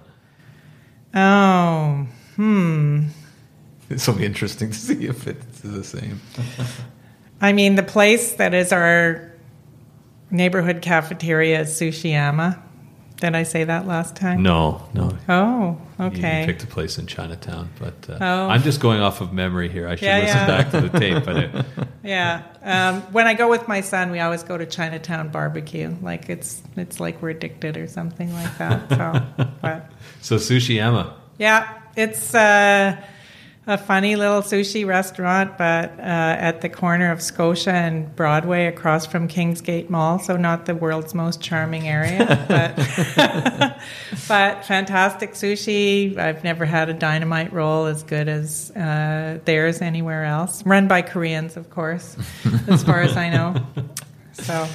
oh, 1.13 2.07
hmm. 2.35 3.03
This 3.89 4.07
will 4.07 4.15
be 4.15 4.25
interesting 4.25 4.71
to 4.71 4.77
see 4.77 5.05
if 5.07 5.27
it's 5.27 5.61
the 5.61 5.83
same. 5.83 6.21
I 7.41 7.53
mean, 7.53 7.75
the 7.75 7.83
place 7.83 8.33
that 8.33 8.53
is 8.53 8.71
our 8.71 9.31
neighborhood 10.31 10.81
cafeteria 10.81 11.61
is 11.61 11.69
Sushiyama. 11.69 12.61
Did 13.17 13.33
I 13.33 13.43
say 13.43 13.63
that 13.63 13.87
last 13.87 14.15
time? 14.17 14.43
No, 14.43 14.81
no. 14.93 15.17
Oh, 15.29 15.77
okay. 15.99 16.41
You 16.41 16.45
picked 16.47 16.63
a 16.63 16.67
place 16.67 16.97
in 16.97 17.07
Chinatown, 17.07 17.69
but 17.79 17.93
uh, 18.09 18.17
Oh. 18.19 18.49
I'm 18.49 18.61
just 18.61 18.81
going 18.81 18.99
off 18.99 19.21
of 19.21 19.31
memory 19.31 19.69
here. 19.69 19.87
I 19.87 19.95
should 19.95 20.05
Yeah, 20.05 20.19
listen 20.19 20.37
yeah. 20.37 20.47
back 20.47 20.71
to 20.71 20.81
the 20.81 20.99
tape, 20.99 21.23
but 21.23 21.37
it, 21.37 21.65
Yeah. 22.03 22.43
Um, 22.61 23.01
when 23.13 23.25
I 23.25 23.33
go 23.33 23.49
with 23.49 23.67
my 23.69 23.79
son, 23.81 24.11
we 24.11 24.19
always 24.19 24.43
go 24.43 24.57
to 24.57 24.65
Chinatown 24.65 25.29
barbecue. 25.29 25.95
Like 26.01 26.29
it's 26.29 26.61
it's 26.75 26.99
like 26.99 27.21
we're 27.21 27.29
addicted 27.29 27.77
or 27.77 27.87
something 27.87 28.31
like 28.33 28.57
that. 28.57 28.89
So, 28.89 29.47
but 29.61 29.91
so 30.21 30.35
Sushiyama. 30.35 31.13
yeah, 31.37 31.69
it's 31.95 32.35
uh, 32.35 33.01
a 33.67 33.77
funny 33.77 34.15
little 34.15 34.41
sushi 34.41 34.85
restaurant, 34.85 35.57
but 35.57 35.91
uh, 35.99 36.01
at 36.01 36.61
the 36.61 36.69
corner 36.69 37.11
of 37.11 37.21
Scotia 37.21 37.71
and 37.71 38.15
Broadway, 38.15 38.67
across 38.67 39.05
from 39.05 39.27
Kingsgate 39.27 39.89
Mall. 39.89 40.19
So 40.19 40.37
not 40.37 40.65
the 40.65 40.75
world's 40.75 41.13
most 41.13 41.41
charming 41.41 41.87
area, 41.87 42.45
but 42.47 42.75
but 44.27 44.65
fantastic 44.65 45.33
sushi. 45.33 46.17
I've 46.17 46.43
never 46.43 46.65
had 46.65 46.89
a 46.89 46.93
dynamite 46.93 47.51
roll 47.53 47.85
as 47.85 48.03
good 48.03 48.27
as 48.27 48.71
uh, 48.71 49.39
theirs 49.45 49.81
anywhere 49.81 50.25
else. 50.25 50.63
Run 50.65 50.87
by 50.87 51.01
Koreans, 51.01 51.57
of 51.57 51.69
course, 51.69 52.15
as 52.67 52.83
far 52.83 53.01
as 53.01 53.17
I 53.17 53.29
know. 53.29 53.65
So 54.33 54.67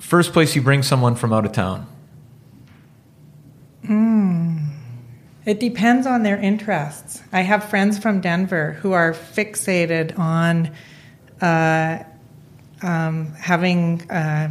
First 0.00 0.32
place 0.32 0.56
you 0.56 0.62
bring 0.62 0.82
someone 0.82 1.14
from 1.14 1.32
out 1.32 1.44
of 1.44 1.52
town. 1.52 1.86
It 5.46 5.58
depends 5.58 6.06
on 6.06 6.22
their 6.22 6.36
interests. 6.36 7.22
I 7.32 7.40
have 7.40 7.64
friends 7.64 7.98
from 7.98 8.20
Denver 8.20 8.72
who 8.82 8.92
are 8.92 9.12
fixated 9.12 10.18
on 10.18 10.70
uh, 11.40 12.02
um, 12.82 13.32
having 13.34 14.08
uh, 14.10 14.50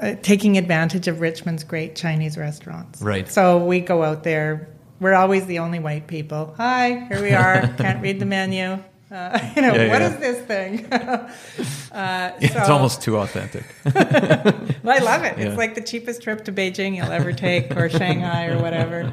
uh, 0.00 0.14
taking 0.22 0.58
advantage 0.58 1.08
of 1.08 1.20
Richmond's 1.20 1.64
great 1.64 1.96
Chinese 1.96 2.36
restaurants. 2.36 3.00
Right. 3.00 3.28
So 3.30 3.64
we 3.64 3.80
go 3.80 4.02
out 4.02 4.22
there. 4.24 4.68
We're 5.00 5.14
always 5.14 5.46
the 5.46 5.58
only 5.60 5.78
white 5.78 6.06
people. 6.06 6.54
Hi, 6.58 7.06
here 7.08 7.22
we 7.22 7.32
are. 7.32 7.66
Can't 7.78 8.02
read 8.02 8.18
the 8.20 8.26
menu. 8.26 8.78
Uh, 9.10 9.38
you 9.56 9.62
know, 9.62 9.74
Yeah, 9.74 9.88
what 9.88 10.02
yeah. 10.02 10.08
is 10.14 10.16
this 10.18 10.46
thing? 10.46 10.92
uh, 11.92 12.32
It's 12.40 12.52
so- 12.52 12.72
almost 12.72 13.00
too 13.02 13.16
authentic. 13.16 13.64
I 13.86 14.98
love 14.98 15.24
it. 15.24 15.38
Yeah. 15.38 15.46
It's 15.48 15.56
like 15.56 15.74
the 15.74 15.80
cheapest 15.80 16.22
trip 16.22 16.44
to 16.44 16.52
Beijing 16.52 16.94
you'll 16.96 17.10
ever 17.10 17.32
take, 17.32 17.74
or 17.76 17.88
Shanghai, 17.88 18.46
or 18.48 18.60
whatever. 18.60 19.10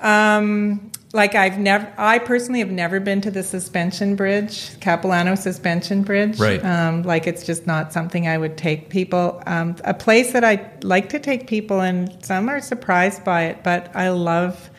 Um, 0.00 0.90
like 1.12 1.34
I've 1.34 1.58
never, 1.58 1.90
I 1.96 2.18
personally 2.18 2.60
have 2.60 2.70
never 2.70 3.00
been 3.00 3.20
to 3.22 3.30
the 3.30 3.42
suspension 3.42 4.14
bridge, 4.14 4.78
Capilano 4.80 5.34
Suspension 5.34 6.02
Bridge. 6.02 6.38
Right. 6.38 6.62
Um, 6.64 7.02
like 7.02 7.26
it's 7.26 7.44
just 7.44 7.66
not 7.66 7.92
something 7.92 8.28
I 8.28 8.36
would 8.36 8.58
take 8.58 8.90
people. 8.90 9.42
Um, 9.46 9.76
a 9.84 9.94
place 9.94 10.32
that 10.32 10.44
I 10.44 10.70
like 10.82 11.08
to 11.10 11.18
take 11.18 11.46
people, 11.46 11.80
and 11.80 12.24
some 12.24 12.48
are 12.48 12.60
surprised 12.60 13.24
by 13.24 13.44
it, 13.44 13.64
but 13.64 13.94
I 13.96 14.10
love 14.10 14.70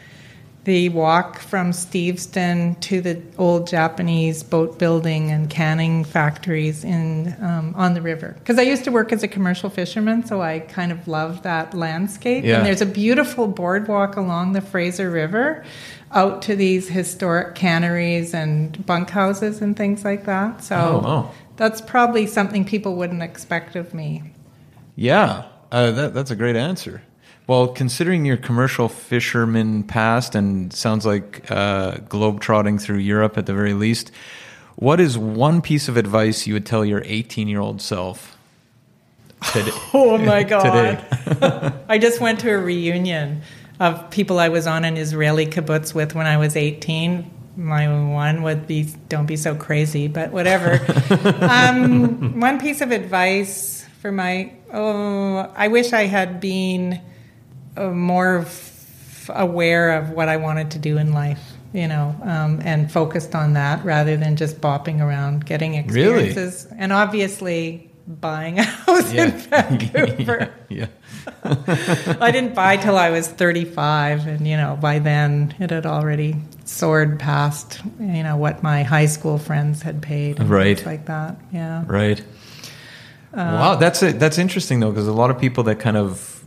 the 0.69 0.87
walk 0.89 1.39
from 1.39 1.71
Steveston 1.71 2.79
to 2.81 3.01
the 3.01 3.19
old 3.39 3.65
Japanese 3.65 4.43
boat 4.43 4.77
building 4.77 5.31
and 5.31 5.49
canning 5.49 6.03
factories 6.03 6.83
in 6.83 7.35
um, 7.41 7.73
on 7.75 7.95
the 7.95 8.03
river. 8.03 8.35
Because 8.37 8.59
I 8.59 8.61
used 8.61 8.83
to 8.83 8.91
work 8.91 9.11
as 9.11 9.23
a 9.23 9.27
commercial 9.27 9.71
fisherman, 9.71 10.23
so 10.27 10.43
I 10.43 10.59
kind 10.59 10.91
of 10.91 11.07
love 11.07 11.41
that 11.41 11.73
landscape. 11.73 12.43
Yeah. 12.45 12.57
And 12.57 12.67
there's 12.67 12.81
a 12.83 12.85
beautiful 12.85 13.47
boardwalk 13.47 14.15
along 14.15 14.53
the 14.53 14.61
Fraser 14.61 15.09
River, 15.09 15.65
out 16.11 16.43
to 16.43 16.55
these 16.55 16.87
historic 16.87 17.55
canneries 17.55 18.35
and 18.35 18.77
bunkhouses 18.85 19.63
and 19.63 19.75
things 19.75 20.05
like 20.05 20.25
that. 20.25 20.63
So 20.63 20.75
Oh, 20.75 20.99
wow. 20.99 21.31
that's 21.57 21.81
probably 21.81 22.27
something 22.27 22.63
people 22.63 22.95
wouldn't 22.95 23.23
expect 23.23 23.75
of 23.75 23.95
me. 23.95 24.21
Yeah, 24.95 25.45
uh, 25.71 25.89
that, 25.89 26.13
that's 26.13 26.29
a 26.29 26.35
great 26.35 26.55
answer. 26.55 27.01
Well, 27.49 27.69
considering 27.69 28.25
your 28.25 28.37
commercial 28.37 28.87
fisherman 28.87 29.81
past 29.81 30.35
and 30.35 30.71
sounds 30.71 31.03
like 31.03 31.49
uh, 31.49 31.93
globetrotting 31.93 32.79
through 32.79 32.99
Europe 32.99 33.39
at 33.39 33.47
the 33.47 33.55
very 33.55 33.73
least, 33.73 34.11
what 34.75 34.99
is 34.99 35.17
one 35.17 35.63
piece 35.63 35.87
of 35.87 35.97
advice 35.97 36.45
you 36.45 36.53
would 36.53 36.67
tell 36.67 36.85
your 36.85 37.01
18 37.03 37.47
year 37.47 37.59
old 37.59 37.81
self 37.81 38.37
today? 39.51 39.71
Oh 39.95 40.19
my 40.19 40.43
God. 40.53 40.61
today? 40.61 41.73
I 41.89 41.97
just 41.97 42.21
went 42.21 42.39
to 42.41 42.51
a 42.51 42.57
reunion 42.59 43.41
of 43.79 44.11
people 44.11 44.37
I 44.37 44.49
was 44.49 44.67
on 44.67 44.85
an 44.85 44.95
Israeli 44.95 45.47
kibbutz 45.47 45.95
with 45.95 46.13
when 46.13 46.27
I 46.27 46.37
was 46.37 46.55
18. 46.55 47.31
My 47.57 48.11
one 48.11 48.43
would 48.43 48.67
be, 48.67 48.93
don't 49.07 49.25
be 49.25 49.37
so 49.37 49.55
crazy, 49.55 50.07
but 50.07 50.31
whatever. 50.31 50.73
um, 51.43 52.39
one 52.39 52.59
piece 52.59 52.81
of 52.81 52.91
advice 52.91 53.87
for 54.03 54.11
my, 54.11 54.53
oh, 54.71 55.51
I 55.55 55.69
wish 55.69 55.93
I 55.93 56.03
had 56.05 56.39
been 56.39 57.01
more 57.77 58.39
f- 58.39 59.29
aware 59.33 59.91
of 59.97 60.09
what 60.11 60.29
I 60.29 60.37
wanted 60.37 60.71
to 60.71 60.79
do 60.79 60.97
in 60.97 61.13
life, 61.13 61.39
you 61.73 61.87
know, 61.87 62.15
um, 62.23 62.61
and 62.63 62.91
focused 62.91 63.35
on 63.35 63.53
that 63.53 63.83
rather 63.85 64.17
than 64.17 64.35
just 64.35 64.59
bopping 64.61 65.01
around 65.01 65.45
getting 65.45 65.71
Really? 65.87 66.29
experiences. 66.29 66.67
And 66.77 66.91
obviously, 66.91 67.89
buying 68.07 68.57
a 68.59 68.63
house 68.85 69.13
in 69.13 69.31
Vancouver. 69.49 70.51
yeah. 70.69 70.87
I 71.43 72.31
didn't 72.31 72.55
buy 72.55 72.77
till 72.77 72.97
I 72.97 73.11
was 73.11 73.27
35, 73.27 74.25
and 74.27 74.47
you 74.47 74.57
know, 74.57 74.77
by 74.81 74.99
then 74.99 75.53
it 75.59 75.69
had 75.69 75.85
already 75.85 76.35
soared 76.65 77.19
past, 77.19 77.81
you 77.99 78.23
know, 78.23 78.35
what 78.37 78.63
my 78.63 78.83
high 78.83 79.05
school 79.05 79.37
friends 79.37 79.81
had 79.83 80.01
paid, 80.01 80.39
and 80.39 80.49
Right. 80.49 80.83
like 80.85 81.05
that. 81.05 81.35
Yeah, 81.53 81.83
Right. 81.85 82.21
wow, 83.33 83.75
that's 83.75 84.01
it. 84.01 84.19
That's 84.19 84.37
interesting 84.37 84.79
though, 84.79 84.89
because 84.89 85.07
a 85.07 85.13
lot 85.13 85.29
of 85.29 85.39
people 85.39 85.63
that 85.65 85.79
kind 85.79 85.97
of 85.97 86.38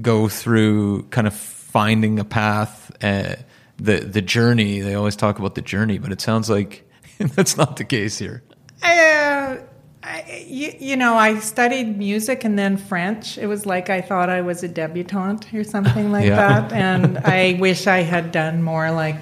go 0.00 0.28
through 0.28 1.02
kind 1.10 1.26
of 1.26 1.34
finding 1.34 2.18
a 2.18 2.24
path, 2.24 2.90
uh, 3.02 3.36
the 3.78 4.00
the 4.00 4.22
journey. 4.22 4.80
They 4.80 4.94
always 4.94 5.16
talk 5.16 5.38
about 5.38 5.54
the 5.54 5.62
journey, 5.62 5.98
but 5.98 6.12
it 6.12 6.20
sounds 6.20 6.48
like 6.50 6.88
that's 7.18 7.56
not 7.56 7.76
the 7.76 7.84
case 7.84 8.18
here. 8.18 8.42
Uh, 8.82 9.56
I, 10.02 10.44
you, 10.46 10.72
you 10.78 10.96
know, 10.96 11.14
I 11.14 11.38
studied 11.40 11.98
music 11.98 12.44
and 12.44 12.58
then 12.58 12.76
French. 12.78 13.36
It 13.36 13.46
was 13.46 13.66
like 13.66 13.90
I 13.90 14.00
thought 14.00 14.30
I 14.30 14.40
was 14.40 14.62
a 14.62 14.68
debutante 14.68 15.52
or 15.54 15.64
something 15.64 16.10
like 16.16 16.26
Yeah. 16.26 16.36
that. 16.36 16.72
And 16.72 17.18
I 17.18 17.56
wish 17.60 17.86
I 17.86 17.98
had 17.98 18.32
done 18.32 18.62
more 18.62 18.90
like 18.90 19.16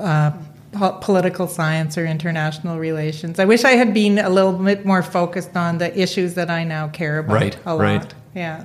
uh, 0.00 0.32
political 1.00 1.46
science 1.46 1.96
or 1.96 2.04
international 2.04 2.78
relations. 2.78 3.38
I 3.38 3.44
wish 3.44 3.62
I 3.64 3.72
had 3.72 3.94
been 3.94 4.18
a 4.18 4.28
little 4.28 4.52
bit 4.54 4.84
more 4.84 5.02
focused 5.02 5.56
on 5.56 5.78
the 5.78 5.96
issues 5.96 6.34
that 6.34 6.50
I 6.50 6.64
now 6.64 6.88
care 6.88 7.18
about 7.18 7.34
Right, 7.34 7.58
a 7.64 7.74
lot. 7.76 7.80
right. 7.82 8.14
Yeah. 8.34 8.64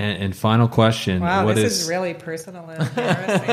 And, 0.00 0.22
and 0.22 0.34
final 0.34 0.66
question: 0.66 1.20
Wow, 1.20 1.44
What 1.44 1.56
this 1.56 1.72
is 1.72 1.82
is 1.82 1.88
really 1.90 2.14
personal 2.14 2.66
and 2.70 2.88
embarrassing. 2.88 3.50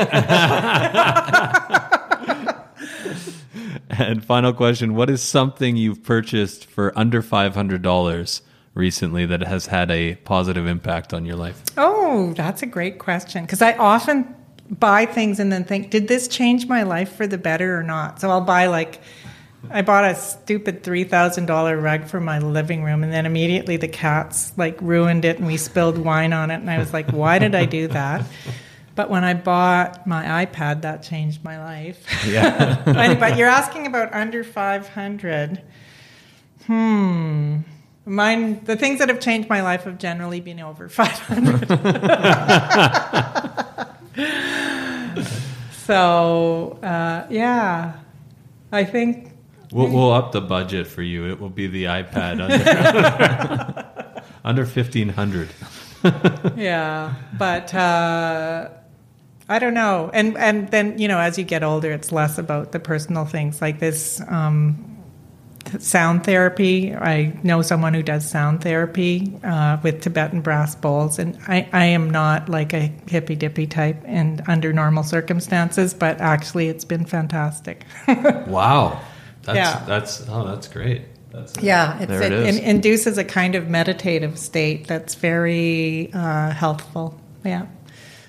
and 3.90 4.24
final 4.24 4.54
question: 4.54 4.94
What 4.94 5.10
is 5.10 5.20
something 5.22 5.76
you've 5.76 6.02
purchased 6.02 6.64
for 6.64 6.98
under 6.98 7.20
five 7.20 7.54
hundred 7.54 7.82
dollars 7.82 8.40
recently 8.72 9.26
that 9.26 9.42
has 9.42 9.66
had 9.66 9.90
a 9.90 10.14
positive 10.14 10.66
impact 10.66 11.12
on 11.12 11.26
your 11.26 11.36
life? 11.36 11.60
Oh, 11.76 12.32
that's 12.32 12.62
a 12.62 12.66
great 12.66 12.98
question. 12.98 13.44
Because 13.44 13.60
I 13.60 13.76
often 13.76 14.34
buy 14.70 15.04
things 15.04 15.38
and 15.40 15.52
then 15.52 15.64
think, 15.64 15.90
did 15.90 16.08
this 16.08 16.28
change 16.28 16.66
my 16.66 16.82
life 16.82 17.14
for 17.14 17.26
the 17.26 17.38
better 17.38 17.78
or 17.78 17.82
not? 17.82 18.20
So 18.22 18.30
I'll 18.30 18.40
buy 18.40 18.66
like, 18.66 19.00
I 19.70 19.82
bought 19.82 20.04
a 20.04 20.14
stupid 20.14 20.82
three 20.82 21.04
thousand 21.04 21.46
dollar 21.46 21.76
rug 21.76 22.06
for 22.06 22.20
my 22.20 22.38
living 22.38 22.84
room, 22.84 23.02
and 23.02 23.12
then 23.12 23.26
immediately 23.26 23.76
the 23.76 23.88
cats 23.88 24.52
like 24.56 24.80
ruined 24.80 25.24
it, 25.24 25.38
and 25.38 25.46
we 25.46 25.56
spilled 25.56 25.98
wine 25.98 26.32
on 26.32 26.50
it, 26.50 26.56
and 26.56 26.70
I 26.70 26.78
was 26.78 26.92
like, 26.92 27.10
why 27.10 27.38
did 27.38 27.54
I 27.54 27.64
do 27.64 27.88
that? 27.88 28.24
But 28.94 29.10
when 29.10 29.24
I 29.24 29.34
bought 29.34 30.06
my 30.06 30.44
iPad, 30.44 30.82
that 30.82 31.02
changed 31.02 31.44
my 31.44 31.58
life. 31.58 32.04
Yeah. 32.26 32.82
But- 33.20 33.36
you're 33.36 33.48
asking 33.48 33.86
about 33.86 34.12
under 34.12 34.44
five 34.44 34.88
hundred. 34.88 35.62
Hmm. 36.66 37.58
Mine, 38.04 38.64
the 38.64 38.76
things 38.76 39.00
that 39.00 39.08
have 39.10 39.20
changed 39.20 39.50
my 39.50 39.60
life 39.60 39.84
have 39.84 39.98
generally 39.98 40.40
been 40.40 40.60
over 40.60 40.88
500. 40.88 41.68
so, 45.72 46.78
uh, 46.82 47.26
yeah. 47.28 47.92
I 48.72 48.84
think 48.84 49.32
We'll, 49.72 49.88
we'll 49.88 50.12
up 50.12 50.32
the 50.32 50.40
budget 50.40 50.86
for 50.86 51.02
you. 51.02 51.28
It 51.28 51.40
will 51.40 51.50
be 51.50 51.66
the 51.66 51.84
iPad 51.84 52.40
under, 52.40 53.92
under 54.44 54.62
1500 54.62 55.48
yeah, 56.56 57.14
but 57.36 57.74
uh, 57.74 58.68
I 59.48 59.58
don't 59.58 59.74
know. 59.74 60.10
And 60.12 60.36
and 60.38 60.68
then 60.68 60.98
you 60.98 61.08
know, 61.08 61.18
as 61.18 61.38
you 61.38 61.44
get 61.44 61.62
older, 61.62 61.90
it's 61.90 62.12
less 62.12 62.38
about 62.38 62.72
the 62.72 62.78
personal 62.78 63.24
things 63.24 63.60
like 63.60 63.80
this 63.80 64.20
um, 64.28 64.88
sound 65.78 66.24
therapy. 66.24 66.94
I 66.94 67.38
know 67.42 67.62
someone 67.62 67.94
who 67.94 68.02
does 68.02 68.28
sound 68.28 68.62
therapy 68.62 69.32
uh, 69.44 69.78
with 69.82 70.02
Tibetan 70.02 70.40
brass 70.40 70.74
bowls, 70.74 71.18
and 71.18 71.38
I, 71.46 71.68
I 71.72 71.86
am 71.86 72.10
not 72.10 72.48
like 72.48 72.72
a 72.72 72.92
hippy 73.08 73.36
dippy 73.36 73.66
type, 73.66 74.00
and 74.04 74.42
under 74.46 74.72
normal 74.72 75.02
circumstances, 75.02 75.94
but 75.94 76.20
actually, 76.20 76.68
it's 76.68 76.84
been 76.84 77.04
fantastic. 77.04 77.84
Wow. 78.46 79.00
That's, 79.54 79.56
Yeah. 79.80 79.84
that's, 79.86 80.28
oh, 80.28 80.46
that's 80.46 80.68
great. 80.68 81.02
That's 81.30 81.54
Yeah, 81.62 81.98
it's, 81.98 82.06
There 82.06 82.22
it 82.22 82.32
it, 82.32 82.46
is. 82.48 82.58
in- 82.58 82.64
induces 82.64 83.18
a 83.18 83.24
kind 83.24 83.54
of 83.54 83.68
meditative 83.68 84.38
state 84.38 84.86
that's 84.86 85.14
very 85.14 86.10
uh, 86.12 86.50
healthful. 86.50 87.18
Yeah. 87.44 87.66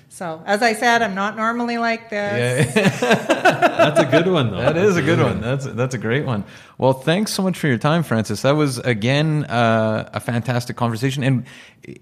So, 0.08 0.42
as 0.44 0.60
I 0.62 0.74
said, 0.74 1.00
I'm 1.02 1.14
not 1.14 1.36
normally 1.36 1.78
like 1.78 2.10
this. 2.10 2.74
Yeah. 2.74 2.88
That's 3.80 4.00
a 4.00 4.04
good 4.04 4.26
one, 4.26 4.50
though. 4.50 4.58
That 4.58 4.76
is 4.76 4.96
a 4.98 5.02
good 5.02 5.18
one. 5.18 5.40
That's 5.40 5.64
that's 5.64 5.94
a 5.94 5.98
great 5.98 6.26
one. 6.26 6.44
Well, 6.76 6.92
thanks 6.92 7.32
so 7.32 7.42
much 7.42 7.58
for 7.58 7.68
your 7.68 7.78
time, 7.78 8.02
Frances. 8.02 8.42
That 8.42 8.54
was 8.56 8.76
again 8.78 9.44
uh, 9.44 10.10
a 10.12 10.20
fantastic 10.20 10.76
conversation. 10.76 11.22
And 11.22 11.46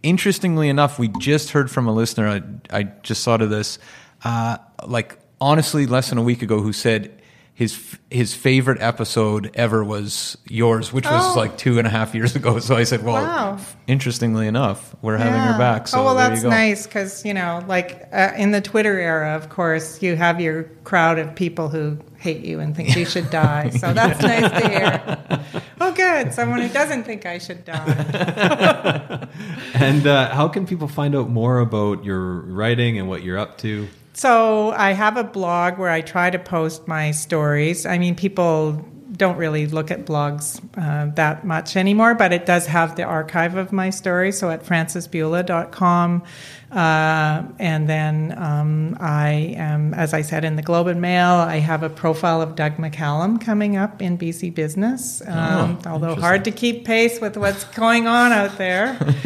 interestingly 0.02 0.68
enough, 0.68 0.98
we 0.98 1.08
just 1.20 1.50
heard 1.50 1.70
from 1.70 1.86
a 1.86 1.92
listener. 1.92 2.26
I, 2.28 2.42
I 2.78 2.82
just 3.04 3.24
thought 3.24 3.40
of 3.40 3.50
this, 3.50 3.78
uh, 4.24 4.56
like 4.84 5.18
honestly, 5.40 5.86
less 5.86 6.08
than 6.08 6.18
a 6.18 6.22
week 6.22 6.42
ago, 6.42 6.60
who 6.60 6.72
said 6.72 7.17
his 7.59 7.98
his 8.09 8.34
favorite 8.34 8.80
episode 8.80 9.50
ever 9.54 9.82
was 9.82 10.38
yours, 10.48 10.92
which 10.92 11.04
was 11.06 11.36
Oh. 11.36 11.38
like 11.38 11.59
two 11.59 11.78
and 11.78 11.88
a 11.88 11.90
half 11.90 12.14
years 12.14 12.36
ago. 12.36 12.59
So 12.68 12.76
I 12.76 12.84
said, 12.84 13.02
well, 13.02 13.16
Wow. 13.16 13.59
interestingly 13.88 14.46
enough, 14.46 14.94
we're 15.02 15.16
having 15.16 15.40
her 15.40 15.59
back. 15.59 15.88
So 15.88 15.98
oh 16.00 16.04
well, 16.04 16.14
that's 16.14 16.44
nice 16.44 16.86
because 16.86 17.24
you 17.24 17.34
know, 17.34 17.64
like 17.66 18.09
uh, 18.12 18.30
in 18.36 18.52
the 18.52 18.61
Twitter 18.61 18.96
era, 19.00 19.34
of 19.34 19.48
course, 19.48 20.00
you 20.00 20.14
have 20.14 20.40
your 20.40 20.70
crowd 20.84 21.18
of 21.18 21.34
people 21.34 21.68
who 21.68 21.98
hate 22.16 22.44
you 22.44 22.61
and 22.61 22.76
think 22.76 22.94
you 22.96 23.04
should 23.14 23.28
die. 23.30 23.70
So 23.70 23.92
that's 23.92 24.22
nice 24.22 24.50
to 24.62 24.68
hear. 24.68 25.62
Oh, 25.80 25.90
good, 25.92 26.32
someone 26.32 26.61
who 26.61 26.68
doesn't 26.68 27.02
think 27.04 27.26
I 27.26 27.38
should 27.38 27.64
die. 27.64 29.26
And 29.74 30.06
uh, 30.06 30.34
how 30.34 30.48
can 30.48 30.66
people 30.66 30.88
find 30.88 31.14
out 31.14 31.28
more 31.28 31.59
about 31.61 32.04
your 32.04 32.40
writing 32.42 32.98
and 32.98 33.09
what 33.09 33.22
you're 33.22 33.38
up 33.38 33.59
to? 33.59 33.88
So 34.18 34.72
I 34.72 34.94
have 34.94 35.16
a 35.16 35.22
blog 35.22 35.78
where 35.78 35.90
I 35.90 36.00
try 36.00 36.28
to 36.28 36.40
post 36.40 36.88
my 36.88 37.12
stories. 37.12 37.86
I 37.86 37.98
mean, 37.98 38.16
people 38.16 38.84
don't 39.12 39.36
really 39.36 39.68
look 39.68 39.92
at 39.92 40.06
blogs 40.06 40.60
uh, 40.76 41.14
that 41.14 41.44
much 41.44 41.76
anymore, 41.76 42.16
but 42.16 42.32
it 42.32 42.44
does 42.44 42.66
have 42.66 42.96
the 42.96 43.04
archive 43.04 43.54
of 43.54 43.70
my 43.70 43.90
stories. 43.90 44.36
So 44.36 44.50
at 44.50 44.64
francesbula.com. 44.64 46.24
Uh, 46.72 47.42
and 47.60 47.88
then 47.88 48.34
um, 48.36 48.96
I 48.98 49.54
am, 49.56 49.94
as 49.94 50.12
I 50.12 50.22
said, 50.22 50.44
in 50.44 50.56
the 50.56 50.62
Globe 50.62 50.88
and 50.88 51.00
Mail. 51.00 51.34
I 51.34 51.58
have 51.58 51.84
a 51.84 51.88
profile 51.88 52.42
of 52.42 52.56
Doug 52.56 52.74
McCallum 52.74 53.40
coming 53.40 53.76
up 53.76 54.02
in 54.02 54.18
BC 54.18 54.52
Business, 54.52 55.22
um, 55.28 55.78
although 55.86 56.16
hard 56.16 56.44
to 56.46 56.50
keep 56.50 56.84
pace 56.84 57.20
with 57.20 57.36
what's 57.36 57.62
going 57.62 58.08
on 58.08 58.32
out 58.32 58.58
there, 58.58 58.98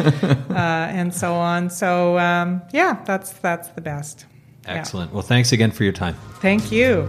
uh, 0.50 0.52
and 0.52 1.14
so 1.14 1.32
on. 1.32 1.70
So 1.70 2.18
um, 2.18 2.60
yeah, 2.72 3.02
that's 3.06 3.32
that's 3.32 3.68
the 3.70 3.80
best. 3.80 4.26
Yeah. 4.64 4.74
Excellent. 4.74 5.12
Well, 5.12 5.22
thanks 5.22 5.52
again 5.52 5.70
for 5.70 5.84
your 5.84 5.92
time. 5.92 6.14
Thank 6.40 6.70
you. 6.70 7.06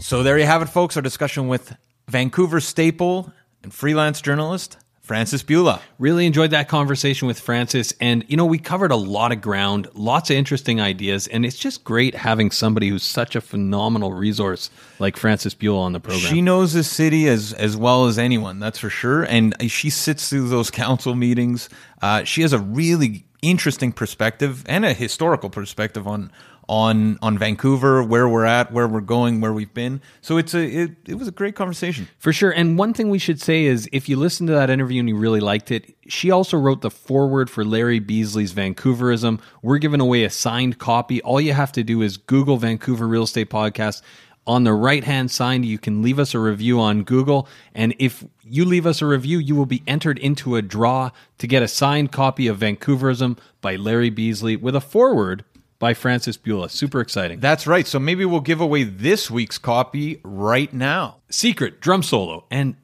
So 0.00 0.22
there 0.22 0.38
you 0.38 0.44
have 0.44 0.60
it, 0.60 0.66
folks. 0.66 0.96
Our 0.96 1.02
discussion 1.02 1.48
with 1.48 1.74
Vancouver 2.06 2.60
staple 2.60 3.32
and 3.62 3.72
freelance 3.72 4.20
journalist 4.20 4.76
Frances 5.12 5.42
Bula. 5.42 5.82
Really 5.98 6.24
enjoyed 6.24 6.52
that 6.52 6.68
conversation 6.68 7.28
with 7.28 7.38
Frances. 7.38 7.94
And, 8.00 8.24
you 8.28 8.36
know, 8.38 8.46
we 8.46 8.58
covered 8.58 8.92
a 8.92 8.96
lot 8.96 9.30
of 9.30 9.42
ground, 9.42 9.86
lots 9.92 10.30
of 10.30 10.36
interesting 10.36 10.80
ideas. 10.80 11.26
And 11.26 11.44
it's 11.44 11.58
just 11.58 11.84
great 11.84 12.14
having 12.14 12.50
somebody 12.50 12.88
who's 12.88 13.02
such 13.02 13.36
a 13.36 13.42
phenomenal 13.42 14.14
resource 14.14 14.70
like 15.00 15.18
Frances 15.18 15.52
Bula 15.52 15.82
on 15.82 15.92
the 15.92 16.00
program. 16.00 16.32
She 16.32 16.40
knows 16.40 16.72
the 16.72 16.82
city 16.82 17.28
as 17.28 17.52
as 17.52 17.76
well 17.76 18.06
as 18.06 18.18
anyone, 18.18 18.58
that's 18.58 18.78
for 18.78 18.88
sure. 18.88 19.24
And 19.24 19.54
she 19.70 19.90
sits 19.90 20.30
through 20.30 20.48
those 20.48 20.70
council 20.70 21.14
meetings. 21.14 21.68
Uh, 22.00 22.24
she 22.24 22.40
has 22.40 22.54
a 22.54 22.58
really 22.58 23.26
interesting 23.42 23.92
perspective 23.92 24.62
and 24.66 24.86
a 24.86 24.94
historical 24.94 25.50
perspective 25.50 26.06
on 26.08 26.32
on 26.72 27.18
on 27.20 27.36
Vancouver, 27.36 28.02
where 28.02 28.26
we're 28.26 28.46
at, 28.46 28.72
where 28.72 28.88
we're 28.88 29.02
going, 29.02 29.42
where 29.42 29.52
we've 29.52 29.74
been. 29.74 30.00
So 30.22 30.38
it's 30.38 30.54
a 30.54 30.64
it, 30.64 30.90
it 31.06 31.14
was 31.16 31.28
a 31.28 31.30
great 31.30 31.54
conversation. 31.54 32.08
For 32.18 32.32
sure. 32.32 32.50
And 32.50 32.78
one 32.78 32.94
thing 32.94 33.10
we 33.10 33.18
should 33.18 33.42
say 33.42 33.64
is 33.64 33.86
if 33.92 34.08
you 34.08 34.16
listen 34.16 34.46
to 34.46 34.54
that 34.54 34.70
interview 34.70 35.00
and 35.00 35.08
you 35.08 35.14
really 35.14 35.38
liked 35.38 35.70
it, 35.70 35.94
she 36.08 36.30
also 36.30 36.56
wrote 36.56 36.80
the 36.80 36.90
foreword 36.90 37.50
for 37.50 37.62
Larry 37.62 37.98
Beasley's 37.98 38.54
Vancouverism. 38.54 39.38
We're 39.60 39.76
giving 39.76 40.00
away 40.00 40.24
a 40.24 40.30
signed 40.30 40.78
copy. 40.78 41.20
All 41.20 41.42
you 41.42 41.52
have 41.52 41.72
to 41.72 41.84
do 41.84 42.00
is 42.00 42.16
Google 42.16 42.56
Vancouver 42.56 43.06
Real 43.06 43.24
Estate 43.24 43.50
Podcast. 43.50 44.00
On 44.46 44.64
the 44.64 44.72
right 44.72 45.04
hand 45.04 45.30
side, 45.30 45.66
you 45.66 45.78
can 45.78 46.00
leave 46.00 46.18
us 46.18 46.32
a 46.32 46.38
review 46.38 46.80
on 46.80 47.04
Google. 47.04 47.46
And 47.74 47.94
if 47.98 48.24
you 48.42 48.64
leave 48.64 48.86
us 48.86 49.02
a 49.02 49.06
review, 49.06 49.38
you 49.38 49.54
will 49.54 49.66
be 49.66 49.82
entered 49.86 50.18
into 50.18 50.56
a 50.56 50.62
draw 50.62 51.10
to 51.36 51.46
get 51.46 51.62
a 51.62 51.68
signed 51.68 52.12
copy 52.12 52.48
of 52.48 52.58
Vancouverism 52.58 53.38
by 53.60 53.76
Larry 53.76 54.10
Beasley 54.10 54.56
with 54.56 54.74
a 54.74 54.80
foreword 54.80 55.44
by 55.82 55.94
Frances 55.94 56.36
Bula. 56.36 56.68
Super 56.68 57.00
exciting. 57.00 57.40
That's 57.40 57.66
right. 57.66 57.88
So 57.88 57.98
maybe 57.98 58.24
we'll 58.24 58.38
give 58.38 58.60
away 58.60 58.84
this 58.84 59.28
week's 59.28 59.58
copy 59.58 60.20
right 60.22 60.72
now. 60.72 61.22
Secret 61.28 61.80
drum 61.80 62.04
solo 62.04 62.46
and 62.52 62.76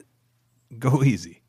go 0.77 1.01
easy. 1.01 1.41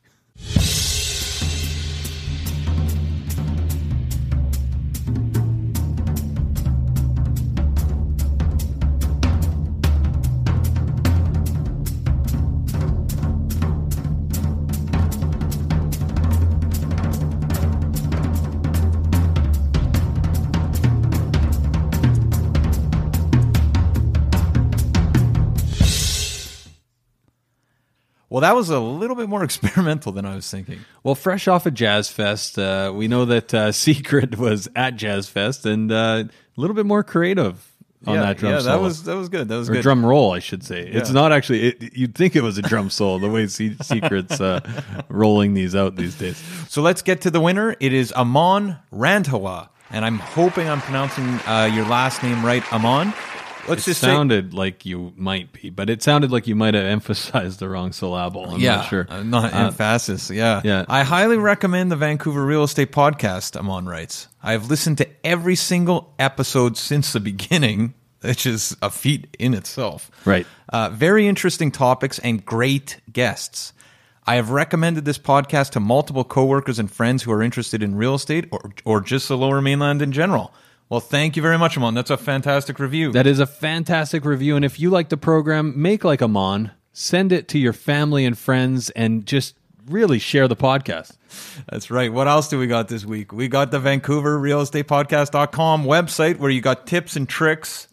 Well, 28.41 28.49
that 28.49 28.57
was 28.57 28.71
a 28.71 28.81
little 28.81 29.17
bit 29.17 29.29
more 29.29 29.45
experimental 29.51 30.13
than 30.13 30.25
I 30.25 30.35
was 30.35 30.51
thinking. 30.51 30.81
Well, 31.03 31.15
fresh 31.15 31.47
off 31.47 31.67
of 31.67 31.75
Jazz 31.75 32.09
Fest, 32.09 32.59
uh, 32.59 32.91
we 32.95 33.07
know 33.07 33.27
that 33.27 33.53
uh, 33.53 33.71
Secret 33.87 34.39
was 34.39 34.67
at 34.75 34.97
Jazz 34.97 35.29
Fest 35.29 35.67
and 35.67 35.93
uh, 35.93 36.25
a 36.25 36.61
little 36.61 36.75
bit 36.75 36.87
more 36.87 37.05
creative 37.05 37.67
on 38.07 38.15
yeah, 38.15 38.23
that 38.23 38.39
drum 38.39 38.53
yeah, 38.53 38.61
solo. 38.61 38.73
that 38.73 38.83
was 38.83 39.03
that 39.03 39.17
was 39.17 39.29
good. 39.29 39.49
That 39.49 39.57
was 39.57 39.69
or 39.69 39.75
good. 39.75 39.83
drum 39.83 40.07
roll, 40.07 40.33
I 40.33 40.39
should 40.39 40.65
say. 40.65 40.89
It's 40.89 41.11
not 41.11 41.33
actually. 41.33 41.69
It, 41.69 41.95
you'd 41.95 42.15
think 42.15 42.35
it 42.35 42.43
was 42.43 42.57
a 42.57 42.63
drum 42.63 42.89
solo 42.89 43.19
the 43.19 43.29
way 43.29 43.47
Se- 43.47 43.77
Secret's 43.83 44.41
uh, 44.41 44.61
rolling 45.11 45.53
these 45.53 45.77
out 45.77 45.97
these 45.97 46.15
days. 46.15 46.43
So 46.71 46.81
let's 46.81 47.03
get 47.03 47.21
to 47.23 47.31
the 47.31 47.43
winner. 47.43 47.77
It 47.79 47.93
is 47.93 48.11
Amon 48.15 48.79
Randhawa, 48.91 49.69
and 49.91 50.03
I'm 50.03 50.19
hoping 50.19 50.67
I'm 50.67 50.81
pronouncing 50.81 51.27
uh, 51.47 51.71
your 51.71 51.85
last 51.85 52.23
name 52.23 52.43
right, 52.43 52.65
Amon. 52.73 53.13
Let's 53.71 53.87
It 53.89 53.93
just 53.93 54.01
sounded 54.01 54.53
like 54.55 54.85
you 54.85 55.13
might 55.17 55.53
be, 55.53 55.71
but 55.71 55.89
it 55.89 56.03
sounded 56.03 56.31
like 56.31 56.47
you 56.47 56.55
might 56.55 56.75
have 56.75 56.85
emphasized 56.99 57.59
the 57.61 57.69
wrong 57.69 57.93
syllable. 57.93 58.51
I'm 58.51 58.61
yeah, 58.61 58.77
not 58.77 58.89
sure. 58.89 59.07
uh, 59.09 59.23
not 59.23 59.53
Uh, 59.55 59.67
emphasis. 59.69 60.31
Yeah, 60.31 60.61
yeah. 60.65 60.85
I 60.89 61.03
highly 61.05 61.39
recommend 61.39 61.91
the 61.91 61.97
Vancouver 61.97 62.45
Real 62.45 62.65
Estate 62.65 62.93
Podcast. 62.93 63.57
Amon 63.57 63.87
writes, 63.87 64.29
I've 64.43 64.69
listened 64.69 64.99
to 64.99 65.09
every 65.25 65.57
single 65.57 66.13
episode 66.19 66.77
since 66.77 67.13
the 67.13 67.21
beginning, 67.33 67.95
which 68.21 68.45
is 68.47 68.77
a 68.83 68.91
feat 68.91 69.35
in 69.39 69.55
itself. 69.55 70.11
Right. 70.25 70.47
Uh, 70.69 70.91
very 70.91 71.27
interesting 71.27 71.71
topics 71.71 72.19
and 72.19 72.45
great 72.45 73.01
guests. 73.13 73.73
I 74.27 74.37
have 74.37 74.51
recommended 74.51 75.05
this 75.07 75.19
podcast 75.19 75.71
to 75.71 75.81
multiple 75.81 76.25
coworkers 76.25 76.79
and 76.79 76.91
friends 76.91 77.23
who 77.23 77.33
are 77.33 77.43
interested 77.43 77.83
in 77.83 77.97
real 77.97 78.15
estate 78.15 78.47
or, 78.53 78.71
or 78.85 79.01
just 79.01 79.29
the 79.29 79.37
lower 79.37 79.61
mainland 79.61 80.03
in 80.03 80.13
general. 80.13 80.53
Well, 80.91 80.99
thank 81.01 81.37
you 81.37 81.43
very 81.43 81.57
much, 81.57 81.77
Amon. 81.77 81.95
That's 81.95 82.11
a 82.11 82.17
fantastic 82.17 82.81
review. 82.81 83.13
That 83.13 83.29
is 83.29 83.39
a 83.39 83.47
fantastic 83.47 84.25
review. 84.25 84.57
And 84.57 84.65
if 84.65 84.81
you 84.81 84.91
like 84.91 85.09
the 85.09 85.17
program, 85.17 85.81
make 85.81 86.03
like 86.03 86.21
Amon, 86.21 86.73
send 86.93 87.31
it 87.31 87.47
to 87.49 87.61
your 87.61 87.73
family 87.73 88.25
and 88.27 88.37
friends, 88.37 88.91
and 88.91 89.25
just 89.25 89.55
really 89.87 90.19
share 90.19 90.49
the 90.49 90.57
podcast. 90.57 91.17
That's 91.71 91.93
right. 91.93 92.13
What 92.13 92.27
else 92.27 92.49
do 92.49 92.59
we 92.59 92.67
got 92.67 92.89
this 92.89 93.05
week? 93.05 93.33
We 93.33 93.47
got 93.47 93.71
the 93.71 93.79
Vancouver 93.79 94.37
Real 94.37 94.61
Estate 94.61 94.89
Podcast.com 94.89 95.85
website 95.85 96.39
where 96.39 96.51
you 96.51 96.61
got 96.61 96.89
tips 96.89 97.15
and 97.15 97.29
tricks, 97.29 97.87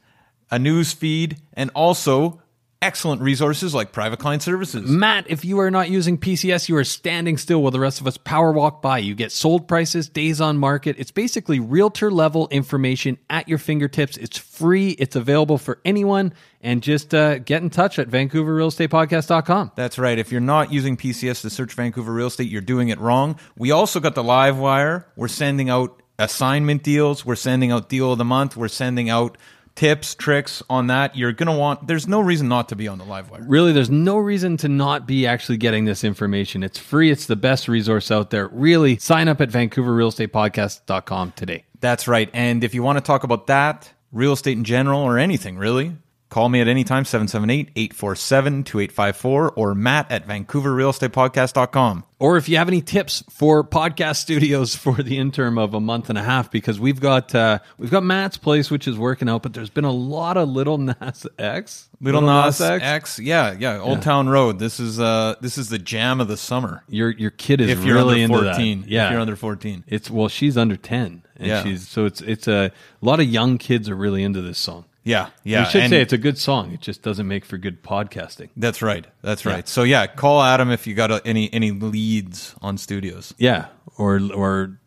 a 0.49 0.57
news 0.57 0.91
feed, 0.91 1.37
and 1.53 1.69
also 1.75 2.41
excellent 2.81 3.21
resources 3.21 3.73
like 3.73 3.91
private 3.91 4.19
client 4.19 4.43
services. 4.43 4.89
Matt, 4.89 5.29
if 5.29 5.43
you 5.43 5.59
are 5.59 5.71
not 5.71 5.89
using 5.89 6.17
PCS, 6.17 6.69
you 6.69 6.77
are 6.77 6.83
standing 6.83 7.37
still 7.37 7.61
while 7.61 7.71
the 7.71 7.79
rest 7.79 7.99
of 7.99 8.07
us 8.07 8.17
power 8.17 8.51
walk 8.51 8.81
by. 8.81 8.99
You 8.99 9.15
get 9.15 9.31
sold 9.31 9.67
prices, 9.67 10.09
days 10.09 10.39
on 10.41 10.57
market. 10.57 10.95
It's 10.99 11.11
basically 11.11 11.59
realtor 11.59 12.11
level 12.11 12.47
information 12.49 13.17
at 13.29 13.47
your 13.47 13.57
fingertips. 13.57 14.17
It's 14.17 14.37
free, 14.37 14.91
it's 14.91 15.15
available 15.15 15.57
for 15.57 15.79
anyone. 15.83 16.33
And 16.61 16.81
just 16.81 17.13
uh, 17.13 17.39
get 17.39 17.61
in 17.61 17.69
touch 17.69 17.99
at 17.99 18.09
VancouverRealEstatePodcast.com. 18.09 19.73
That's 19.75 19.99
right. 19.99 20.17
If 20.17 20.31
you're 20.31 20.41
not 20.41 20.73
using 20.73 20.97
PCS 20.97 21.41
to 21.41 21.49
search 21.49 21.73
Vancouver 21.73 22.11
real 22.11 22.27
estate, 22.27 22.49
you're 22.49 22.61
doing 22.61 22.89
it 22.89 22.99
wrong. 22.99 23.39
We 23.57 23.71
also 23.71 23.99
got 23.99 24.15
the 24.15 24.23
live 24.23 24.57
wire. 24.57 25.07
We're 25.15 25.27
sending 25.27 25.69
out 25.69 26.01
assignment 26.19 26.83
deals. 26.83 27.25
We're 27.25 27.35
sending 27.35 27.71
out 27.71 27.89
deal 27.89 28.11
of 28.11 28.17
the 28.17 28.25
month. 28.25 28.57
We're 28.57 28.67
sending 28.69 29.09
out 29.09 29.37
tips, 29.77 30.15
tricks 30.15 30.61
on 30.69 30.87
that. 30.87 31.15
You're 31.15 31.31
going 31.31 31.47
to 31.47 31.57
want, 31.57 31.87
there's 31.87 32.07
no 32.07 32.19
reason 32.19 32.49
not 32.49 32.67
to 32.69 32.75
be 32.75 32.87
on 32.87 32.97
the 32.97 33.05
live 33.05 33.29
wire. 33.29 33.43
Really, 33.43 33.71
there's 33.71 33.89
no 33.89 34.17
reason 34.17 34.57
to 34.57 34.67
not 34.67 35.07
be 35.07 35.25
actually 35.25 35.57
getting 35.57 35.85
this 35.85 36.03
information. 36.03 36.63
It's 36.63 36.79
free, 36.79 37.11
it's 37.11 37.27
the 37.27 37.35
best 37.37 37.67
resource 37.69 38.11
out 38.11 38.31
there. 38.31 38.49
Really, 38.49 38.97
sign 38.97 39.29
up 39.29 39.39
at 39.39 39.49
VancouverRealEstatePodcast.com 39.49 41.33
today. 41.37 41.63
That's 41.79 42.07
right. 42.07 42.29
And 42.33 42.63
if 42.63 42.73
you 42.73 42.83
want 42.83 42.97
to 42.97 43.03
talk 43.03 43.23
about 43.23 43.47
that, 43.47 43.93
real 44.11 44.33
estate 44.33 44.57
in 44.57 44.63
general, 44.63 45.01
or 45.01 45.17
anything 45.17 45.57
really, 45.57 45.95
call 46.29 46.49
me 46.49 46.61
at 46.61 46.67
any 46.67 46.83
time, 46.83 47.03
778-847-2854 47.03 49.51
or 49.55 49.75
matt 49.75 50.11
at 50.11 50.27
vancouverrealestatepodcast.com. 50.27 52.03
Or 52.19 52.35
if 52.37 52.49
you 52.49 52.57
have 52.57 52.67
any 52.67 52.81
tips 52.81 53.23
for 53.29 53.63
podcast 53.63 54.15
studios 54.17 54.75
for 54.75 54.95
the 55.03 55.19
interim 55.19 55.59
of 55.59 55.75
a 55.75 55.79
month 55.79 56.09
and 56.09 56.17
a 56.17 56.23
half, 56.23 56.49
because 56.49 56.79
we've 56.79 56.99
got 56.99 57.35
uh, 57.35 57.59
we've 57.77 57.91
got 57.91 58.03
Matt's 58.03 58.37
place, 58.37 58.71
which 58.71 58.87
is 58.87 58.97
working 58.97 59.29
out, 59.29 59.43
but 59.43 59.53
there's 59.53 59.69
been 59.69 59.85
a 59.85 59.91
lot 59.91 60.35
of 60.35 60.49
little 60.49 60.79
Nas 60.79 61.27
X, 61.37 61.89
Little 62.01 62.21
Nas 62.21 62.59
X. 62.59 63.19
Yeah, 63.19 63.55
yeah. 63.59 63.79
Old 63.79 64.01
Town 64.01 64.27
Road. 64.29 64.57
This 64.57 64.79
is 64.79 64.99
uh 64.99 65.35
this 65.41 65.59
is 65.59 65.69
the 65.69 65.77
jam 65.77 66.19
of 66.19 66.27
the 66.27 66.37
summer. 66.37 66.83
Your 66.89 67.11
your 67.11 67.29
kid 67.31 67.61
is 67.61 67.69
If 67.69 67.85
you're 67.85 67.95
really 67.97 68.23
under 68.23 68.37
into 68.39 68.51
14. 68.53 68.81
that. 68.81 68.89
Yeah, 68.89 69.05
If 69.05 69.11
you're 69.11 69.21
under 69.21 69.35
14. 69.35 69.83
It's 69.87 70.09
well, 70.09 70.27
she's 70.27 70.57
under 70.57 70.75
ten, 70.75 71.21
and 71.35 71.47
Yeah. 71.47 71.61
she's 71.63 71.87
so 71.87 72.05
it's 72.05 72.21
it's 72.21 72.47
a, 72.47 72.71
a 72.99 73.05
lot 73.05 73.19
of 73.19 73.27
young 73.27 73.59
kids 73.59 73.89
are 73.89 73.95
really 73.95 74.23
into 74.23 74.41
this 74.41 74.57
song. 74.57 74.85
Yeah, 75.07 75.29
yeah. 75.43 75.63
we 75.63 75.71
should 75.71 75.81
and- 75.83 75.89
say 75.89 76.01
it's 76.01 76.13
a 76.13 76.17
good 76.17 76.37
song. 76.37 76.73
It 76.73 76.81
just 76.81 77.01
doesn't 77.01 77.27
make 77.27 77.45
for 77.45 77.57
good 77.57 77.81
podcasting. 77.81 78.49
That's 78.57 78.81
right. 78.81 79.07
That's 79.21 79.45
right. 79.45 79.65
So 79.67 79.83
yeah, 79.83 80.05
call 80.05 80.41
Adam 80.41 80.69
if 80.69 80.85
you 80.85 80.95
got 80.95 81.11
uh, 81.11 81.21
any 81.23 81.51
any 81.53 81.71
leads 81.71 82.53
on 82.61 82.77
studios. 82.77 83.33
Yeah, 83.37 83.67
or 83.97 84.19
or 84.33 84.79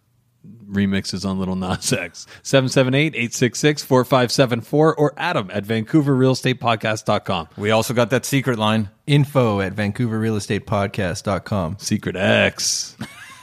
remixes 0.70 1.26
on 1.28 1.38
Little 1.38 1.56
Nas 1.56 1.92
X. 1.92 2.26
778-866-4574 2.42 4.72
or 4.72 5.12
Adam 5.16 5.50
at 5.52 5.64
VancouverRealEstatePodcast.com. 5.64 7.48
We 7.56 7.72
also 7.72 7.92
got 7.94 8.10
that 8.10 8.24
secret 8.24 8.56
line. 8.58 8.90
Info 9.06 9.60
at 9.60 9.74
VancouverRealEstatePodcast.com. 9.74 11.78
Secret 11.78 12.16
X. 12.16 12.96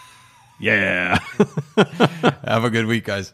yeah. 0.60 1.20
Have 2.46 2.64
a 2.64 2.70
good 2.70 2.86
week, 2.86 3.04
guys. 3.06 3.34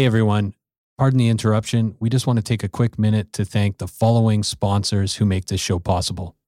Hey 0.00 0.06
everyone, 0.06 0.54
pardon 0.96 1.18
the 1.18 1.28
interruption. 1.28 1.94
We 2.00 2.08
just 2.08 2.26
want 2.26 2.38
to 2.38 2.42
take 2.42 2.64
a 2.64 2.70
quick 2.70 2.98
minute 2.98 3.34
to 3.34 3.44
thank 3.44 3.76
the 3.76 3.86
following 3.86 4.42
sponsors 4.42 5.16
who 5.16 5.26
make 5.26 5.44
this 5.44 5.60
show 5.60 5.78
possible. 5.78 6.38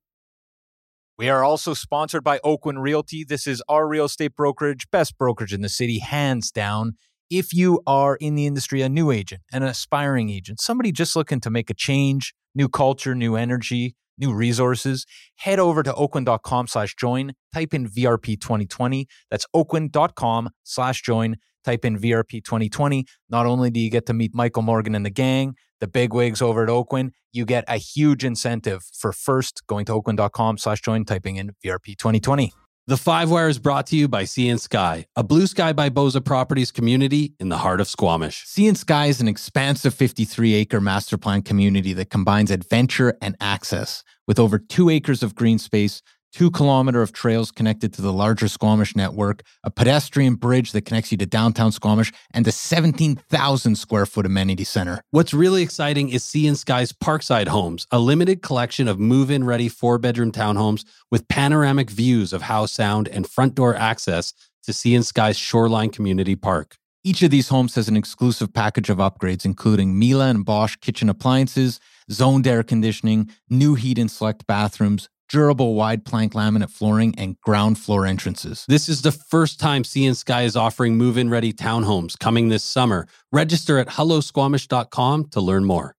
We 1.18 1.28
are 1.28 1.44
also 1.44 1.74
sponsored 1.74 2.24
by 2.24 2.38
Oakwyn 2.38 2.80
Realty. 2.80 3.24
This 3.24 3.46
is 3.46 3.62
our 3.68 3.86
real 3.86 4.06
estate 4.06 4.34
brokerage, 4.36 4.90
best 4.90 5.18
brokerage 5.18 5.52
in 5.52 5.60
the 5.60 5.68
city, 5.68 5.98
hands 5.98 6.50
down. 6.50 6.94
If 7.28 7.52
you 7.52 7.82
are 7.86 8.16
in 8.16 8.36
the 8.36 8.46
industry, 8.46 8.80
a 8.80 8.88
new 8.88 9.10
agent, 9.10 9.42
an 9.52 9.62
aspiring 9.62 10.30
agent, 10.30 10.58
somebody 10.58 10.90
just 10.90 11.14
looking 11.14 11.40
to 11.40 11.50
make 11.50 11.68
a 11.68 11.74
change, 11.74 12.32
new 12.54 12.70
culture, 12.70 13.14
new 13.14 13.36
energy, 13.36 13.96
new 14.16 14.32
resources, 14.32 15.04
head 15.36 15.58
over 15.58 15.82
to 15.82 15.92
oakwyn.com 15.92 16.68
slash 16.68 16.94
join, 16.94 17.34
type 17.52 17.74
in 17.74 17.86
VRP 17.86 18.40
2020. 18.40 19.06
That's 19.30 19.44
oakwyn.com 19.54 20.48
slash 20.62 21.02
join, 21.02 21.36
type 21.64 21.84
in 21.84 21.98
VRP 21.98 22.44
2020. 22.44 23.06
Not 23.30 23.46
only 23.46 23.70
do 23.70 23.80
you 23.80 23.90
get 23.90 24.06
to 24.06 24.12
meet 24.12 24.34
Michael 24.34 24.62
Morgan 24.62 24.94
and 24.94 25.04
the 25.04 25.10
gang, 25.10 25.54
the 25.80 25.88
big 25.88 26.14
wigs 26.14 26.40
over 26.40 26.62
at 26.62 26.68
Oakwyn, 26.68 27.10
you 27.32 27.44
get 27.44 27.64
a 27.66 27.76
huge 27.76 28.24
incentive 28.24 28.82
for 28.96 29.12
first 29.12 29.66
going 29.66 29.84
to 29.86 29.92
oakwyn.com 29.92 30.58
slash 30.58 30.80
join, 30.80 31.04
typing 31.04 31.36
in 31.36 31.50
VRP 31.64 31.96
2020. 31.96 32.52
The 32.88 33.00
Live 33.06 33.30
Wire 33.30 33.48
is 33.48 33.60
brought 33.60 33.86
to 33.86 33.96
you 33.96 34.08
by 34.08 34.24
Sea 34.24 34.48
and 34.48 34.60
Sky, 34.60 35.06
a 35.14 35.22
blue 35.22 35.46
sky 35.46 35.72
by 35.72 35.88
Bosa 35.88 36.22
Properties 36.24 36.72
community 36.72 37.32
in 37.38 37.48
the 37.48 37.58
heart 37.58 37.80
of 37.80 37.86
Squamish. 37.86 38.42
Sea 38.44 38.66
and 38.66 38.76
Sky 38.76 39.06
is 39.06 39.20
an 39.20 39.28
expansive 39.28 39.94
53 39.94 40.54
acre 40.54 40.80
master 40.80 41.16
plan 41.16 41.42
community 41.42 41.92
that 41.92 42.10
combines 42.10 42.50
adventure 42.50 43.16
and 43.22 43.36
access 43.40 44.02
with 44.26 44.40
over 44.40 44.58
two 44.58 44.90
acres 44.90 45.22
of 45.22 45.36
green 45.36 45.60
space, 45.60 46.02
two 46.32 46.50
kilometer 46.50 47.02
of 47.02 47.12
trails 47.12 47.50
connected 47.50 47.92
to 47.94 48.02
the 48.02 48.12
larger 48.12 48.48
Squamish 48.48 48.96
network, 48.96 49.42
a 49.62 49.70
pedestrian 49.70 50.34
bridge 50.34 50.72
that 50.72 50.82
connects 50.82 51.12
you 51.12 51.18
to 51.18 51.26
downtown 51.26 51.70
Squamish, 51.70 52.12
and 52.32 52.46
a 52.46 52.52
17,000 52.52 53.76
square 53.76 54.06
foot 54.06 54.26
amenity 54.26 54.64
center. 54.64 55.02
What's 55.10 55.34
really 55.34 55.62
exciting 55.62 56.08
is 56.08 56.24
Sea 56.24 56.48
and 56.48 56.58
Sky's 56.58 56.92
Parkside 56.92 57.48
Homes, 57.48 57.86
a 57.90 57.98
limited 57.98 58.42
collection 58.42 58.88
of 58.88 58.98
move 58.98 59.30
in 59.30 59.44
ready 59.44 59.68
four 59.68 59.98
bedroom 59.98 60.32
townhomes 60.32 60.84
with 61.10 61.28
panoramic 61.28 61.90
views 61.90 62.32
of 62.32 62.42
Howe 62.42 62.66
Sound 62.66 63.08
and 63.08 63.28
front 63.28 63.54
door 63.54 63.76
access 63.76 64.32
to 64.64 64.72
Sea 64.72 64.94
and 64.94 65.06
Sky's 65.06 65.36
Shoreline 65.36 65.90
Community 65.90 66.36
Park. 66.36 66.76
Each 67.04 67.22
of 67.22 67.32
these 67.32 67.48
homes 67.48 67.74
has 67.74 67.88
an 67.88 67.96
exclusive 67.96 68.54
package 68.54 68.88
of 68.88 68.98
upgrades, 68.98 69.44
including 69.44 69.98
Miele 69.98 70.22
and 70.22 70.44
Bosch 70.44 70.76
kitchen 70.76 71.08
appliances, 71.08 71.80
zoned 72.10 72.46
air 72.46 72.62
conditioning, 72.62 73.28
new 73.50 73.74
heat 73.74 73.98
and 73.98 74.08
select 74.08 74.46
bathrooms, 74.46 75.08
durable 75.32 75.74
wide 75.74 76.04
plank 76.04 76.34
laminate 76.34 76.70
flooring, 76.70 77.14
and 77.18 77.40
ground 77.40 77.78
floor 77.78 78.06
entrances. 78.06 78.64
This 78.68 78.88
is 78.88 79.02
the 79.02 79.10
first 79.10 79.58
time 79.58 79.82
Sea 79.82 80.06
and 80.06 80.16
Sky 80.16 80.42
is 80.42 80.56
offering 80.56 80.96
move 80.96 81.16
in 81.16 81.30
ready 81.30 81.52
townhomes 81.52 82.18
coming 82.18 82.48
this 82.48 82.62
summer. 82.62 83.08
Register 83.32 83.78
at 83.78 83.88
hellosquamish.com 83.88 85.30
to 85.30 85.40
learn 85.40 85.64
more. 85.64 85.96